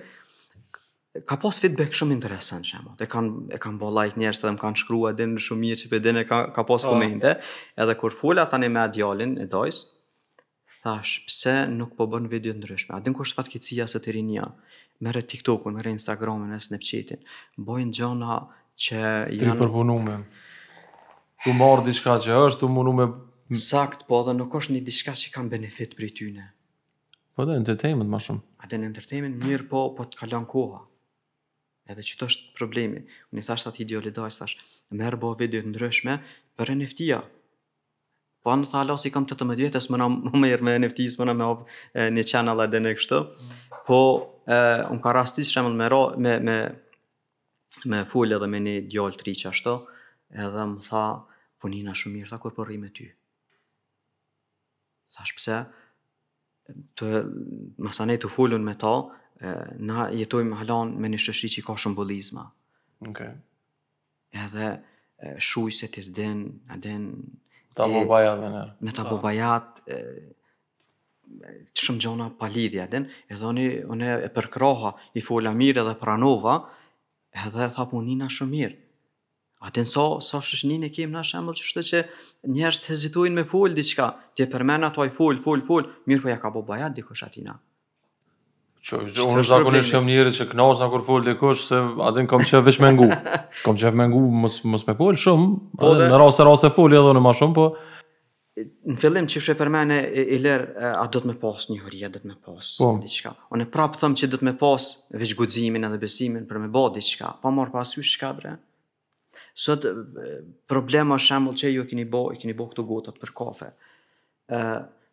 ka 1.23 1.37
pas 1.39 1.55
feedback 1.63 1.95
shumë 1.95 2.17
interesant 2.17 2.67
shumë. 2.67 2.97
Ne 2.99 3.07
kanë 3.11 3.33
e 3.55 3.59
kanë 3.63 3.79
bë 3.79 3.91
like 3.95 4.17
njerëz 4.21 4.41
që 4.43 4.49
më 4.57 4.63
kanë 4.63 4.81
shkruar 4.83 5.13
edhe 5.15 5.27
në 5.31 5.43
shumë 5.47 5.63
mirë 5.65 5.81
që 5.85 5.91
po 5.93 6.01
dinë 6.03 6.23
ka 6.27 6.39
ka 6.57 6.65
pas 6.67 6.83
po. 6.87 6.91
komente. 6.95 7.35
okay. 7.37 7.85
Edhe 7.85 7.95
kur 8.01 8.15
fola 8.19 8.47
tani 8.51 8.71
me 8.75 8.83
djalin 8.91 9.37
e 9.39 9.47
Dois, 9.51 9.79
thash 10.83 11.21
pse 11.29 11.55
nuk 11.71 11.95
po 11.97 12.09
bën 12.11 12.27
video 12.33 12.55
ndryshme. 12.57 12.97
A 12.97 13.01
din 13.03 13.15
kush 13.15 13.35
fatkeqësia 13.39 13.87
se 13.89 14.01
të 14.03 14.17
rinia. 14.17 14.49
Merë 15.03 15.23
TikTokun, 15.31 15.77
merë 15.79 15.93
Instagramin, 15.95 16.51
merë 16.51 16.65
Snapchatin. 16.67 17.23
Bojnë 17.59 17.95
gjona 17.97 18.41
që 18.79 18.99
janë 18.99 19.39
Tri 19.39 19.55
përpunume. 19.61 20.17
Tu 21.45 21.53
mor 21.55 21.85
diçka 21.87 22.17
që 22.25 22.41
është, 22.47 22.63
tu 22.65 22.71
mundu 22.73 22.95
me 22.99 23.57
sakt 23.61 24.07
po 24.11 24.23
edhe 24.25 24.35
nuk 24.35 24.55
është 24.59 24.75
një 24.75 24.83
diçka 24.87 25.15
që 25.21 25.31
ka 25.35 25.45
benefit 25.53 25.93
për 25.95 26.09
ty 26.17 26.31
ne. 26.35 26.47
Po 27.37 27.45
dhe 27.47 27.55
entertainment 27.59 28.09
më 28.11 28.21
shumë. 28.29 28.43
A 28.65 28.71
dhe 28.71 28.79
entertainment 28.83 29.39
mirë 29.47 29.69
po, 29.71 29.85
po 29.99 30.07
të 30.11 30.23
kalon 30.25 30.47
koha 30.49 30.83
edhe 31.93 32.05
që 32.05 32.19
të 32.21 32.27
është 32.31 32.53
problemi. 32.59 33.03
Unë 33.33 33.43
i 33.43 33.45
thashtë 33.47 33.71
atë 33.71 33.83
ideo 33.85 34.03
lidaj, 34.05 34.31
thashtë, 34.41 34.69
më 34.97 35.07
herë 35.09 35.21
bo 35.25 35.33
video 35.39 35.65
të 35.65 35.73
ndryshme 35.73 36.19
për 36.59 36.73
NFT-a. 36.79 37.19
Po 38.45 38.53
anë 38.53 38.69
tha 38.71 38.81
Allah, 38.83 38.99
si 39.01 39.13
kam 39.13 39.27
të 39.29 39.39
të 39.41 39.47
më 39.49 39.59
djetë, 39.61 39.83
s'më 39.87 40.01
në 40.03 40.09
më 40.33 40.43
mërë 40.47 40.67
me 40.69 40.77
NFT, 40.83 41.07
s'më 41.15 41.29
në 41.31 41.35
më 41.43 41.51
hopë 41.51 42.09
një 42.19 42.25
channel 42.31 42.65
edhe 42.65 42.77
dhe 42.79 42.83
në 42.87 42.95
kështë. 43.01 43.21
Po, 43.89 44.01
unë 44.47 45.03
ka 45.07 45.13
rastis 45.17 45.53
shemën 45.55 45.77
me, 45.81 45.91
ro, 45.93 46.03
me, 46.25 46.39
me, 46.49 46.59
me 47.93 48.03
fulle 48.13 48.41
me 48.49 48.63
një 48.65 48.79
djallë 48.93 49.21
të 49.25 49.37
që 49.43 49.53
ashtë, 49.53 49.77
edhe 50.45 50.67
më 50.73 50.87
tha, 50.89 51.05
po 51.61 51.71
shumë 51.73 52.15
mirë, 52.19 52.31
tha, 52.33 52.41
kur 52.43 52.57
për 52.57 52.73
po 52.73 52.81
me 52.81 52.91
ty. 52.97 53.11
Thash 55.15 55.35
pse, 55.37 55.61
të, 56.99 57.09
masanej 57.87 58.23
të 58.25 58.31
fullun 58.33 58.65
me 58.67 58.73
ta, 58.81 58.97
na 59.79 60.09
jetojmë 60.15 60.55
halon 60.61 60.95
me 61.01 61.11
një 61.11 61.19
shëshri 61.25 61.49
që 61.57 61.63
i 61.63 61.65
ka 61.67 61.75
shumbullizma. 61.81 62.45
Okay. 63.09 63.33
Edhe 64.31 64.69
shuj 65.43 65.73
se 65.75 65.89
të 65.91 66.05
din, 66.15 66.45
a 66.71 66.77
din... 66.77 67.09
Ta 67.75 67.89
dhe 67.91 68.05
Me 68.87 68.93
ta 68.95 69.05
bajat, 69.19 69.81
që 71.75 71.83
shumë 71.83 72.01
gjona 72.05 72.29
pa 72.39 72.47
lidhja, 72.49 72.87
Edhe 72.87 73.43
oni, 73.47 73.69
une 73.91 74.13
e 74.29 74.31
përkroha, 74.31 74.95
i 75.19 75.21
fola 75.25 75.51
mirë 75.53 75.83
edhe 75.83 75.97
pranova, 75.99 76.57
edhe 77.47 77.67
tha 77.75 77.89
punina 77.91 78.31
shumë 78.31 78.55
mirë. 78.57 78.81
A 79.65 79.71
din 79.73 79.87
sa, 79.89 80.21
sa 80.21 80.39
e 80.45 80.89
kemë 80.93 81.13
na 81.17 81.23
shemëllë 81.25 81.57
që 81.57 81.67
shtë 81.71 81.83
që 81.89 82.01
njerës 82.53 82.81
të 82.85 82.91
hezitojnë 82.93 83.35
me 83.41 83.45
folë 83.49 83.75
diqka, 83.79 84.09
të 84.37 84.45
e 84.45 84.49
përmena 84.53 84.91
të 84.93 85.07
aj 85.09 85.13
folë, 85.17 85.41
folë, 85.41 85.63
folë, 85.65 85.93
mirë 86.05 86.21
po 86.21 86.29
ja 86.29 86.37
ka 86.43 86.51
bajat, 86.53 86.93
dikush 86.99 87.25
atina. 87.25 87.57
Qo, 88.85 88.99
unë 89.25 89.41
zakonisht 89.49 89.95
jam 89.95 90.05
njerës 90.05 90.37
që 90.37 90.45
knasë 90.51 90.85
në 90.85 90.91
kur 90.93 91.05
fol 91.07 91.23
dhe 91.25 91.33
kush, 91.41 91.63
se 91.71 91.79
adin 92.05 92.27
kom 92.29 92.43
qef 92.45 92.61
vish 92.67 92.83
me 92.85 92.91
ngu. 92.93 93.07
kom 93.65 93.79
qef 93.81 93.97
me 93.97 94.05
ngu, 94.11 94.21
mës, 94.43 94.59
me 94.69 94.95
fol 94.99 95.17
shumë, 95.21 95.47
po 95.81 95.93
adin, 95.95 96.03
dhe... 96.05 96.09
në 96.13 96.19
rase 96.21 96.45
rase 96.45 96.69
edhe 96.69 97.15
në 97.17 97.23
ma 97.25 97.33
shumë, 97.39 97.55
po... 97.57 97.69
Në 98.61 98.97
fillim 99.01 99.25
që 99.31 99.41
shë 99.47 99.55
përmene, 99.59 99.97
i 100.37 100.37
lërë, 100.39 100.67
a 101.01 101.07
do 101.11 101.19
të 101.23 101.27
me 101.31 101.35
pas 101.43 101.65
një 101.73 101.79
huri, 101.83 102.03
a 102.07 102.11
do 102.15 102.21
të 102.21 102.29
me 102.35 102.37
pas 102.45 102.69
po. 102.81 102.91
diqka. 103.03 103.33
O 103.51 103.59
në 103.59 103.65
prapë 103.75 103.99
thëm 104.03 104.15
që 104.21 104.29
do 104.35 104.39
të 104.43 104.47
me 104.51 104.55
pas 104.61 104.85
vishgudzimin 105.23 105.89
edhe 105.89 105.99
besimin 106.03 106.45
për 106.51 106.61
me 106.67 106.69
ba 106.75 106.85
diqka, 106.95 107.31
pa 107.39 107.49
po 107.49 107.55
marë 107.57 107.73
pasu 107.75 108.05
shka 108.07 108.31
bre. 108.39 108.53
Sot, 109.65 109.89
problema 110.71 111.17
shemull 111.21 111.57
që 111.59 111.73
ju 111.73 111.83
e 111.87 111.89
kini 111.91 112.05
ba, 112.15 112.27
e 112.35 112.37
kini 112.43 112.53
ba 112.59 112.69
këto 112.71 112.85
gotat 112.93 113.17
për 113.25 113.35
kafe. 113.41 113.71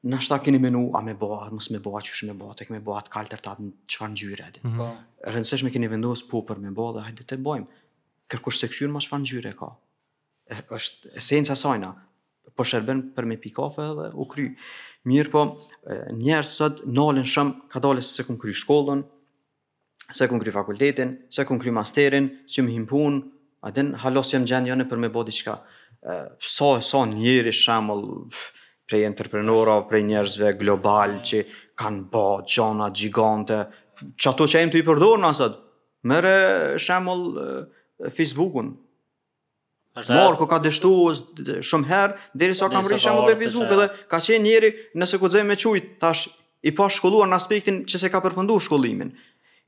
Në 0.10 0.18
ta 0.26 0.38
keni 0.42 0.58
menu, 0.58 0.88
a 0.98 1.02
me 1.06 1.14
boa, 1.14 1.50
mos 1.54 1.68
me 1.70 1.78
boa, 1.78 2.00
qësh 2.02 2.24
me 2.26 2.34
boa, 2.34 2.56
te 2.58 2.66
keme 2.66 2.80
me 2.80 2.86
boa, 2.86 3.04
të 3.06 3.12
kaltër 3.14 3.42
të 3.46 3.50
atë 3.52 3.64
në 3.68 3.74
qëfar 3.94 4.10
në 4.10 4.16
gjyre, 4.22 4.46
edhe. 4.50 4.60
Mm 4.64 4.70
-hmm. 4.72 4.78
Po. 4.78 5.30
Rëndësesh 5.36 5.64
me 5.68 5.72
keni 5.76 5.90
vendohës 5.92 6.24
po 6.32 6.42
për 6.48 6.58
me 6.64 6.72
boa, 6.74 6.94
dhe 6.96 7.04
hajde 7.06 7.24
të 7.30 7.38
bojmë. 7.46 7.68
Kërkush 8.32 8.58
se 8.64 8.68
këshyrë, 8.72 8.92
mos 8.96 9.06
qëfar 9.06 9.20
në 9.22 9.28
gjyre 9.30 9.52
ka. 9.60 9.70
E, 10.56 10.64
është 10.78 11.12
esenca 11.22 11.56
sajna, 11.56 11.92
po 12.58 12.64
shërben 12.66 13.04
për 13.16 13.26
me 13.30 13.38
pikafe 13.44 13.82
dhe 14.00 14.08
u 14.14 14.26
kry. 14.32 14.48
Mirë 15.08 15.30
po, 15.36 15.42
njerë 16.18 16.48
sëtë 16.50 16.86
nolen 16.98 17.24
shëmë, 17.30 17.54
ka 17.72 17.80
dalës 17.86 18.10
se 18.16 18.24
kun 18.26 18.40
kry 18.42 18.54
shkollën, 18.58 19.04
se 20.18 20.28
kun 20.28 20.42
kry 20.42 20.52
fakultetin, 20.52 21.14
se 21.30 21.46
kun 21.46 21.60
kry 21.62 21.72
masterin, 21.72 22.32
si 22.48 22.62
më 22.66 22.74
himpun, 22.74 23.22
adin 23.62 23.94
halos 24.02 24.34
jem 24.34 24.46
gjendjone 24.50 24.90
për 24.90 24.98
me 24.98 25.10
bodi 25.10 25.32
qka. 25.32 25.56
Sa 26.40 26.80
so, 26.80 26.82
so, 26.82 27.06
njeri 27.06 27.52
shemë, 27.54 28.00
prej 28.92 29.08
entreprenorov, 29.08 29.86
prej 29.88 30.04
njerëzve 30.12 30.52
global 30.60 31.16
që 31.26 31.46
kanë 31.80 32.08
bo 32.12 32.26
gjona 32.44 32.90
gjigante, 32.92 33.62
që 34.20 34.32
ato 34.34 34.48
që 34.52 34.60
ejmë 34.62 34.74
të 34.74 34.82
i 34.82 34.86
përdorë 34.88 35.22
në 35.24 35.30
asët, 35.32 35.58
mërë 36.12 36.34
shemëll 36.84 37.22
Facebook-un. 38.16 38.74
ko 40.40 40.46
ka 40.52 40.60
dështu 40.68 40.92
shumë 41.68 41.90
herë, 41.94 42.16
deri 42.36 42.56
sa 42.56 42.68
kam 42.70 42.84
rrishë 42.88 43.06
shemëll 43.08 43.28
për 43.32 43.40
Facebook, 43.46 43.72
dhe 43.80 43.88
ka 44.12 44.20
qenë 44.24 44.44
njeri 44.46 44.74
nëse 45.00 45.20
ku 45.24 45.32
dhejmë 45.32 45.48
me 45.48 45.56
qujtë, 45.60 45.96
tash 46.04 46.28
i 46.70 46.76
pa 46.78 46.90
shkolluar 46.92 47.32
në 47.32 47.40
aspektin 47.40 47.84
që 47.90 48.02
se 48.04 48.12
ka 48.14 48.20
përfëndu 48.26 48.60
shkollimin. 48.66 49.14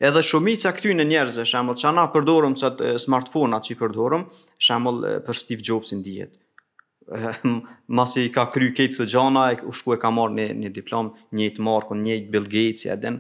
Edhe 0.04 0.22
shumica 0.26 0.72
në 0.74 1.06
njerëzve, 1.08 1.46
shemëll, 1.48 1.78
që 1.80 1.92
na 1.96 2.08
përdorëm 2.12 2.56
qatë 2.60 2.96
smartphone-at 3.00 3.64
që 3.68 3.72
i 3.76 3.80
përdorëm, 3.80 4.24
shemëll 4.68 5.04
për 5.28 5.36
Steve 5.40 5.64
Jobsin 5.64 6.02
in 6.02 6.04
dhjetë 6.04 6.43
masi 7.90 8.30
ka 8.34 8.48
kry 8.52 8.72
këtë 8.74 9.00
të 9.02 9.08
gjana, 9.12 9.46
u 9.68 9.72
shku 9.76 9.96
e 9.96 10.00
ka 10.00 10.12
marrë 10.14 10.34
një, 10.40 10.48
një 10.64 10.72
diplom, 10.76 11.12
njëjtë 11.36 11.62
Markun, 11.66 12.04
njëjtë 12.06 12.30
Bill 12.32 12.48
Gates, 12.52 12.84
si 12.86 12.90
edhe 12.94 13.12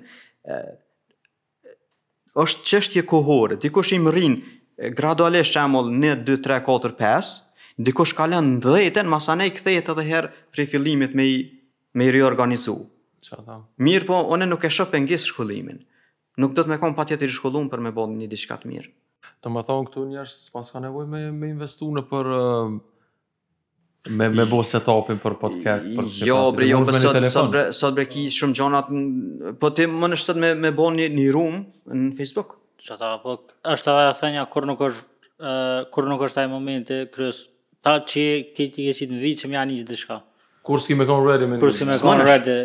është 2.43 2.65
qështje 2.65 3.03
kohore, 3.05 3.57
dikush 3.61 3.93
i 3.93 3.99
më 4.01 4.11
rrinë 4.15 4.91
gradualisht 4.97 5.53
që 5.53 5.65
emol 5.67 5.91
1, 5.93 6.23
2, 6.25 6.39
3, 6.41 6.63
4, 6.65 6.95
5, 6.97 6.97
5 7.83 7.85
dikush 7.85 8.15
në 8.17 8.27
lënë 8.33 8.57
dhejten, 8.63 9.09
masa 9.09 9.35
ne 9.37 9.47
i 9.47 9.53
këthejt 9.53 9.91
edhe 9.93 10.07
herë 10.09 10.31
prej 10.55 10.65
fillimit 10.73 11.13
me 11.17 11.27
i, 11.29 11.37
me 11.93 12.07
i 12.07 12.13
riorganizu. 12.15 12.77
Qada. 13.23 13.59
Mirë 13.79 14.07
po, 14.09 14.17
one 14.35 14.45
nuk 14.49 14.65
e 14.67 14.71
shëpë 14.73 14.99
ngisë 15.05 15.29
shkullimin. 15.31 15.77
Nuk 16.41 16.55
do 16.57 16.63
të 16.65 16.73
me 16.73 16.79
kom 16.81 16.95
pa 16.97 17.05
tjetë 17.07 17.29
i 17.29 17.69
për 17.71 17.79
me 17.85 17.91
bodhë 17.95 18.17
një 18.19 18.27
diçkat 18.31 18.65
mirë. 18.69 18.89
Të 19.45 19.51
më 19.53 19.63
thonë 19.67 19.87
këtu 19.89 20.03
njërës, 20.09 20.33
pas 20.53 20.73
ka 20.73 20.81
nevoj 20.83 21.05
me, 21.07 21.21
me 21.31 21.49
investu 21.53 21.87
në 21.93 22.03
për 22.11 22.29
me 24.09 24.29
me 24.35 24.45
bo 24.45 24.59
setupin 24.63 25.19
për 25.23 25.37
podcast 25.39 25.93
për 25.95 26.03
jo, 26.03 26.09
të 26.11 26.27
jo 26.27 26.39
bre 26.55 26.67
jo 26.67 26.81
bre 26.83 26.99
sot 26.99 27.23
sot 27.29 27.51
bre, 27.53 27.65
bre 27.95 28.05
ki 28.11 28.25
shumë 28.35 28.57
gjona 28.57 28.81
po 29.61 29.69
ti 29.71 29.85
më 29.87 30.09
nësh 30.11 30.25
sot 30.27 30.37
me 30.43 30.49
me 30.59 30.71
bën 30.75 30.97
një, 30.99 31.05
një 31.15 31.27
room 31.31 31.61
në 32.01 32.09
Facebook 32.17 32.57
çata 32.83 33.13
po 33.23 33.37
është 33.63 33.91
ajo 33.95 34.11
thënia 34.19 34.43
kur 34.51 34.67
nuk 34.67 34.83
është 34.89 35.07
uh, 35.47 35.85
kur 35.93 36.09
nuk 36.11 36.21
është 36.27 36.43
ai 36.43 36.51
momenti 36.51 36.99
kryes 37.15 37.45
ta 37.83 37.95
që 38.03 38.25
ke 38.57 38.67
ti 38.75 38.89
jesit 38.91 39.11
në 39.13 39.19
vit 39.23 39.39
që 39.45 39.53
më 39.53 39.59
anis 39.61 39.85
diçka 39.87 40.19
kur 40.67 40.83
s'ki 40.83 40.99
më 40.99 41.07
kon 41.07 41.23
ready 41.27 41.47
me 41.47 41.61
kur 41.63 41.71
s'ki 41.71 41.87
më 41.93 41.99
kon 42.03 42.25
ready 42.27 42.57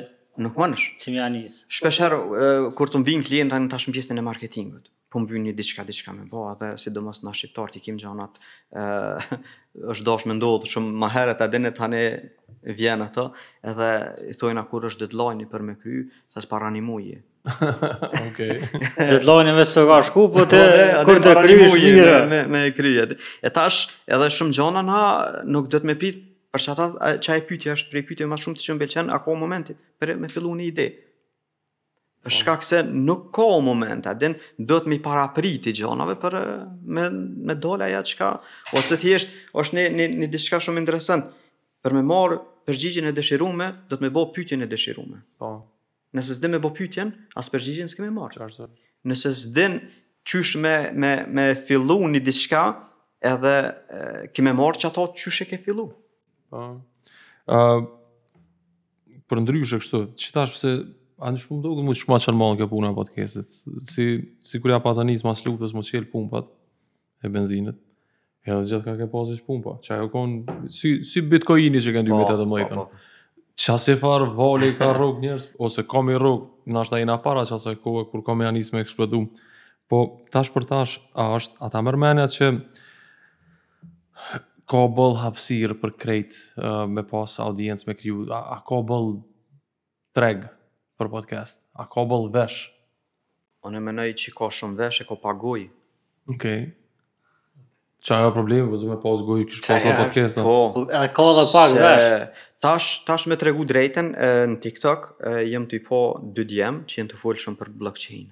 nuk 0.42 0.59
mundesh 0.59 0.90
ti 0.98 1.14
më 1.14 1.22
anis 1.29 1.61
shpesh 1.70 2.03
herë 2.03 2.20
uh, 2.35 2.66
kur 2.74 2.90
të 2.90 3.05
vin 3.07 3.22
klientë 3.27 3.55
tani 3.55 3.70
tash 3.70 3.87
në 3.87 3.94
pjesën 4.01 4.18
e 4.18 4.27
marketingut 4.33 4.90
po 5.09 5.23
më 5.23 5.29
vjen 5.33 5.44
një 5.49 5.55
diçka 5.57 5.85
diçka 5.88 6.12
më 6.12 6.27
bëj 6.29 6.49
atë 6.53 6.68
sidomos 6.83 7.23
na 7.25 7.33
shqiptar 7.33 7.71
ti 7.73 7.81
kim 7.85 7.97
gjonat 8.01 8.35
ë 8.77 9.40
është 9.94 10.05
dashme 10.05 10.37
ndodh 10.37 10.66
shumë 10.68 10.92
më 11.01 11.09
herët 11.14 11.44
a 11.44 11.49
dinë 11.53 11.71
tani 11.79 12.03
vjen 12.77 13.05
ato 13.07 13.31
edhe 13.64 13.88
i 14.29 14.37
thojnë 14.37 14.66
kur 14.68 14.85
është 14.90 15.07
deadline 15.07 15.49
për 15.49 15.66
më 15.71 15.77
kry 15.83 16.05
sa 16.35 16.42
të 16.44 16.51
parani 16.51 16.83
muje 16.85 17.23
okay 17.49 18.53
deadline 18.99 19.57
vetë 19.57 19.73
s'ka 19.73 19.99
shku 20.11 20.27
po 20.37 20.44
te 20.51 20.61
po, 20.61 21.09
kur 21.09 21.23
të 21.25 21.35
kryish 21.40 21.79
mirë 21.81 22.18
me 22.29 22.42
me 22.53 22.64
kryje 22.77 23.14
e 23.40 23.55
tash 23.57 23.87
edhe 24.05 24.29
shumë 24.37 24.59
gjona 24.61 24.85
na 24.85 25.03
nuk 25.49 25.73
do 25.73 25.81
të 25.81 25.88
më 25.88 25.97
pit 26.05 26.21
për 26.53 26.64
çata 26.68 26.90
çaj 27.25 27.42
pyetja 27.49 27.79
është 27.81 27.94
për 27.97 28.07
pyetje 28.11 28.29
më 28.29 28.42
shumë 28.44 28.61
se 28.61 28.68
çëm 28.68 28.83
pëlqen 28.85 29.12
akoma 29.16 29.40
momentit 29.47 29.81
për 30.01 30.18
me 30.21 30.29
filluar 30.33 30.61
një 30.61 30.68
ide 30.75 30.90
Për 32.26 32.35
shkak 32.35 32.64
se 32.66 32.81
nuk 32.83 33.28
ka 33.37 33.44
një 33.50 33.61
moment, 33.62 34.07
a 34.11 34.12
din, 34.18 34.35
do 34.59 34.81
të 34.83 34.90
më 34.90 34.98
parapriti 35.04 35.72
gjonave 35.76 36.16
për 36.18 36.37
me 36.90 37.04
me 37.50 37.54
dola 37.62 37.87
ja 37.92 38.00
çka 38.07 38.31
ose 38.78 38.98
thjesht 38.98 39.31
është 39.54 39.78
një 39.78 39.85
një 40.00 40.07
një 40.24 40.28
diçka 40.33 40.59
shumë 40.64 40.83
interesante. 40.83 41.31
Për 41.85 41.94
më 41.94 42.02
marr 42.11 42.40
përgjigjen 42.68 43.07
e 43.07 43.14
dëshirume, 43.14 43.68
do 43.88 43.94
të 43.98 44.07
më 44.07 44.11
bo 44.16 44.26
pyetjen 44.35 44.66
e 44.66 44.70
dëshirume. 44.70 45.20
Po. 45.38 45.52
Nëse 46.18 46.35
s'dim 46.38 46.57
me 46.57 46.61
bo 46.62 46.72
pyetjen, 46.74 47.14
as 47.38 47.50
përgjigjen 47.54 47.90
s'kemë 47.92 48.11
marr 48.16 48.35
çfarë 48.35 48.66
Nëse 49.09 49.31
s'dim 49.38 49.76
qysh 50.26 50.59
me 50.59 50.72
me 50.98 51.11
me 51.37 51.44
filluën 51.54 52.11
një 52.18 52.24
diçka, 52.26 52.64
edhe 53.22 53.54
kemë 54.35 54.59
që 54.74 54.83
çato 54.88 55.04
qysh 55.16 55.44
e 55.46 55.50
ke 55.52 55.61
fillu. 55.62 55.87
Po. 56.50 56.64
Ëh 57.46 57.54
uh, 57.54 57.87
për 59.31 59.44
ndryshë 59.46 59.78
kështu, 59.87 60.02
çfarë 60.18 60.37
tash 60.42 60.52
pse 60.59 60.74
A 61.18 61.33
në 61.35 61.40
shumë 61.42 61.62
dogu, 61.64 61.83
mu 61.83 61.92
të 61.96 62.04
shumë 62.04 62.14
atë 62.16 62.28
qërmonë 62.31 62.59
kjo 62.61 62.66
punë 62.70 62.90
e 62.92 62.94
podcastit. 62.96 63.57
Si, 63.90 64.04
si 64.48 64.61
kërë 64.62 64.76
ja 64.76 64.81
patë 64.85 65.02
anisë 65.02 65.26
mas 65.26 65.40
lukëtës, 65.42 65.72
mu 65.74 65.83
qelë 65.87 66.07
pumpat 66.12 66.50
e 67.26 67.31
benzinët. 67.35 67.78
E 68.46 68.50
dhe 68.54 68.59
gjithë 68.62 68.85
ka 68.85 68.92
ke 69.00 69.07
pasë 69.11 69.35
që 69.40 69.45
pumpa. 69.49 69.72
Qa 69.84 69.97
e 69.99 70.07
konë, 70.12 70.55
si, 70.72 70.93
si 71.05 71.22
bitcoinit 71.26 71.82
që 71.82 71.95
2018. 71.97 72.05
imitet 72.07 72.28
po, 72.30 72.34
e 72.34 72.36
po, 72.38 72.51
mëjtën. 72.53 73.09
Qa 73.64 73.74
se 73.82 73.97
farë, 73.99 74.28
vali 74.38 74.68
ka 74.78 74.93
rrug 74.95 75.18
njërës, 75.24 75.49
ose 75.66 75.82
kam 75.90 76.12
i 76.12 76.16
rrug 76.22 76.45
në 76.70 76.84
ashtë 76.84 77.01
a 77.11 77.16
para 77.24 77.43
që 77.51 77.55
asaj 77.59 77.80
kohë, 77.82 78.05
kur 78.12 78.22
kam 78.28 78.43
i 78.43 78.47
anisë 78.53 78.76
me 78.76 78.82
eksplodum. 78.86 79.26
Po, 79.90 80.05
tash 80.30 80.53
për 80.55 80.68
tash, 80.70 81.01
a 81.18 81.32
është 81.40 81.59
ata 81.66 81.82
mërmenja 81.82 82.28
që 82.36 82.53
ka 84.70 84.84
bëll 84.95 85.18
hapsirë 85.24 85.78
për 85.82 85.95
krejtë 85.99 86.70
me 86.93 87.03
pas 87.09 87.34
audiencë 87.43 87.90
me 87.90 87.99
kriju, 87.99 88.28
a, 88.30 88.38
a 88.55 88.61
ka 88.68 88.78
bëllë 88.86 89.18
tregë 90.18 90.55
për 90.99 91.11
podcast? 91.12 91.62
A 91.78 91.86
ka 91.90 92.03
bëllë 92.11 92.32
vesh? 92.34 92.59
Unë 93.66 93.78
e 93.80 93.84
menoj 93.88 94.09
që 94.18 94.32
ka 94.36 94.49
shumë 94.55 94.78
vesh 94.80 95.05
e 95.05 95.09
ka 95.09 95.16
pagoj. 95.22 95.62
Okej. 96.28 96.30
Okay. 96.36 96.68
Qa 98.09 98.18
e 98.28 98.30
problemi, 98.34 98.68
po 98.70 98.78
zume 98.78 98.94
pas 99.03 99.20
gojë 99.26 99.46
kështë 99.51 99.68
pas 99.72 99.84
në 99.88 99.92
podcast? 99.99 100.40
Po, 100.46 100.59
e 101.03 101.09
ka 101.16 101.24
dhe 101.36 101.44
pak 101.55 101.72
vesh. 101.76 102.46
Tash, 102.62 102.88
tash 103.07 103.28
me 103.30 103.36
tregu 103.38 103.62
drejten 103.70 104.11
e, 104.18 104.28
në 104.55 104.59
TikTok, 104.64 105.09
e, 105.26 105.32
jem 105.46 105.68
të 105.70 105.78
i 105.78 105.84
po 105.86 105.99
2 106.36 106.44
djem 106.51 106.80
që 106.90 106.99
jem 107.01 107.11
të 107.12 107.18
folë 107.20 107.42
shumë 107.44 107.61
për 107.61 107.70
blockchain. 107.82 108.26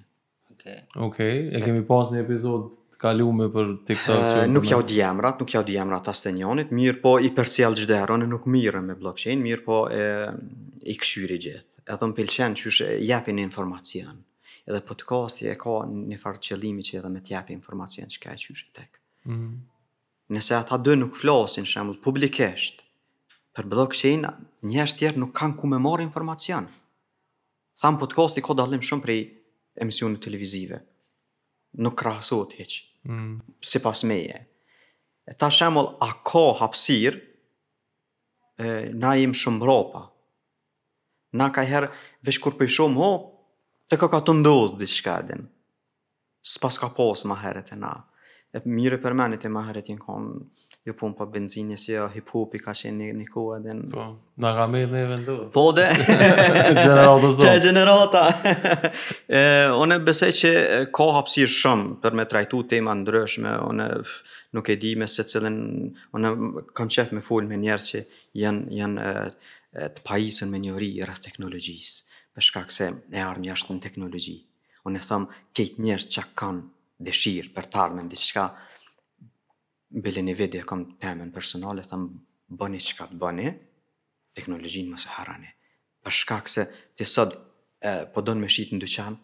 Okej, 0.55 0.77
okay. 0.95 0.99
okay. 1.07 1.39
e 1.57 1.61
kemi 1.63 1.83
pas 1.87 2.11
një 2.11 2.25
epizod 2.25 2.73
kalume 2.99 3.45
për 3.53 3.67
TikTok 3.87 4.47
nuk 4.49 4.65
jau 4.71 4.79
diemrat, 4.87 5.39
nuk 5.43 5.51
jau 5.53 5.61
diemrat 5.67 6.07
as 6.11 6.23
të 6.25 6.31
njonit, 6.39 6.71
mirë 6.75 6.99
po 7.03 7.13
i 7.23 7.29
përcjell 7.37 7.75
çdo 7.77 7.99
e 8.01 8.17
nuk 8.27 8.47
mirë 8.49 8.81
me 8.87 8.95
blockchain, 8.99 9.39
mirë 9.45 9.63
po 9.67 9.81
e 9.93 10.07
i 10.91 10.95
këshyri 10.97 11.37
gjithë 11.45 11.67
edhe 11.91 12.07
më 12.11 12.15
pëlqen 12.19 12.55
që 12.59 12.71
shë 12.77 12.89
japin 13.07 13.39
informacion, 13.39 14.19
edhe 14.67 14.81
podcasti 14.87 15.47
e 15.47 15.55
ka 15.59 15.77
një 15.87 16.19
farë 16.19 16.41
qëllimi 16.47 16.83
që 16.83 16.97
edhe 16.99 17.11
me 17.13 17.21
të 17.21 17.29
t'japi 17.29 17.55
informacion 17.55 18.11
që 18.11 18.21
ka 18.23 18.33
e 18.35 18.41
qyshe 18.41 18.67
tek. 18.75 18.99
Mm. 19.29 19.53
Nëse 20.35 20.55
ata 20.57 20.75
dë 20.83 20.97
nuk 20.99 21.15
flasin 21.15 21.65
shembull 21.67 21.99
publikisht, 22.03 22.83
për 23.55 23.69
blockchain, 23.71 24.25
njështë 24.67 25.05
tjerë 25.05 25.21
nuk 25.23 25.31
kanë 25.39 25.55
ku 25.57 25.69
me 25.71 25.79
marr 25.81 26.03
informacion. 26.03 26.67
Tham 27.79 27.95
podcasti 28.01 28.43
ka 28.43 28.55
dalim 28.57 28.83
shumë 28.83 29.05
prej 29.05 29.21
emisionit 29.83 30.21
televizive. 30.25 30.81
Nuk 31.81 31.95
krahësot 31.99 32.53
heq, 32.59 32.75
mm. 33.07 33.39
si 33.61 33.79
pas 33.79 34.03
meje. 34.05 34.43
ta 35.37 35.49
shemull, 35.51 35.87
a 35.99 36.13
ka 36.23 36.53
hapsir, 36.59 37.13
e, 38.57 38.89
na 38.95 39.15
jim 39.15 39.33
shumë 39.35 39.65
ropa, 39.65 39.99
Na 41.37 41.51
ka 41.53 41.63
herë 41.69 41.91
vesh 42.25 42.41
kur 42.41 42.57
për 42.57 42.69
shumë 42.79 43.01
ho, 43.03 43.09
të 43.91 43.99
ka 44.01 44.09
ka 44.15 44.21
të 44.27 44.37
ndodhë 44.41 44.79
dhe 44.81 44.89
shka 44.93 45.19
edhin. 45.23 45.45
Së 46.47 46.71
ka 46.81 46.91
posë 46.99 47.29
ma 47.31 47.37
herët 47.41 47.73
e 47.75 47.81
na. 47.81 47.93
E 48.55 48.61
mire 48.77 48.97
për 49.03 49.15
menit 49.19 49.43
e 49.45 49.49
ma 49.51 49.61
herët 49.67 49.89
jenë 49.91 50.01
konë, 50.05 50.37
jo 50.87 50.93
pun 50.95 51.11
për 51.19 51.27
benzinë, 51.33 51.75
si 51.77 51.91
jo 51.93 52.05
hip 52.13 52.29
hop 52.31 52.55
i 52.55 52.61
ka 52.63 52.71
qenë 52.79 53.09
një, 53.17 53.25
ku 53.31 53.43
edhin. 53.57 53.83
Po, 53.91 54.05
në 54.43 54.53
ka 54.57 54.67
me 54.71 54.83
në 54.93 55.35
Po 55.55 55.65
dhe... 55.75 55.89
Generata 56.07 57.33
zdo. 57.33 57.49
e 57.49 57.59
generata. 57.67 58.23
One 59.83 59.99
bese 60.07 60.31
që 60.39 60.53
ka 60.95 61.09
hapsirë 61.19 61.53
shumë 61.59 61.93
për 62.05 62.17
me 62.21 62.27
trajtu 62.31 62.63
tema 62.75 62.95
ndryshme, 62.95 63.51
one 63.69 63.89
nuk 64.55 64.69
e 64.73 64.77
di 64.79 64.93
me 64.95 65.09
se 65.11 65.27
cilin... 65.27 65.59
One 66.15 66.33
kanë 66.79 66.95
qef 66.97 67.13
me 67.17 67.21
full 67.27 67.51
me 67.51 67.59
njerë 67.65 67.87
që 67.91 68.03
janë... 68.43 68.65
janë 68.81 69.21
të 69.75 70.01
pajisën 70.07 70.49
me 70.51 70.59
njëri 70.63 70.87
i 70.97 71.01
rrët 71.03 71.23
teknologjisë, 71.25 72.05
për 72.33 72.45
shkak 72.47 72.71
se 72.73 72.87
e 73.17 73.21
armë 73.23 73.49
jashtë 73.51 73.75
në 73.75 73.83
teknologji. 73.87 74.35
Unë 74.87 75.01
e 75.01 75.05
thëmë, 75.09 75.39
kejtë 75.57 75.83
njërë 75.83 76.09
që 76.15 76.23
kanë 76.39 77.07
dëshirë 77.07 77.51
për 77.57 77.67
të 77.73 77.81
armën, 77.83 78.07
dhe 78.13 78.17
qka 78.21 78.45
bële 80.05 80.23
një 80.27 80.35
vidi 80.39 80.61
e 80.61 80.67
kom 80.67 80.85
temën 81.03 81.31
personale, 81.35 81.83
thëmë, 81.89 82.09
bëni 82.61 82.81
ka 82.99 83.09
të 83.11 83.19
bëni, 83.21 83.49
teknologjinë 84.39 84.93
mësë 84.93 85.15
harani. 85.17 85.51
Për 86.03 86.15
shkak 86.21 86.51
se 86.51 86.67
të 86.97 87.07
sot, 87.09 87.35
e, 87.83 87.93
po 88.13 88.23
donë 88.23 88.45
me 88.45 88.49
shqitë 88.53 88.77
në 88.77 88.85
dyqanë, 88.85 89.17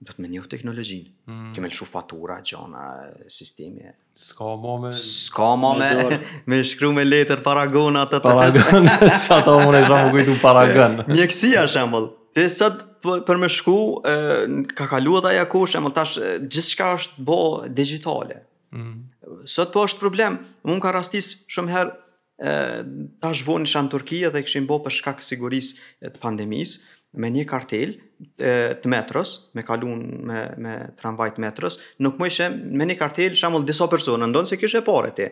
do 0.00 0.14
të 0.16 0.22
më 0.24 0.30
njoh 0.34 0.46
teknologjinë. 0.48 1.10
Mm. 1.28 1.48
Kemë 1.54 1.68
lëshu 1.68 1.86
fatura, 1.88 2.38
gjona, 2.46 2.84
sistemi. 3.32 3.90
Ska 4.16 4.54
më 4.60 4.76
me... 4.82 4.92
Ska 4.96 5.50
më 5.60 5.72
me... 5.82 6.20
Me 6.60 6.92
me 6.96 7.04
letër 7.04 7.42
paragona 7.44 8.06
të 8.08 8.22
të... 8.24 8.30
Paragon, 8.38 8.88
që 9.24 9.36
ato 9.36 9.56
më 9.60 9.74
në 9.74 9.82
shumë 9.90 10.14
kujtu 10.16 10.36
paragon. 10.42 11.02
Mjekësia 11.14 11.66
shembull, 11.68 12.14
Te 12.32 12.44
sot 12.48 12.84
për 13.02 13.36
me 13.42 13.48
shku, 13.50 13.74
ka 14.78 14.86
kaluar 14.88 15.24
edhe 15.26 15.32
jaku, 15.42 15.64
ku 15.68 15.90
tash 15.92 16.14
gjithë 16.44 16.68
shka 16.70 16.90
është 17.00 17.24
bo 17.28 17.38
digitale. 17.68 18.44
Mm. 18.76 19.00
Sot 19.50 19.72
po 19.74 19.82
është 19.88 19.98
problem. 20.00 20.36
Unë 20.64 20.80
ka 20.84 20.92
rastis 20.96 21.32
shumë 21.50 21.74
herë, 21.76 22.00
tash 23.20 23.42
vonë 23.48 23.66
isha 23.68 23.82
në 23.88 24.30
dhe 24.32 24.44
këshim 24.46 24.64
bo 24.70 24.78
për 24.84 24.94
shkak 25.00 25.26
sigurisë 25.26 26.12
të 26.14 26.22
pandemisë, 26.22 26.84
me 27.18 27.30
një 27.30 27.44
kartel 27.48 27.96
të 28.38 28.90
metrës, 28.90 29.30
me 29.56 29.64
kalun 29.64 30.00
me, 30.28 30.40
me 30.60 30.74
tramvajt 31.00 31.38
metrës, 31.42 31.78
nuk 32.04 32.18
më 32.20 32.28
ishe 32.28 32.48
me 32.52 32.86
një 32.86 32.96
kartel 33.00 33.34
shamull 33.36 33.64
disa 33.66 33.88
personë, 33.90 34.28
ndonë 34.30 34.50
se 34.52 34.58
kishe 34.60 34.82
pare 34.86 35.12
ti. 35.16 35.28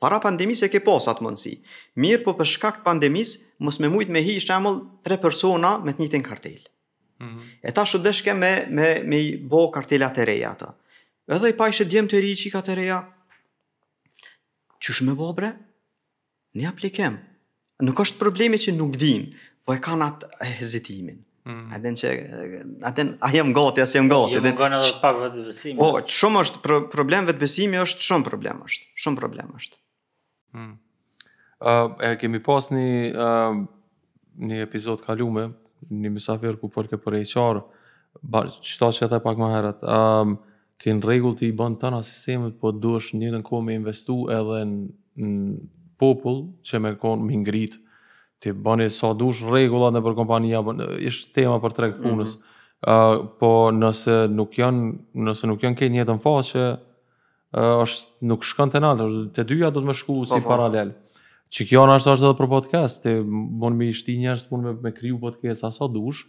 Para 0.00 0.16
pandemis 0.22 0.62
e 0.64 0.70
ke 0.72 0.80
pas 0.80 1.04
atë 1.12 1.20
mundësi. 1.26 1.58
Mirë 2.00 2.22
po 2.24 2.32
për 2.38 2.48
shkak 2.48 2.76
pandemis, 2.86 3.34
mos 3.60 3.76
me 3.82 3.90
mujt 3.92 4.08
me 4.14 4.22
hi 4.24 4.38
shamull 4.40 4.78
tre 5.04 5.18
persona 5.20 5.74
me 5.84 5.92
të 5.92 6.06
njëtin 6.06 6.24
kartel. 6.24 6.56
Mm 7.20 7.26
-hmm. 7.26 7.44
E 7.68 7.72
ta 7.72 7.84
shudeshke 7.84 8.32
me, 8.34 8.52
me, 8.70 9.02
me 9.04 9.18
i 9.26 9.36
bo 9.36 9.70
kartelat 9.70 10.18
e 10.18 10.24
reja 10.24 10.50
ata. 10.54 10.70
Edhe 11.28 11.50
i 11.52 11.56
pa 11.56 11.68
ishe 11.68 11.84
djemë 11.84 12.08
të 12.08 12.20
ri 12.22 12.32
që 12.32 12.46
i 12.46 12.50
ka 12.54 12.60
të 12.64 12.74
reja, 12.74 13.02
që 14.80 14.92
shme 14.96 15.14
bo 15.14 15.32
bre? 15.32 15.52
Një 16.56 16.68
aplikem. 16.72 17.18
Nuk 17.80 17.98
është 18.00 18.18
problemi 18.18 18.56
që 18.58 18.72
nuk 18.76 18.96
dinë, 18.96 19.26
po 19.70 19.76
e 19.76 19.78
kanë 19.80 20.06
atë 20.08 20.52
hezitimin. 20.58 21.20
Mm. 21.48 21.70
që 21.96 22.10
aten 22.84 23.14
a 23.24 23.30
jam 23.32 23.52
gati, 23.56 23.80
as 23.80 23.94
jam 23.96 24.08
gati. 24.10 24.34
Jam 24.34 24.44
gati 24.44 24.74
edhe 24.76 25.00
pak 25.00 25.16
vetbesim. 25.22 25.76
Po, 25.78 25.92
shumë 26.06 26.40
është 26.44 26.60
pro 26.64 26.80
problem 26.92 27.26
vetbesimi 27.28 27.78
është 27.80 28.04
shumë 28.08 28.24
problem 28.26 28.62
është. 28.66 28.84
Shumë 29.00 29.16
problem 29.22 29.54
është. 29.56 29.76
Mm. 30.60 30.74
Uh, 31.60 31.92
e 32.10 32.14
kemi 32.20 32.42
pas 32.44 32.68
një 32.70 33.14
uh, 33.14 33.64
një 34.40 34.60
episod 34.66 35.02
kalume, 35.04 35.48
një 35.90 36.12
mysafir 36.14 36.58
ku 36.60 36.68
folke 36.72 36.98
për 37.00 37.18
HR, 37.24 37.62
bar, 38.22 38.52
qëta 38.64 38.92
që 38.98 39.08
e 39.10 39.20
pak 39.24 39.38
ma 39.40 39.48
herët, 39.56 39.82
um, 39.84 40.34
kën 40.80 41.02
regull 41.04 41.34
të 41.36 41.48
i 41.50 41.54
bënd 41.56 41.80
të 41.82 41.90
në 41.92 42.02
sistemet, 42.06 42.54
po 42.60 42.72
dësh 42.72 43.14
një 43.20 43.34
në 43.36 43.42
kohë 43.44 43.66
me 43.66 43.76
investu 43.76 44.22
edhe 44.32 44.62
në, 44.66 45.44
popull 46.00 46.46
që 46.64 46.78
me 46.80 46.94
konë 47.00 47.26
me 47.28 47.38
ngritë 47.42 47.82
ti 48.40 48.52
bani 48.52 48.88
sa 48.88 49.12
dush 49.12 49.44
regula 49.52 49.90
në 49.92 50.00
për 50.04 50.14
kompanija, 50.16 50.62
po, 50.64 50.72
ishtë 51.08 51.34
tema 51.42 51.58
për 51.60 51.74
trek 51.76 51.98
mhm. 51.98 52.08
punës, 52.08 52.34
mm 52.36 52.46
-hmm. 52.86 52.94
uh, 52.94 53.36
po 53.40 53.52
nëse 53.76 54.16
nuk 54.32 54.56
janë, 54.58 54.92
nëse 55.28 55.50
nuk 55.50 55.62
janë 55.66 55.76
kejt 55.78 55.92
njëtë 55.98 56.14
në 56.16 56.24
faqë, 56.24 56.66
uh, 56.72 57.74
është 57.84 58.26
nuk 58.32 58.46
shkën 58.48 58.72
të 58.72 58.82
naltë, 58.84 59.08
është 59.10 59.34
të 59.38 59.46
dyja 59.52 59.70
do 59.70 59.84
të 59.84 59.90
më 59.92 59.98
shku 60.02 60.18
si 60.24 60.30
pa. 60.34 60.40
Po, 60.40 60.46
po. 60.46 60.54
paralel. 60.54 60.94
Që 61.50 61.66
kjo 61.68 61.82
në 61.88 61.94
është 61.98 62.10
ashtë 62.12 62.26
edhe 62.28 62.38
për 62.40 62.48
podcast, 62.56 63.02
ti 63.02 63.14
mund 63.58 63.76
me 63.76 63.88
ishti 63.90 64.16
njështë 64.22 64.50
mund 64.54 64.64
me, 64.84 64.92
me 65.02 65.12
podcast 65.20 65.64
asa 65.64 65.88
dush, 65.88 66.20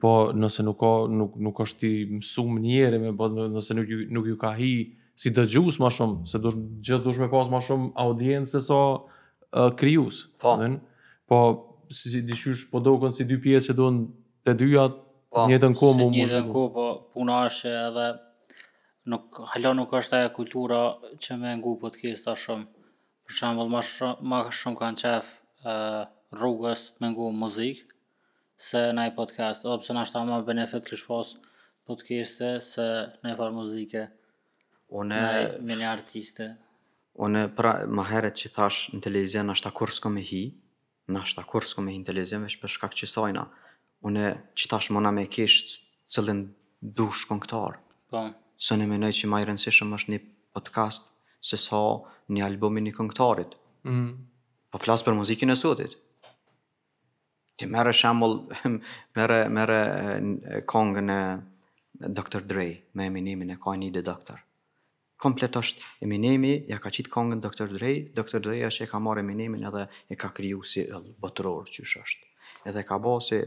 po 0.00 0.30
nëse 0.38 0.62
nuk, 0.64 0.78
ka, 0.80 0.92
nuk, 1.10 1.36
nuk 1.36 1.58
është 1.60 1.78
ti 1.80 1.90
mësum 2.14 2.60
njëri, 2.64 2.98
me, 3.02 3.12
po 3.16 3.28
nëse 3.28 3.74
nuk, 3.74 3.88
nuk 4.10 4.26
ju 4.26 4.36
ka 4.38 4.54
hi 4.54 4.94
si 5.18 5.30
dëgjus 5.34 5.80
ma 5.80 5.90
shumë, 5.90 6.26
se 6.30 6.38
dush, 6.38 6.56
gjithë 6.80 7.02
dush 7.04 7.18
me 7.20 7.28
pas 7.30 7.50
ma 7.50 7.58
shumë 7.58 7.90
audiencës 7.94 8.70
o 8.70 9.08
sa 9.50 9.70
kryusë. 9.76 10.26
po, 10.40 10.56
po 11.28 11.38
si 11.90 12.22
dishysh 12.22 12.70
po 12.70 12.80
dogon 12.80 13.12
si 13.14 13.26
dy 13.28 13.36
pjesë 13.44 13.70
që 13.70 13.76
duan 13.78 14.00
të 14.46 14.54
dyja 14.62 14.84
po, 14.92 15.44
në 15.44 15.52
njëjtën 15.52 15.74
kohë 15.80 15.96
si 15.96 16.00
mund 16.00 16.32
të 16.32 16.40
po 16.74 16.86
puna 17.14 17.36
është 17.48 17.72
edhe 17.84 18.06
nuk 19.12 19.40
hala 19.52 19.74
nuk 19.80 19.92
është 20.00 20.18
ajo 20.22 20.32
kultura 20.38 20.80
që 21.24 21.38
më 21.42 21.52
ngu 21.60 21.74
podcast 21.84 22.26
tash 22.28 22.48
shumë 22.48 22.66
për 23.28 23.38
shembull 23.40 23.72
më 23.74 23.82
shumë 23.92 24.30
më 24.32 24.40
shumë 24.60 24.80
kanë 24.82 25.02
çaf 25.04 25.30
rrugës 26.38 26.84
me 27.02 27.10
ngu 27.12 27.28
muzikë 27.44 27.96
se 28.68 28.80
në 28.96 29.02
i 29.06 29.10
podcast, 29.14 29.62
o 29.70 29.74
pëse 29.78 29.94
në 29.94 30.00
ashtë 30.02 30.18
ama 30.18 30.40
benefit 30.48 30.82
kësh 30.88 31.04
podcaste 31.88 32.48
se 32.68 32.86
në 33.22 33.30
i 33.30 33.36
farë 33.38 33.54
muzike, 33.54 34.08
Me 34.90 35.74
një 35.78 35.84
artiste. 35.88 36.48
Une, 37.14 37.44
pra, 37.54 37.84
ma 37.86 38.02
herët 38.08 38.34
që 38.40 38.50
thash 38.54 38.78
në 38.96 39.02
televizion, 39.04 39.52
ashtë 39.54 39.70
akur 39.70 39.92
s'ko 39.94 40.10
me 40.14 40.24
hi, 40.26 40.40
nashta 41.08 41.42
shta 41.42 41.50
kurs 41.50 41.74
ku 41.74 41.80
me 41.84 41.92
intelizim 41.96 42.42
vesh 42.44 42.58
për 42.60 42.70
shkak 42.76 42.94
që 43.00 43.06
sajna. 43.12 43.44
Une 44.06 44.24
që 44.54 44.64
tash 44.70 44.90
mona 44.94 45.10
me 45.10 45.24
kish 45.26 45.56
cëllin 46.12 46.40
dush 47.00 47.26
këngëtar. 47.30 47.78
Po. 48.12 48.22
Së 48.58 48.76
në 48.78 48.88
menoj 48.92 49.12
që 49.20 49.30
ma 49.32 49.40
rëndësishëm 49.44 49.94
është 49.98 50.12
një 50.14 50.18
podcast 50.56 51.10
se 51.46 51.56
sa 51.62 51.80
një 52.34 52.44
albumin 52.50 52.86
një 52.88 52.94
këngëtarit. 52.98 53.56
Mm. 53.86 54.10
Po 54.72 54.78
flasë 54.84 55.06
për 55.08 55.18
muzikin 55.20 55.50
e 55.50 55.56
sotit. 55.56 55.96
Ti 57.58 57.66
mere 57.66 57.94
shemull, 57.96 58.36
mere, 59.18 59.38
mere 59.58 59.78
kongë 60.72 61.06
në 61.08 61.18
Dr. 62.18 62.44
Drej, 62.50 62.72
me 62.94 63.08
eminimin 63.10 63.56
e 63.56 63.58
kaj 63.62 63.76
një 63.82 63.92
dhe 63.96 64.04
doktor 64.06 64.44
kompletosht 65.18 65.82
eminemi, 66.04 66.52
ja 66.70 66.78
ka 66.80 66.90
qitë 66.94 67.10
kongën 67.10 67.40
doktor 67.42 67.70
Drej, 67.72 67.98
doktor 68.14 68.42
Drej 68.44 68.62
është 68.70 68.86
e 68.86 68.90
ka 68.90 69.00
marë 69.02 69.24
eminemin 69.24 69.64
edhe 69.68 69.86
e 70.10 70.16
ka 70.18 70.30
kriju 70.36 70.62
si 70.66 70.84
ëllë 70.86 71.16
botërorë 71.18 71.74
që 71.74 71.86
është. 72.02 72.28
Edhe 72.70 72.84
ka 72.86 72.98
bo 73.02 73.16
si 73.22 73.40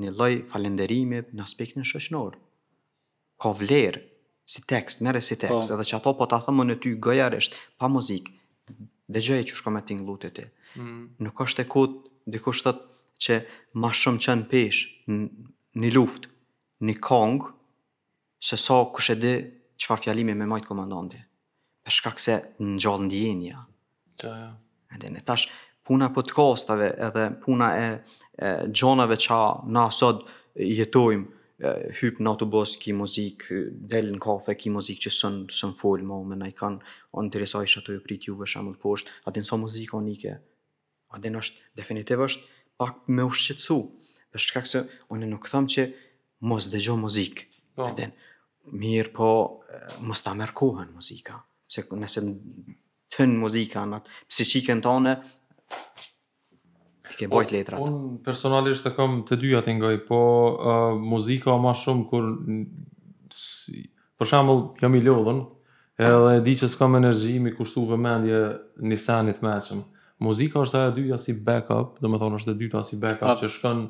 një 0.00 0.14
loj 0.16 0.40
falenderimi 0.50 1.22
në 1.36 1.44
aspekt 1.44 1.76
në 1.78 1.84
shëshënorë. 1.90 2.40
Ka 3.40 3.52
vlerë 3.56 4.02
si 4.50 4.64
tekst, 4.68 5.04
mere 5.04 5.20
si 5.24 5.36
tekst, 5.38 5.68
po. 5.68 5.74
edhe 5.76 5.86
që 5.92 5.96
ato 6.00 6.14
po 6.18 6.26
të 6.28 6.40
thëmë 6.46 6.68
në 6.70 6.78
ty 6.82 6.94
gëjarështë, 7.06 7.60
pa 7.78 7.88
muzikë, 7.92 8.34
dhe 9.14 9.24
gjëjë 9.28 9.48
që 9.50 9.60
shko 9.60 9.76
me 9.76 9.84
ting 9.86 10.02
lutit 10.08 10.36
ti. 10.38 10.48
Mm. 10.80 11.04
Nuk 11.26 11.44
është 11.44 11.66
e 11.66 11.70
kutë, 11.70 12.12
dhe 12.34 12.40
kushtët 12.44 12.80
që 13.20 13.40
ma 13.80 13.92
shumë 13.94 14.24
qënë 14.26 14.48
pesh, 14.50 14.80
një 15.80 15.92
luftë, 15.96 16.32
një 16.88 16.96
kongë, 17.04 17.52
se 18.48 18.56
sa 18.56 18.80
kush 18.94 19.12
e 19.12 19.18
di 19.20 19.34
qëfar 19.80 20.02
fjalimi 20.04 20.34
me 20.36 20.46
majtë 20.48 20.68
komandanti, 20.68 21.18
për 21.86 21.94
shkak 21.98 22.20
se 22.22 22.34
në 22.60 22.76
gjallë 22.82 23.06
ndjenja. 23.08 23.60
jo. 24.24 24.28
ja. 24.32 24.50
Edhe 24.94 25.06
ne 25.14 25.20
tash, 25.22 25.44
puna 25.86 26.08
podcastave 26.12 26.88
edhe 27.06 27.28
puna 27.44 27.68
e, 27.78 27.90
e 28.42 28.48
gjonave 28.74 29.16
na 29.76 29.84
sot 29.94 30.24
jetojmë, 30.58 31.28
hyp 32.00 32.18
në 32.20 32.26
autobus, 32.32 32.72
ki 32.80 32.92
muzik, 32.98 33.44
del 33.92 34.08
në 34.14 34.18
kafe, 34.18 34.54
ki 34.58 34.72
muzik 34.74 34.98
që 35.04 35.12
sën, 35.14 35.34
sën 35.54 35.74
folë 35.78 36.02
ma, 36.08 36.18
me 36.26 36.34
na 36.36 36.50
kanë, 36.50 36.82
o 37.12 37.22
në 37.22 37.28
interesa 37.28 37.62
ju 37.62 38.00
prit 38.02 38.26
juve 38.26 38.46
shamë 38.46 38.74
të 38.74 38.80
poshtë, 38.82 39.10
atin 39.30 39.44
sa 39.46 39.56
muzika 39.60 39.96
unike, 39.96 40.40
atin 41.14 41.36
është, 41.38 41.60
definitiv 41.78 42.20
është, 42.26 42.48
pak 42.76 43.06
me 43.06 43.22
ushqetsu, 43.30 43.76
për 44.32 44.38
shkak 44.42 44.66
se, 44.66 44.84
unë 45.08 45.26
nuk 45.30 45.48
them 45.52 45.68
që 45.70 45.86
mos 46.40 46.66
dhe 46.66 46.80
gjo 46.82 46.96
muzik, 46.96 47.46
oh. 47.76 47.92
Po 47.94 48.10
mirë 48.68 49.12
po 49.14 49.28
mos 50.04 50.22
ta 50.22 50.34
merkohen 50.36 50.92
muzika, 50.94 51.40
se 51.70 51.84
nëse 51.90 52.20
tën 52.22 52.32
tënë 53.10 53.38
muzika, 53.40 53.82
në 53.90 54.00
psikikën 54.30 54.82
tonë, 54.84 55.14
ke 57.16 57.26
bojt 57.28 57.50
po, 57.50 57.54
letrat. 57.56 57.80
Unë 57.82 58.20
personalisht 58.24 58.84
të 58.86 58.92
kam 58.96 59.16
të 59.28 59.36
dyja 59.42 59.62
të 59.66 59.74
ngoj, 59.80 59.96
po 60.08 60.20
uh, 60.20 60.82
muzika 61.10 61.54
më 61.56 61.64
ma 61.66 61.72
shumë 61.76 62.06
kur... 62.10 62.28
Si, 63.34 63.84
për 64.20 64.28
shambull, 64.28 64.62
jam 64.82 64.94
i 64.98 65.02
lodhën, 65.04 65.40
edhe 66.02 66.32
di 66.44 66.52
që 66.58 66.68
s'kam 66.74 66.96
energji, 66.98 67.38
mi 67.42 67.52
kushtu 67.56 67.84
vëmendje 67.92 68.40
një 68.84 68.98
senit 69.00 69.38
meqëm. 69.44 69.80
Muzika 70.24 70.60
është 70.66 70.80
e 70.88 70.94
dyja 70.98 71.16
si 71.22 71.32
backup, 71.38 71.94
dhe 72.04 72.10
me 72.10 72.18
thonë 72.20 72.40
është 72.40 72.54
e 72.54 72.58
dyta 72.64 72.82
si 72.86 72.98
backup, 73.00 73.32
A. 73.32 73.36
që 73.40 73.48
shkën 73.54 73.84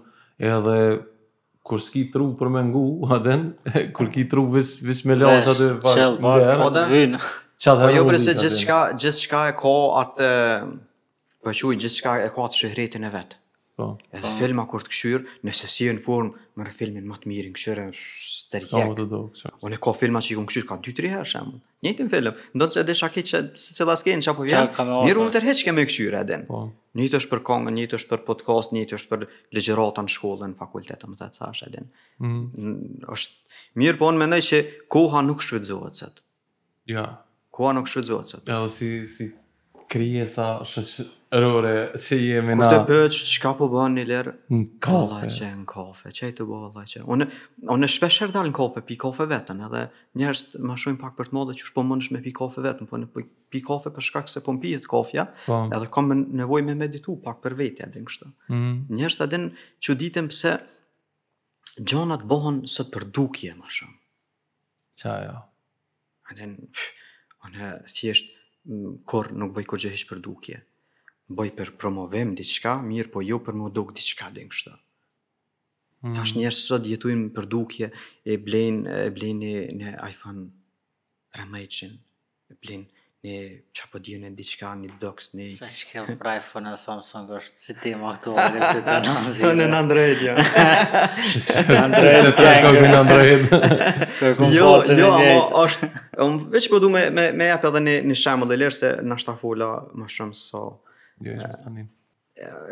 edhe 0.55 0.77
kur 1.71 1.79
ski 1.79 2.05
tru 2.11 2.27
për 2.39 2.51
me 2.55 2.65
ngu, 2.67 2.83
aden, 3.17 3.45
kur 3.97 4.11
ki 4.15 4.27
tru 4.33 4.49
vis, 4.55 4.73
vis 4.89 5.05
me 5.09 5.17
lasë 5.21 5.55
atë 5.55 5.69
e 5.69 5.79
pak 5.85 6.21
po 6.23 6.71
dhe? 6.77 7.03
Qa 7.61 7.77
dhe 7.79 7.87
po 7.87 7.97
jo, 7.97 8.05
prese 8.11 8.35
gjithë 8.41 9.17
shka 9.23 9.45
e 9.53 9.57
ko 9.63 9.77
atë, 10.03 10.31
po 11.45 11.55
që 11.59 11.71
ujë, 11.71 11.83
gjithë 11.85 11.99
shka 12.01 12.17
e 12.27 12.33
ko 12.35 12.49
atë 12.49 12.65
shëhretin 12.65 13.07
e 13.07 13.13
vetë. 13.17 13.40
Po. 13.81 13.97
Edhe 14.13 14.21
pa. 14.29 14.33
filma 14.39 14.67
kur 14.69 14.85
të 14.85 14.93
këshyr, 14.93 15.23
nëse 15.47 15.69
si 15.71 15.87
në 15.89 16.03
formë, 16.05 16.43
më 16.61 16.73
filmin 16.77 17.07
më 17.09 17.17
të 17.23 17.31
mirë 17.31 17.49
në 17.51 17.57
këshyr 17.57 17.79
e 17.81 17.87
stërjek. 17.97 18.73
Ka 18.73 18.97
të 18.99 19.07
do 19.09 19.21
Unë 19.69 19.79
ka 19.81 19.95
filma 19.97 20.21
që 20.25 20.35
i 20.35 20.37
këmë 20.37 20.65
ka 20.69 20.77
2-3 20.85 21.13
herë 21.15 21.29
shemë. 21.31 21.55
Njëjtë 21.87 22.05
në 22.07 22.13
film, 22.13 22.43
ndonë 22.61 22.75
që 22.75 22.81
edhe 22.83 22.97
shakit 23.01 23.31
që 23.31 23.41
se 23.63 23.77
cila 23.79 23.95
s'kejnë 23.97 24.27
që 24.27 24.33
apo 24.35 24.47
vjenë, 24.49 24.87
mirë 25.07 25.23
unë 25.23 25.35
tërheq 25.39 25.63
ke 25.71 25.75
me 25.79 25.87
këshyr 25.89 26.19
edhe. 26.21 26.41
Po. 26.51 26.61
Njëjtë 27.01 27.21
është 27.23 27.33
për 27.33 27.43
kongë, 27.49 27.75
njëjtë 27.79 27.99
është 28.03 28.11
për 28.13 28.23
podcast, 28.29 28.77
njëjtë 28.77 28.99
është 29.01 29.13
për 29.15 29.25
legjerata 29.57 30.05
në 30.05 30.15
shkollë, 30.19 30.51
në 30.53 30.61
fakultetë, 30.61 31.11
më 31.15 31.21
të 31.23 31.31
të 31.33 31.41
thash 31.41 31.67
edhe. 31.71 31.87
Mm. 32.21 32.79
Mirë 33.81 34.01
po 34.03 34.13
unë 34.13 34.23
mendoj 34.27 34.43
që 34.53 34.63
koha 34.93 35.25
nuk 35.25 35.47
shvëdzohet 35.47 36.05
sëtë. 36.05 36.27
Ja. 36.97 37.07
Koha 37.57 37.73
nuk 37.81 37.89
shvëdzohet 37.91 38.35
sëtë. 38.37 38.47
Ja, 38.53 38.61
si, 38.71 38.93
si 39.11 39.31
krije 39.91 40.25
sa 40.31 40.61
shëqërore 40.67 41.93
që 41.99 42.17
jemi 42.21 42.55
na... 42.55 42.69
Kur 42.69 42.77
të 42.85 42.85
bëq, 42.91 43.17
që 43.33 43.41
ka 43.43 43.51
po 43.59 43.67
bëhen 43.73 43.97
një 43.99 44.05
lërë? 44.07 44.33
Në 44.55 44.67
kofe. 44.87 45.01
Alla 45.01 45.35
që 45.35 45.49
në 45.63 45.67
kofe, 45.73 46.13
që 46.17 46.31
të 46.39 46.47
bëhe 46.47 46.69
alla 46.69 46.85
që... 46.93 47.03
Unë 47.15 47.27
unë 47.75 47.89
shpesher 47.97 48.31
dalë 48.37 48.53
në 48.53 48.57
kofe, 48.61 48.83
pi 48.87 48.99
kofe 49.03 49.27
vetën, 49.31 49.65
edhe 49.67 49.83
njerës 50.21 50.45
të 50.53 50.63
më 50.69 50.79
shumë 50.85 51.01
pak 51.03 51.17
për 51.19 51.31
të 51.33 51.39
modë 51.41 51.57
që 51.59 51.69
shpo 51.73 51.85
më 51.89 51.99
nëshme 52.03 52.23
pi 52.29 52.35
kofe 52.39 52.65
vetën, 52.69 52.89
po 52.93 53.01
në 53.03 53.11
po 53.17 53.25
pi 53.51 53.65
kofe 53.67 53.93
për 53.97 54.07
shkak 54.13 54.31
se 54.31 54.45
po 54.47 54.55
në 54.55 54.63
pijet 54.65 54.89
kofja, 54.95 55.27
pa. 55.43 55.47
Po. 55.49 55.61
edhe 55.75 55.91
kom 55.99 56.15
nevoj 56.15 56.63
me 56.71 56.79
meditu 56.87 57.19
pak 57.25 57.43
për 57.45 57.59
vetëja, 57.59 57.91
dhe 57.91 58.05
në 58.07 58.13
kështë. 58.15 58.31
Mm 58.47 58.57
-hmm. 58.57 58.81
Njerës 58.95 59.19
të 59.19 59.27
adin 59.29 59.51
që 59.87 59.99
ditem 60.05 60.31
pëse 60.31 60.55
gjonat 61.91 62.25
bëhen 62.31 62.63
sot 62.67 62.95
për 62.95 63.11
dukje 63.11 63.55
më 63.59 63.75
shumë. 63.79 63.97
Qa, 65.03 65.19
ja. 65.27 65.37
Adin, 66.31 66.57
pff, 66.71 66.95
one, 67.45 67.75
thjesht, 67.97 68.37
kur 69.09 69.31
nuk 69.41 69.53
bëj 69.57 69.67
kurgjë 69.71 69.91
hiç 69.95 70.05
për 70.11 70.21
dukje. 70.27 70.59
Bëj 71.39 71.51
për 71.59 71.71
promovim 71.81 72.33
diçka, 72.39 72.75
mirë, 72.91 73.09
po 73.15 73.23
jo 73.25 73.39
për 73.47 73.59
më 73.61 73.71
duk 73.77 73.93
diçka 73.99 74.31
dhe 74.35 74.45
kështu. 74.53 74.73
kështë. 74.73 74.75
Mm. 76.05 76.15
Tash 76.17 76.33
njerës 76.37 76.61
sot 76.69 76.89
jetujnë 76.93 77.29
për 77.37 77.47
dukje, 77.55 77.91
e 78.25 78.37
blenë 78.49 78.97
e 79.07 79.11
blen 79.19 79.43
në 79.81 79.95
iPhone 80.11 80.49
13, 81.39 81.93
e 82.53 82.59
blenë 82.65 83.00
një 83.21 83.39
që 83.77 83.83
po 83.93 84.01
dhjene 84.01 84.31
diçka, 84.33 84.71
një 84.81 84.95
doks, 85.01 85.31
një... 85.37 85.49
Sa 85.53 85.69
që 85.69 85.89
ke 86.07 86.15
për 86.21 86.29
iPhone 86.39 86.71
e 86.73 86.77
Samsung 86.81 87.29
është 87.37 87.61
si 87.61 87.75
tema 87.85 88.15
këtu 88.15 88.33
alë 88.41 88.63
të 88.79 88.83
të 88.87 88.95
nëzirë. 89.05 89.35
Sonë 89.37 89.67
në 89.69 89.77
Android, 89.83 90.23
jo. 90.25 90.37
Android, 91.83 92.29
të 92.31 92.33
të 92.39 92.55
kogu 92.65 92.87
në 92.87 93.03
Android. 93.05 93.47
Jo, 94.51 94.69
jo, 94.93 95.07
amo, 95.17 95.45
është... 95.65 95.87
Unë 96.21 96.47
veç 96.53 96.67
po 96.69 96.77
du 96.83 96.91
me, 96.93 97.07
me, 97.09 97.31
me 97.33 97.47
jap 97.49 97.63
edhe 97.71 97.81
një, 97.87 97.95
një 98.05 98.17
shemë 98.21 98.49
dhe 98.51 98.59
lirë, 98.61 98.75
se 98.77 98.91
në 99.05 99.17
shtafula 99.23 99.69
më 99.97 100.09
shumë 100.15 100.37
së... 100.37 100.61
Jo, 100.61 101.33
e 101.33 101.37
shumë 101.41 101.57
së 101.61 101.65
të 101.65 101.73
një. 101.79 101.85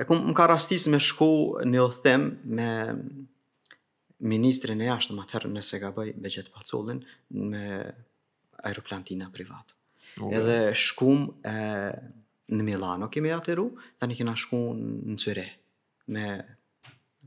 E 0.03 0.07
ku 0.11 0.18
ka 0.36 0.46
rastis 0.51 0.84
me 0.92 1.01
shku 1.01 1.28
një 1.68 1.80
othem 1.86 2.28
me 2.57 2.68
ministrin 4.28 4.80
e 4.84 4.88
jashtë 4.90 5.16
më 5.16 5.24
atërë 5.26 5.53
nëse 5.57 5.80
ga 5.82 5.88
bëj 5.96 6.12
me 6.20 6.32
gjithë 6.34 6.53
pacullin 6.55 7.01
me 7.53 7.64
aeroplantina 8.68 9.28
privatë 9.32 9.76
edhe 10.27 10.59
shkum 10.77 11.29
e, 11.47 11.53
në 12.49 12.64
Milano 12.66 13.09
kemi 13.12 13.31
atëru, 13.35 13.69
tani 14.01 14.16
kena 14.19 14.35
shku 14.39 14.59
në 14.79 15.16
Cire, 15.21 15.45
me 16.14 16.27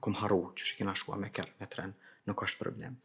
kom 0.01 0.15
haru 0.17 0.41
që 0.57 0.65
shë 0.71 0.79
kena 0.81 0.95
shkua 0.97 1.19
me 1.21 1.29
kërë, 1.33 1.53
me 1.61 1.69
tren, 1.71 1.93
nuk 2.27 2.41
është 2.47 2.61
problem. 2.63 2.95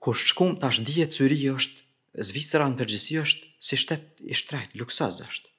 Kur 0.00 0.14
shkum 0.18 0.56
tash 0.62 0.82
dje 0.86 1.08
Cyri 1.16 1.40
është, 1.56 1.82
Zvicera 2.24 2.64
në 2.70 2.78
përgjësi 2.78 3.16
është 3.20 3.48
si 3.66 3.76
shtetë 3.76 4.26
i 4.32 4.32
shtrejtë, 4.38 4.78
luksaz 4.80 5.18
është. 5.26 5.50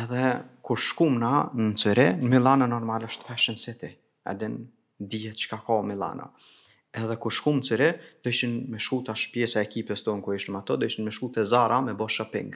Edhe 0.00 0.30
kur 0.64 0.80
shkum 0.82 1.18
na 1.20 1.34
në 1.52 1.74
Cire, 1.80 2.06
në 2.22 2.30
Milano 2.32 2.64
normal 2.70 3.04
është 3.10 3.28
fashion 3.28 3.58
city, 3.60 3.90
edhe 4.30 4.48
në 4.54 5.10
dje 5.10 5.34
që 5.42 5.50
ka 5.50 5.58
ka 5.66 5.82
Milano. 5.84 5.90
Milano 6.32 6.54
edhe 6.94 7.16
ku 7.20 7.30
shkum 7.32 7.60
të 7.62 7.68
Cire, 7.68 7.88
do 8.22 8.32
ishin 8.32 8.54
me 8.70 8.78
shku 8.78 9.00
ta 9.06 9.14
shpjesa 9.18 9.60
e 9.62 9.66
ekipes 9.68 10.04
ton 10.06 10.20
ku 10.22 10.34
ishin 10.36 10.56
ato, 10.58 10.76
do 10.76 10.86
ishin 10.86 11.04
me 11.06 11.12
shku 11.14 11.28
te 11.34 11.42
Zara 11.44 11.80
me 11.82 11.92
bosh 11.92 12.20
shopping. 12.20 12.54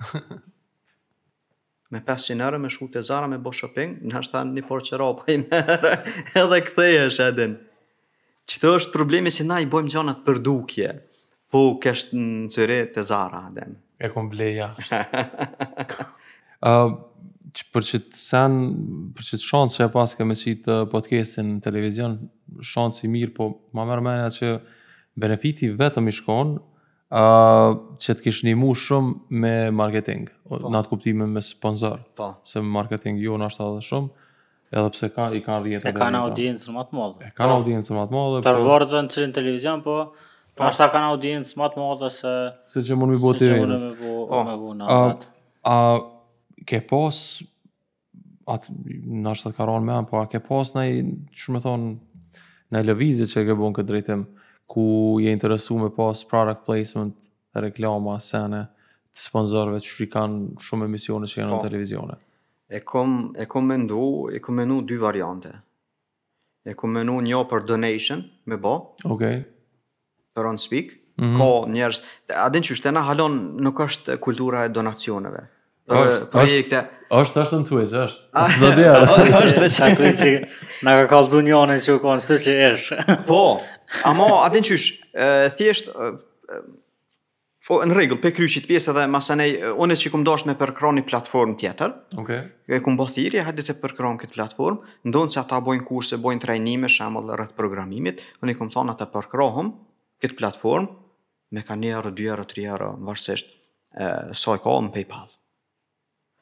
me 1.90 2.00
500 2.08 2.40
euro 2.40 2.58
me 2.58 2.68
shku 2.68 2.88
te 2.92 3.02
Zara 3.02 3.28
me 3.28 3.38
bosh 3.38 3.62
shopping, 3.62 3.96
na 4.12 4.22
shtan 4.24 4.52
ni 4.54 4.62
porçë 4.66 4.98
rroba 4.98 5.26
i 5.34 5.38
merr. 5.42 6.02
edhe 6.42 6.60
kthehesh 6.70 7.20
atë. 7.28 7.50
Çto 8.50 8.72
është 8.80 8.94
problemi 8.94 9.30
që 9.34 9.44
na 9.46 9.60
i 9.62 9.68
bojmë 9.70 9.92
gjona 9.94 10.16
të 10.18 10.24
përdukje. 10.26 10.90
Po 11.50 11.62
kesh 11.82 12.08
në 12.14 12.50
Cire 12.50 12.80
te 12.94 13.02
Zara 13.06 13.44
atë. 13.52 13.68
E 14.00 14.08
kum 14.10 14.28
bleja. 14.32 14.72
Ëm 16.60 16.68
uh, 16.92 16.96
që 17.56 17.66
për 17.74 17.86
që 17.86 17.98
të 18.10 18.18
sen, 18.20 18.56
për 19.16 19.26
që 19.26 19.38
të 19.40 19.44
shantë 19.48 19.76
që 19.76 19.84
e 19.86 19.90
pas 19.94 20.14
ke 20.16 20.26
me 20.28 20.36
qitë 20.38 20.74
uh, 20.74 20.82
podcastin 20.90 21.54
në 21.56 21.62
televizion, 21.64 22.18
shantë 22.64 22.98
si 23.00 23.10
mirë, 23.10 23.32
po 23.36 23.48
ma 23.76 23.86
mërë 23.88 24.04
menja 24.06 24.28
që 24.36 24.50
benefiti 25.20 25.70
vetëm 25.78 26.10
i 26.10 26.14
shkonë, 26.14 26.56
uh, 27.20 27.70
që 28.02 28.16
të 28.18 28.26
kishë 28.28 28.50
një 28.50 28.56
mu 28.60 28.70
shumë 28.84 29.40
me 29.44 29.54
marketing, 29.74 30.28
po. 30.48 30.60
në 30.70 30.80
atë 30.82 30.92
kuptime 30.92 31.28
me 31.30 31.42
sponsor, 31.44 31.98
po. 32.18 32.32
se 32.48 32.62
marketing 32.62 33.20
jo 33.22 33.38
në 33.40 33.48
ashtë 33.50 33.66
edhe 33.66 33.84
shumë, 33.88 34.12
edhe 34.76 34.94
pse 34.94 35.10
ka, 35.14 35.28
i 35.34 35.42
ka 35.44 35.58
rrjetë 35.64 35.90
e 35.90 35.94
ka 35.96 36.10
në 36.14 36.22
po. 36.22 36.30
audiencë 36.30 36.64
po. 36.64 36.70
në 36.70 36.78
matë 36.78 36.98
modhe. 37.00 37.24
E 37.26 37.32
ka 37.40 37.50
në 37.50 37.58
audiencë 37.58 37.94
në 37.96 38.00
matë 38.00 38.18
modhe. 38.18 38.44
Për 38.46 38.60
vërë 38.68 38.90
të 38.92 39.02
në 39.06 39.14
cilin 39.16 39.36
televizion, 39.40 39.84
po, 39.86 39.98
po. 40.14 40.68
ashtë 40.68 40.90
ka 40.94 41.02
në 41.04 41.10
audiencë 41.16 41.56
në 41.58 41.62
matë 41.64 41.82
modhe 41.82 42.12
se... 42.20 42.36
Se 42.76 42.86
që 42.88 43.00
mund 43.02 43.16
mi 43.16 43.20
bo 43.26 43.34
të 43.34 43.50
rrjetës. 43.56 43.86
Se 43.88 44.14
që 44.38 44.62
mund 44.68 46.16
ke 46.66 46.80
pas 46.80 47.42
at 48.46 48.66
na 49.04 49.34
shtat 49.34 49.56
ka 49.56 49.64
ron 49.64 49.84
me 49.84 49.94
po 50.10 50.18
a 50.20 50.26
ke 50.26 50.40
pas 50.40 50.68
ndaj 50.74 50.90
shumë 51.42 51.62
thon 51.64 51.84
në 52.72 52.82
lëvizje 52.88 53.26
që 53.30 53.42
ke 53.48 53.54
bën 53.58 53.74
kë 53.74 53.84
drejtim, 53.88 54.20
ku 54.70 54.82
je 55.20 55.32
interesuar 55.34 55.80
me 55.84 55.90
pas 55.94 56.20
product 56.24 56.64
placement 56.66 57.14
reklama 57.58 58.18
sene 58.22 58.64
të 59.14 59.22
sponsorëve 59.24 59.80
që 59.82 59.94
i 60.04 60.08
kanë 60.12 60.60
shumë 60.62 60.86
emisione 60.86 61.26
që 61.30 61.40
janë 61.40 61.52
në 61.52 61.56
po. 61.58 61.64
televizionë 61.66 62.18
e 62.70 62.82
kom 62.86 63.16
e 63.42 63.46
kom 63.50 63.66
mendu 63.66 64.04
e 64.30 64.38
kom 64.44 64.54
menu 64.62 64.80
dy 64.86 64.98
variante 65.02 65.52
e 66.70 66.74
kom 66.78 66.92
menu 66.98 67.18
një 67.24 67.40
për 67.50 67.66
donation 67.66 68.24
me 68.46 68.56
bë 68.62 68.74
ok 69.10 69.24
për 70.38 70.50
on 70.52 70.58
speak 70.66 70.96
Mm 71.20 71.22
-hmm. 71.22 71.36
ka 71.36 71.70
njerës, 71.74 71.98
adin 72.46 72.62
që 72.64 72.90
na 72.96 73.00
halon 73.04 73.34
nuk 73.60 73.76
është 73.78 74.14
kultura 74.24 74.64
e 74.64 74.68
donacioneve 74.72 75.40
projekte. 76.30 76.84
Është 77.10 77.40
është 77.44 77.58
në 77.60 77.64
Twitch, 77.66 77.94
është. 78.04 78.44
Zodia. 78.62 78.90
Është 78.94 79.46
vetë 79.58 79.70
aty 79.76 79.78
ah, 79.82 80.20
që 80.20 80.34
na 80.86 80.92
ka 81.00 81.06
kallzu 81.10 81.40
njëonë 81.42 81.78
që 81.82 81.94
kon 82.04 82.20
se 82.22 82.36
që 82.44 82.54
është. 82.68 82.98
Po. 83.30 83.40
ama 84.06 84.28
atë 84.46 84.60
çysh, 84.68 84.92
thjesht 85.58 85.90
Po, 87.70 87.76
në 87.86 87.94
regull, 87.94 88.18
pe 88.18 88.32
kryqit 88.34 88.64
pjesë 88.66 88.90
dhe 88.96 89.04
masanej, 89.06 89.52
unë 89.78 89.94
që 90.00 90.10
kumë 90.10 90.24
dosh 90.26 90.42
me 90.48 90.56
përkron 90.58 90.96
një 90.98 91.04
platform 91.06 91.52
tjetër, 91.60 91.92
okay. 92.18 92.40
e 92.66 92.80
kumë 92.82 92.98
bo 92.98 93.04
thirje, 93.06 93.44
hajde 93.46 93.62
të 93.68 93.76
përkron 93.78 94.16
këtë 94.18 94.34
platform, 94.34 94.80
ndonë 95.06 95.36
që 95.36 95.38
ata 95.44 95.60
bojnë 95.68 95.86
kurse, 95.86 96.18
bojnë 96.18 96.42
trajnime, 96.42 96.90
shamëll 96.90 97.30
rrët 97.36 97.54
programimit, 97.60 98.24
unë 98.42 98.56
i 98.56 98.58
kumë 98.58 98.74
thonë 98.74 98.96
atë 98.96 99.06
përkrohëm 99.14 99.70
këtë 100.24 100.40
platform, 100.42 100.90
me 101.54 101.62
ka 101.68 101.78
një 101.78 101.94
arë, 102.00 102.10
dy 102.18 102.26
arë, 102.34 102.48
tri 102.50 102.66
arë, 102.74 102.90
më 102.98 103.12
vërsesht, 103.12 103.54
e, 103.94 104.10
soj 104.34 104.58
ka 104.66 104.74
o 104.74 104.82
në 104.88 104.96
PayPal. 104.96 105.30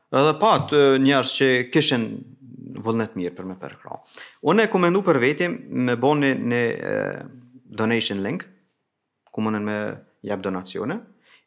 Edhe 0.08 0.32
pa 0.40 0.50
të 0.64 0.78
njerës 1.04 1.34
që 1.36 1.46
kishen 1.72 2.06
vëllnet 2.80 3.16
mirë 3.18 3.34
për 3.36 3.48
me 3.50 3.56
përkra. 3.60 3.98
Unë 4.48 4.64
e 4.64 4.70
ku 4.72 4.78
për 5.04 5.18
veti 5.20 5.48
me 5.50 5.96
boni 6.00 6.30
në 6.32 6.60
donation 7.76 8.22
link, 8.24 8.46
ku 9.32 9.40
mënen 9.44 9.64
me 9.68 9.76
jap 10.24 10.40
donacione, 10.42 10.96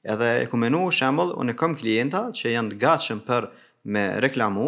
edhe 0.06 0.30
e 0.44 0.48
ku 0.48 0.58
me 0.62 0.70
shemëll, 0.70 1.34
unë 1.42 1.52
e 1.52 1.56
këm 1.58 1.76
klienta 1.80 2.28
që 2.38 2.54
janë 2.54 2.72
të 2.72 2.78
gatshëm 2.84 3.20
për 3.26 3.50
me 3.96 4.06
reklamu 4.22 4.68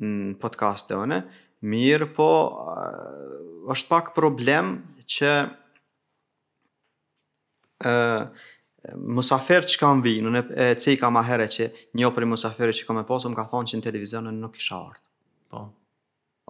në 0.00 0.36
podcast 0.40 0.88
të 0.88 1.02
unë, 1.04 1.20
mirë 1.68 2.08
po 2.16 2.30
është 3.76 3.88
pak 3.92 4.14
problem 4.16 4.78
që... 5.04 5.30
Uh, 7.84 8.24
musafirë 8.98 9.68
që 9.72 9.78
kam 9.80 10.02
vinë, 10.04 10.30
në 10.34 10.42
e 10.52 10.66
cika 10.80 11.08
ma 11.12 11.22
herë 11.24 11.46
që 11.54 11.68
një 11.96 12.08
opër 12.10 12.26
i 12.26 12.30
musafirë 12.32 12.74
që 12.80 12.88
kam 12.88 12.98
e 13.00 13.04
posë, 13.08 13.30
më 13.32 13.38
ka 13.38 13.46
thonë 13.52 13.70
që 13.70 13.78
në 13.80 13.84
televizionën 13.88 14.40
nuk 14.42 14.58
isha 14.60 14.76
ardhë. 14.80 15.06
Po. 15.54 15.60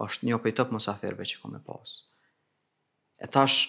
është 0.05 0.25
një 0.27 0.35
opër 0.35 0.49
i 0.49 0.53
tëpë 0.57 0.73
musafirëve 0.75 1.25
që 1.29 1.35
kam 1.43 1.53
e 1.55 1.59
posë. 1.63 1.99
E 3.23 3.27
tash, 3.31 3.59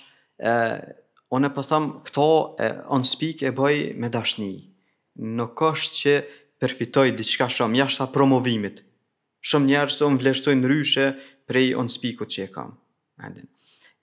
onë 1.30 1.48
e 1.48 1.52
pëthëm, 1.58 1.86
po 1.98 2.00
këto 2.08 2.24
e, 2.66 2.70
on 2.96 3.04
speak 3.06 3.44
e 3.46 3.52
bëj 3.54 3.92
me 4.00 4.10
dashni. 4.10 4.48
Nuk 5.36 5.62
është 5.68 5.94
që 6.00 6.14
përfitoj 6.62 7.12
diçka 7.20 7.46
shumë, 7.52 7.78
jashtë 7.82 8.06
a 8.08 8.08
promovimit. 8.16 8.80
Shumë 9.46 9.70
njerë 9.70 9.94
të 9.94 10.10
më 10.16 10.22
vleshtoj 10.24 10.56
në 10.58 10.72
ryshe 10.72 11.06
prej 11.46 11.68
on 11.78 11.92
speak 11.92 12.24
që 12.24 12.48
e 12.48 12.50
kam. 12.56 12.74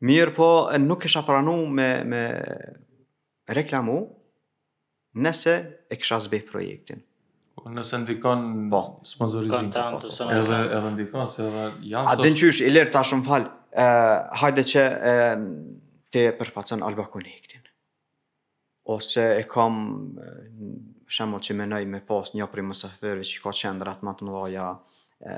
Mirë 0.04 0.36
po, 0.40 0.52
nuk 0.80 1.04
isha 1.10 1.26
pranu 1.28 1.60
me... 1.68 1.92
me 2.06 2.24
reklamu, 3.44 3.98
nëse 5.16 5.56
e 5.90 5.96
kisha 5.96 6.20
zbe 6.26 6.40
projektin. 6.46 7.02
Po, 7.56 7.70
nëse 7.70 7.98
ndikon 8.04 8.70
po 8.72 8.80
sponsorizimin. 9.08 9.72
Po, 9.74 9.86
po, 9.98 10.00
po, 10.06 10.12
po, 10.18 10.30
edhe 10.34 10.62
edhe 10.78 10.94
ndikon 10.96 11.28
se 11.30 11.46
edhe 11.48 11.66
janë. 11.94 12.08
A 12.08 12.16
dëngjysh 12.22 12.62
i 12.66 12.72
lër 12.74 12.92
tashun 12.94 13.26
fal. 13.28 13.50
ë 13.74 13.84
hajde 14.38 14.62
që 14.70 14.82
uh, 14.86 15.44
te 16.14 16.22
përfaqëson 16.38 16.84
Alba 16.86 17.08
Connectin. 17.10 17.64
Ose 18.94 19.24
e 19.40 19.48
kam 19.50 19.80
uh, 20.22 20.44
që 21.10 21.56
më 21.58 21.68
me 21.90 22.02
pas 22.06 22.30
një 22.38 22.46
prej 22.54 22.66
mosafërve 22.70 23.24
që 23.26 23.42
ka 23.42 23.52
qendra 23.62 23.96
më 24.06 24.14
të 24.20 24.28
mëdha 24.28 24.68
ë 25.26 25.38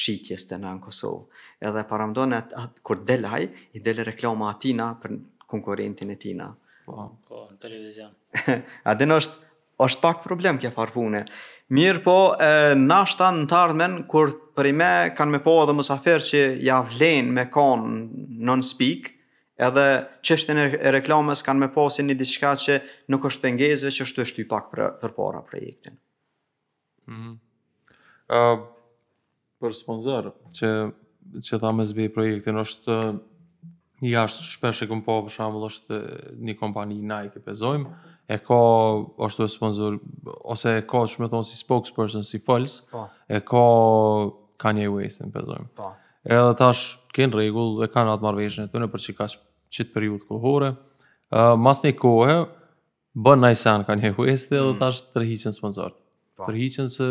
shikjes 0.00 0.46
të 0.48 0.56
në 0.56 0.70
në 0.72 0.80
Kosovë. 0.86 1.26
Edhe 1.68 1.84
paramdo 1.88 2.24
atë, 2.32 2.64
kur 2.84 3.04
delaj, 3.04 3.42
i 3.76 3.80
dele 3.84 4.04
reklama 4.08 4.48
atina 4.54 4.94
për 5.02 5.18
konkurentin 5.50 6.14
e 6.16 6.16
tina. 6.16 6.48
Po, 6.90 7.08
po 7.28 7.46
në 7.54 7.58
televizion. 7.62 8.10
A 8.90 8.94
dhe 8.98 9.06
është, 9.14 9.36
është 9.86 10.02
pak 10.02 10.20
problem 10.24 10.58
kja 10.62 10.72
farë 10.74 10.94
pune. 10.96 11.22
Mirë 11.76 12.02
po, 12.04 12.16
e, 12.34 12.48
nashta 12.78 13.28
në 13.34 13.46
të 13.50 13.58
ardhmen, 13.60 13.96
kur 14.10 14.32
për 14.58 14.70
i 14.72 14.74
me 14.74 14.90
kanë 15.14 15.36
me 15.36 15.42
po 15.44 15.58
edhe 15.62 15.76
mësafer 15.78 16.24
që 16.26 16.42
ja 16.66 16.80
vlenë 16.88 17.36
me 17.36 17.44
kanë 17.52 17.92
non-speak, 18.50 19.12
edhe 19.60 19.86
qështën 20.26 20.62
e 20.64 20.92
reklamës 20.96 21.42
kanë 21.46 21.66
me 21.66 21.70
po 21.70 21.84
si 21.92 22.02
një 22.06 22.16
diçka 22.18 22.54
që 22.64 22.78
nuk 23.12 23.28
është 23.30 23.44
pengezve 23.46 23.92
që 23.94 24.06
është 24.08 24.22
të 24.22 24.28
shtu 24.32 24.46
pak 24.50 24.70
për, 24.74 24.86
për 25.04 25.14
para 25.18 25.44
projektin. 25.46 25.98
Mm 27.06 27.16
-hmm. 27.22 27.38
uh, 28.38 28.64
për 29.60 29.70
sponsor, 29.78 30.32
që, 30.58 30.70
që 31.46 31.58
tha 31.60 31.72
me 31.72 31.84
zbi 31.84 32.08
projektin, 32.12 32.58
është 32.58 32.98
Ja, 34.00 34.24
shpesh 34.32 34.82
e 34.86 34.88
këmë 34.88 35.04
po, 35.04 35.18
për 35.26 35.34
shambull, 35.34 35.66
është 35.68 35.98
një 36.40 36.54
kompani 36.56 36.96
Nike 37.04 37.36
e 37.38 37.42
pezojmë, 37.44 37.90
e 38.32 38.38
ka, 38.40 38.58
është 39.26 39.42
të 39.42 39.48
sponsor, 39.52 39.98
ose 40.54 40.72
e 40.80 40.84
ka, 40.88 41.02
më 41.20 41.28
thon 41.32 41.44
si 41.44 41.58
spokesperson, 41.58 42.24
si 42.24 42.40
fëls, 42.40 42.78
po. 42.92 43.06
e 43.28 43.42
ka 43.50 43.64
Kanye 44.64 44.88
West 44.92 45.20
e 45.24 45.28
pezojm. 45.34 45.66
Po. 45.76 45.90
Edhe 46.24 46.56
tash, 46.60 46.94
kënë 47.16 47.36
rregull, 47.36 47.74
e 47.84 47.90
kanë 47.92 48.14
atë 48.16 48.24
marveshën 48.26 48.70
e 48.70 48.72
të 48.72 48.80
në, 48.82 48.88
për 48.94 49.04
që 49.04 49.14
ka 49.18 49.28
periudhë 49.34 49.92
periud 49.92 50.24
kohore, 50.28 50.72
uh, 50.74 51.52
mas 51.60 51.84
një 51.84 51.92
kohë, 52.00 52.38
bën 53.20 53.42
në 53.44 53.50
isen 53.58 53.84
Kanye 53.88 54.14
West, 54.16 54.48
edhe 54.52 54.72
mm. 54.74 54.80
tash 54.80 55.04
të 55.12 55.26
rëhiqen 55.26 55.52
sponsor. 55.56 55.92
Po. 56.40 56.48
Të 56.48 56.88
se 56.88 57.06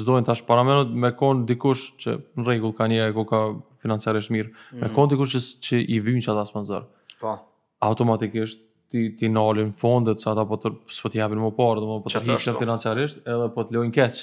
zdojnë 0.00 0.24
tash 0.26 0.40
paramenot, 0.48 0.88
me 1.04 1.12
konë 1.14 1.44
dikush 1.52 1.90
që 2.02 2.16
në 2.40 2.48
rregull 2.48 2.72
Kanye 2.78 3.10
e 3.10 3.14
ko 3.16 3.26
ka 3.28 3.42
financiare 3.86 4.20
mirë, 4.34 4.50
mm. 4.50 4.80
me 4.80 4.86
mhm. 4.88 4.94
konti 4.96 5.16
kush 5.20 5.36
që, 5.36 5.42
që 5.68 5.80
i 5.96 6.00
vijnë 6.02 6.24
çata 6.26 6.44
sponsor. 6.48 6.86
Po. 7.20 7.36
Automatikisht 7.86 8.64
ti 8.92 9.04
ti 9.18 9.28
nalin 9.32 9.72
fondet 9.74 10.20
çata 10.22 10.44
po 10.46 10.58
të 10.62 10.74
s'po 10.94 11.10
të 11.10 11.20
japin 11.22 11.40
më 11.42 11.52
parë, 11.58 11.82
do 11.82 11.90
më 11.90 12.02
po 12.06 12.12
të 12.12 12.24
hiqin 12.26 12.60
financiarisht 12.60 13.24
edhe 13.26 13.48
po 13.56 13.66
të 13.66 13.78
lojnë 13.78 13.94
keq. 13.96 14.18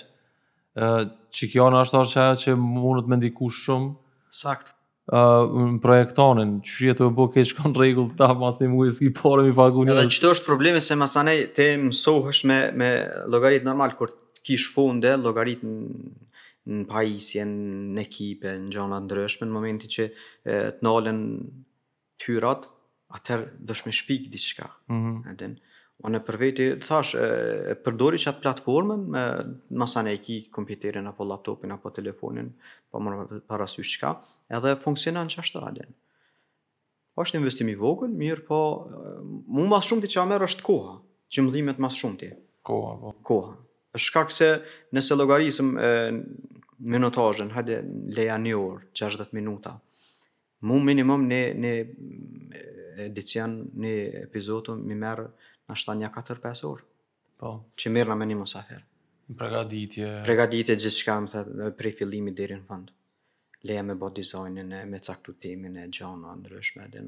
Ë 0.75 0.93
çikiona 1.37 1.83
është 1.85 1.99
ashtu 1.99 2.21
që, 2.21 2.39
që 2.43 2.55
mund 2.59 3.03
të 3.05 3.11
më 3.13 3.19
ndikosh 3.21 3.59
shumë. 3.67 3.91
Sakt. 4.33 4.73
Ë 5.13 5.81
projektonin, 5.83 6.55
çuje 6.63 6.95
të 6.99 7.09
bëj 7.19 7.29
keq 7.35 7.51
kon 7.59 7.75
rregull 7.75 8.13
ta 8.19 8.31
mas 8.39 8.57
ti 8.61 8.69
mujë 8.71 8.95
ski 8.97 9.11
parë 9.19 9.45
mi 9.49 9.55
pagu 9.57 9.83
një. 9.83 9.97
Edhe 9.97 10.15
çto 10.17 10.31
është 10.37 10.47
problemi 10.47 10.81
se 10.81 10.95
masanej 10.99 11.49
të 11.57 11.69
mësohesh 11.89 12.45
me 12.49 12.59
me 12.81 12.91
llogarit 13.29 13.67
normal 13.67 13.95
kur 13.99 14.15
kish 14.43 14.71
funde, 14.75 15.11
llogarit 15.19 15.59
në 16.69 16.85
pajisjen, 16.87 17.51
në 17.97 18.03
ekipe, 18.07 18.53
në 18.67 18.71
gjona 18.75 18.99
ndryshme, 19.03 19.47
në 19.47 19.55
momenti 19.55 19.89
që 19.91 20.05
e, 20.07 20.57
të 20.77 20.85
nalën 20.85 21.21
tyrat, 22.23 22.67
atër 23.13 23.47
dëshme 23.69 23.93
shpik 23.93 24.29
diçka. 24.33 24.69
Mm 24.87 25.01
-hmm. 25.01 25.33
Edhen, 25.33 25.57
onë 26.03 26.21
për 26.27 26.37
veti, 26.41 26.67
thash, 26.85 27.13
e, 27.15 27.41
e 27.71 27.75
përdori 27.83 28.17
që 28.17 28.29
atë 28.31 28.43
platformën, 28.45 29.03
me, 29.15 29.25
masa 29.69 30.03
e 30.09 30.13
eki, 30.15 30.39
kompiterin, 30.51 31.07
apo 31.07 31.23
laptopin, 31.29 31.71
apo 31.71 31.89
telefonin, 31.93 32.53
pa 32.91 32.97
po 32.97 33.03
mërë 33.05 33.41
parasy 33.47 33.83
shka, 33.83 34.15
edhe 34.49 34.75
funksionan 34.75 35.27
që 35.29 35.39
ashtë 35.43 35.65
adin. 35.67 35.93
O 37.15 37.21
është 37.21 37.37
investim 37.37 37.69
i 37.69 37.75
vogël, 37.77 38.09
mirë 38.09 38.45
po, 38.47 38.63
mu 39.47 39.67
mas 39.69 39.85
shumë 39.85 40.01
ti 40.01 40.07
që 40.15 40.25
merë 40.31 40.47
është 40.47 40.63
koha, 40.65 40.95
që 41.29 41.41
më 41.43 41.51
dhimet 41.53 41.77
mas 41.79 41.93
shumë 41.93 42.31
Koha, 42.63 42.95
po. 42.95 43.11
Koha, 43.27 43.57
shkak 43.97 44.31
se 44.31 44.49
nëse 44.93 45.15
logarisëm 45.17 45.73
minutajën, 46.83 47.51
hajde 47.53 47.81
leja 48.15 48.37
një 48.41 48.55
orë, 48.59 48.85
60 48.97 49.33
minuta, 49.37 49.75
mu 50.67 50.79
minimum 50.81 51.27
në 51.29 51.39
një 51.61 51.73
edicion, 53.07 53.59
në 53.75 53.93
epizotu, 54.23 54.75
mi 54.77 54.95
merë 54.97 55.27
në 55.69 55.77
shta 55.77 55.95
një 55.99 56.09
4-5 56.13 56.63
orë. 56.69 56.87
Po. 57.43 57.51
Që 57.77 57.89
mirë 57.91 58.09
në 58.09 58.15
me 58.15 58.25
një 58.31 58.35
mësafer. 58.39 58.81
Pregaditje. 59.37 60.09
Pregaditje 60.25 60.75
gjithë 60.79 60.97
shka 60.99 61.15
më 61.23 61.31
thëtë, 61.31 61.69
prej 61.79 61.93
fillimi 62.01 62.33
deri 62.35 62.57
në 62.59 62.65
fund. 62.69 62.91
Leja 63.67 63.83
me 63.87 63.95
bot 63.99 64.15
dizajnin 64.17 64.73
e 64.75 64.81
me 64.87 64.99
caktu 65.03 65.33
temin 65.41 65.77
e 65.79 65.85
gjonë, 65.87 66.33
ndryshme, 66.41 66.89
dhe 66.91 67.05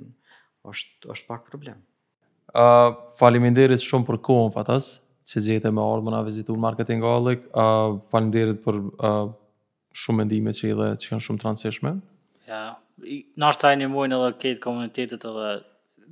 është, 0.71 1.09
është 1.13 1.27
pak 1.31 1.49
problem. 1.49 1.81
Uh, 2.55 2.93
Faleminderit 3.19 3.83
shumë 3.83 4.07
për 4.11 4.21
kohën, 4.25 4.53
Fatas 4.55 4.93
që 5.29 5.41
gjete 5.47 5.71
me 5.73 5.81
ardhë 5.81 6.05
muna 6.05 6.19
vizitu 6.25 6.53
në 6.53 6.61
marketing 6.65 7.01
gallik, 7.05 7.45
uh, 7.57 7.97
për 8.65 8.81
uh, 8.81 9.21
shumë 10.01 10.19
mendime 10.21 10.53
që 10.53 10.67
i 10.71 10.75
dhe 10.77 10.89
që 11.01 11.13
janë 11.13 11.25
shumë 11.27 11.41
transeshme. 11.41 11.93
Ja, 12.49 12.61
në 13.41 13.49
është 13.51 13.65
taj 13.65 13.73
një 13.81 13.89
mojnë 13.93 14.19
edhe 14.19 14.31
këtë 14.41 14.61
komunitetet 14.67 15.25
edhe 15.29 15.49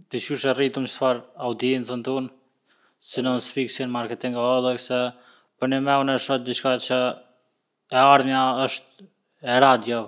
të 0.09 0.23
shushë 0.27 0.55
rritëm 0.57 0.87
që 0.89 0.97
farë 1.03 1.23
audiencën 1.49 2.01
të 2.05 2.15
unë, 2.23 2.31
që 3.11 3.23
në 3.25 3.35
në 3.37 3.43
speak 3.45 3.69
si 3.73 3.85
në 3.85 3.93
marketing 3.93 4.37
gallik, 4.39 4.81
se 4.81 4.99
për 5.59 5.73
një 5.73 5.81
me 5.85 5.99
unë 6.01 6.17
e 6.17 6.23
shëtë 6.25 6.47
diçka 6.49 6.73
që 6.87 6.99
e 7.93 8.01
ardhëmja 8.01 8.43
është 8.65 9.07
e 9.53 9.59
radio 9.67 10.01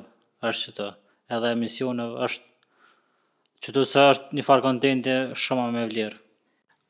është 0.45 0.63
që 0.71 0.75
të, 0.79 0.89
edhe 1.37 1.53
emisionë 1.59 2.09
është 2.25 2.53
që 3.65 3.73
të 3.75 3.85
se 3.91 4.09
është 4.15 4.35
një 4.37 4.45
farë 4.49 4.65
kontente 4.65 5.13
shumë 5.43 5.71
me 5.75 5.85
vlerë 5.91 6.21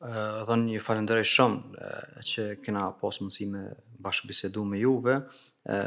dhe 0.06 0.56
një 0.64 0.80
falenderoj 0.84 1.26
shumë 1.26 1.88
që 2.30 2.44
kena 2.64 2.86
posë 3.00 3.24
mundësi 3.24 3.46
me 3.50 3.62
bashkëbisedu 4.04 4.62
me 4.68 4.78
juve, 4.82 5.16
e, 5.66 5.78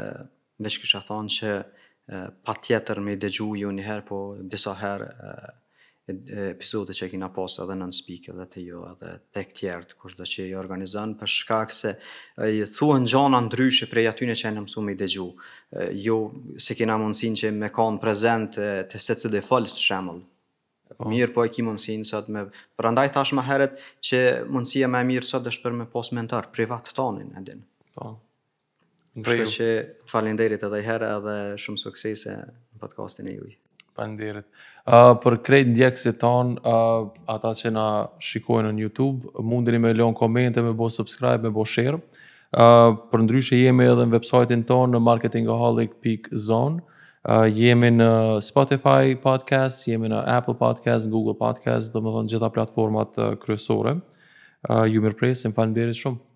veç 0.60 0.78
kisha 0.82 1.00
thonë 1.08 1.34
që 1.38 1.52
e, 1.56 2.26
pa 2.44 2.54
tjetër 2.64 3.00
me 3.04 3.14
i 3.16 3.20
dëgju 3.22 3.46
ju 3.62 3.72
njëherë, 3.78 4.04
po 4.10 4.20
disa 4.52 4.76
herë 4.80 5.10
episode 6.10 6.90
që 6.96 7.06
kina 7.12 7.28
posë 7.30 7.60
edhe 7.62 7.76
në 7.78 7.84
nënspike 7.86 8.32
dhe 8.34 8.46
të 8.50 8.64
ju 8.64 8.70
jo, 8.72 8.80
edhe 8.96 9.12
tek 9.36 9.52
tjertë, 9.56 9.94
kush 10.00 10.16
dhe 10.18 10.26
që 10.32 10.46
i 10.48 10.56
organizanë, 10.58 11.14
për 11.20 11.30
shkak 11.36 11.74
se 11.76 11.92
i 12.50 12.64
thuan 12.74 13.06
gjona 13.06 13.38
andryshë 13.44 13.86
prej 13.92 14.08
atyne 14.10 14.34
që 14.40 14.48
e 14.50 14.52
në 14.56 14.64
mësu 14.64 14.82
me 14.82 14.96
i 14.96 14.98
dëgju. 15.00 15.28
E, 15.78 15.86
jo, 16.08 16.18
se 16.58 16.74
kina 16.76 16.98
mundësin 17.00 17.38
që 17.40 17.54
me 17.62 17.70
konë 17.72 18.02
prezent 18.02 18.58
të 18.58 19.02
se 19.06 19.18
cilë 19.22 19.38
dhe 19.38 19.46
falës 19.52 19.78
shemëllë, 19.86 20.26
Po. 20.98 21.06
Mirë 21.06 21.32
po 21.34 21.44
e 21.46 21.50
ki 21.52 21.62
mundësinë 21.66 22.06
sot 22.08 22.28
me... 22.32 22.46
Për 22.78 22.88
andaj 22.90 23.10
thash 23.14 23.34
ma 23.36 23.44
heret 23.46 23.76
që 24.06 24.20
mundësia 24.50 24.88
me 24.90 25.02
mirë 25.06 25.28
sot 25.28 25.46
është 25.46 25.64
për 25.68 25.76
me 25.78 25.86
pos 25.92 26.10
mentor, 26.16 26.48
privat 26.56 26.90
tonin, 26.96 27.30
edin. 27.38 27.60
Po. 27.96 28.16
Në 29.20 29.38
që 29.54 29.68
falënderit 30.10 30.62
edhe 30.66 30.80
i 30.82 30.86
herë 30.86 31.10
edhe 31.18 31.36
shumë 31.62 31.82
suksese 31.82 32.34
në 32.42 32.82
podcastin 32.82 33.30
e 33.32 33.36
juj. 33.36 33.52
Falenderit. 33.98 34.46
Uh, 34.90 35.12
për 35.22 35.36
krejt 35.46 35.68
ndjekësit 35.76 36.18
ton, 36.22 36.54
uh, 36.58 37.10
ata 37.30 37.50
që 37.58 37.70
na 37.74 37.86
shikojnë 38.26 38.72
në 38.78 38.84
YouTube, 38.86 39.30
mundini 39.46 39.78
me 39.84 39.92
leon 39.94 40.14
komente, 40.16 40.62
me 40.64 40.72
bo 40.78 40.88
subscribe, 40.90 41.44
me 41.44 41.52
bo 41.54 41.66
share. 41.68 42.00
Uh, 42.50 42.96
për 43.12 43.26
ndryshe 43.28 43.58
jemi 43.60 43.86
edhe 43.92 44.08
në 44.08 44.16
website-in 44.16 44.64
ton 44.66 44.90
në 44.94 45.02
marketingaholic.zone. 45.06 46.80
Uh, 46.80 46.99
Uh, 47.20 47.44
jemi 47.52 47.90
në 47.92 48.06
Spotify 48.40 49.12
podcast, 49.22 49.82
jemi 49.84 50.08
në 50.08 50.22
Apple 50.38 50.54
podcast, 50.56 51.10
Google 51.12 51.34
podcast, 51.36 51.92
dhe 51.92 52.00
më 52.06 52.14
dhënë 52.14 52.32
gjitha 52.32 52.48
platformat 52.54 53.18
uh, 53.20 53.34
kryesore. 53.42 53.98
Uh, 54.70 54.86
ju 54.88 55.04
mirë 55.04 55.20
presim, 55.20 55.52
shumë. 55.60 56.29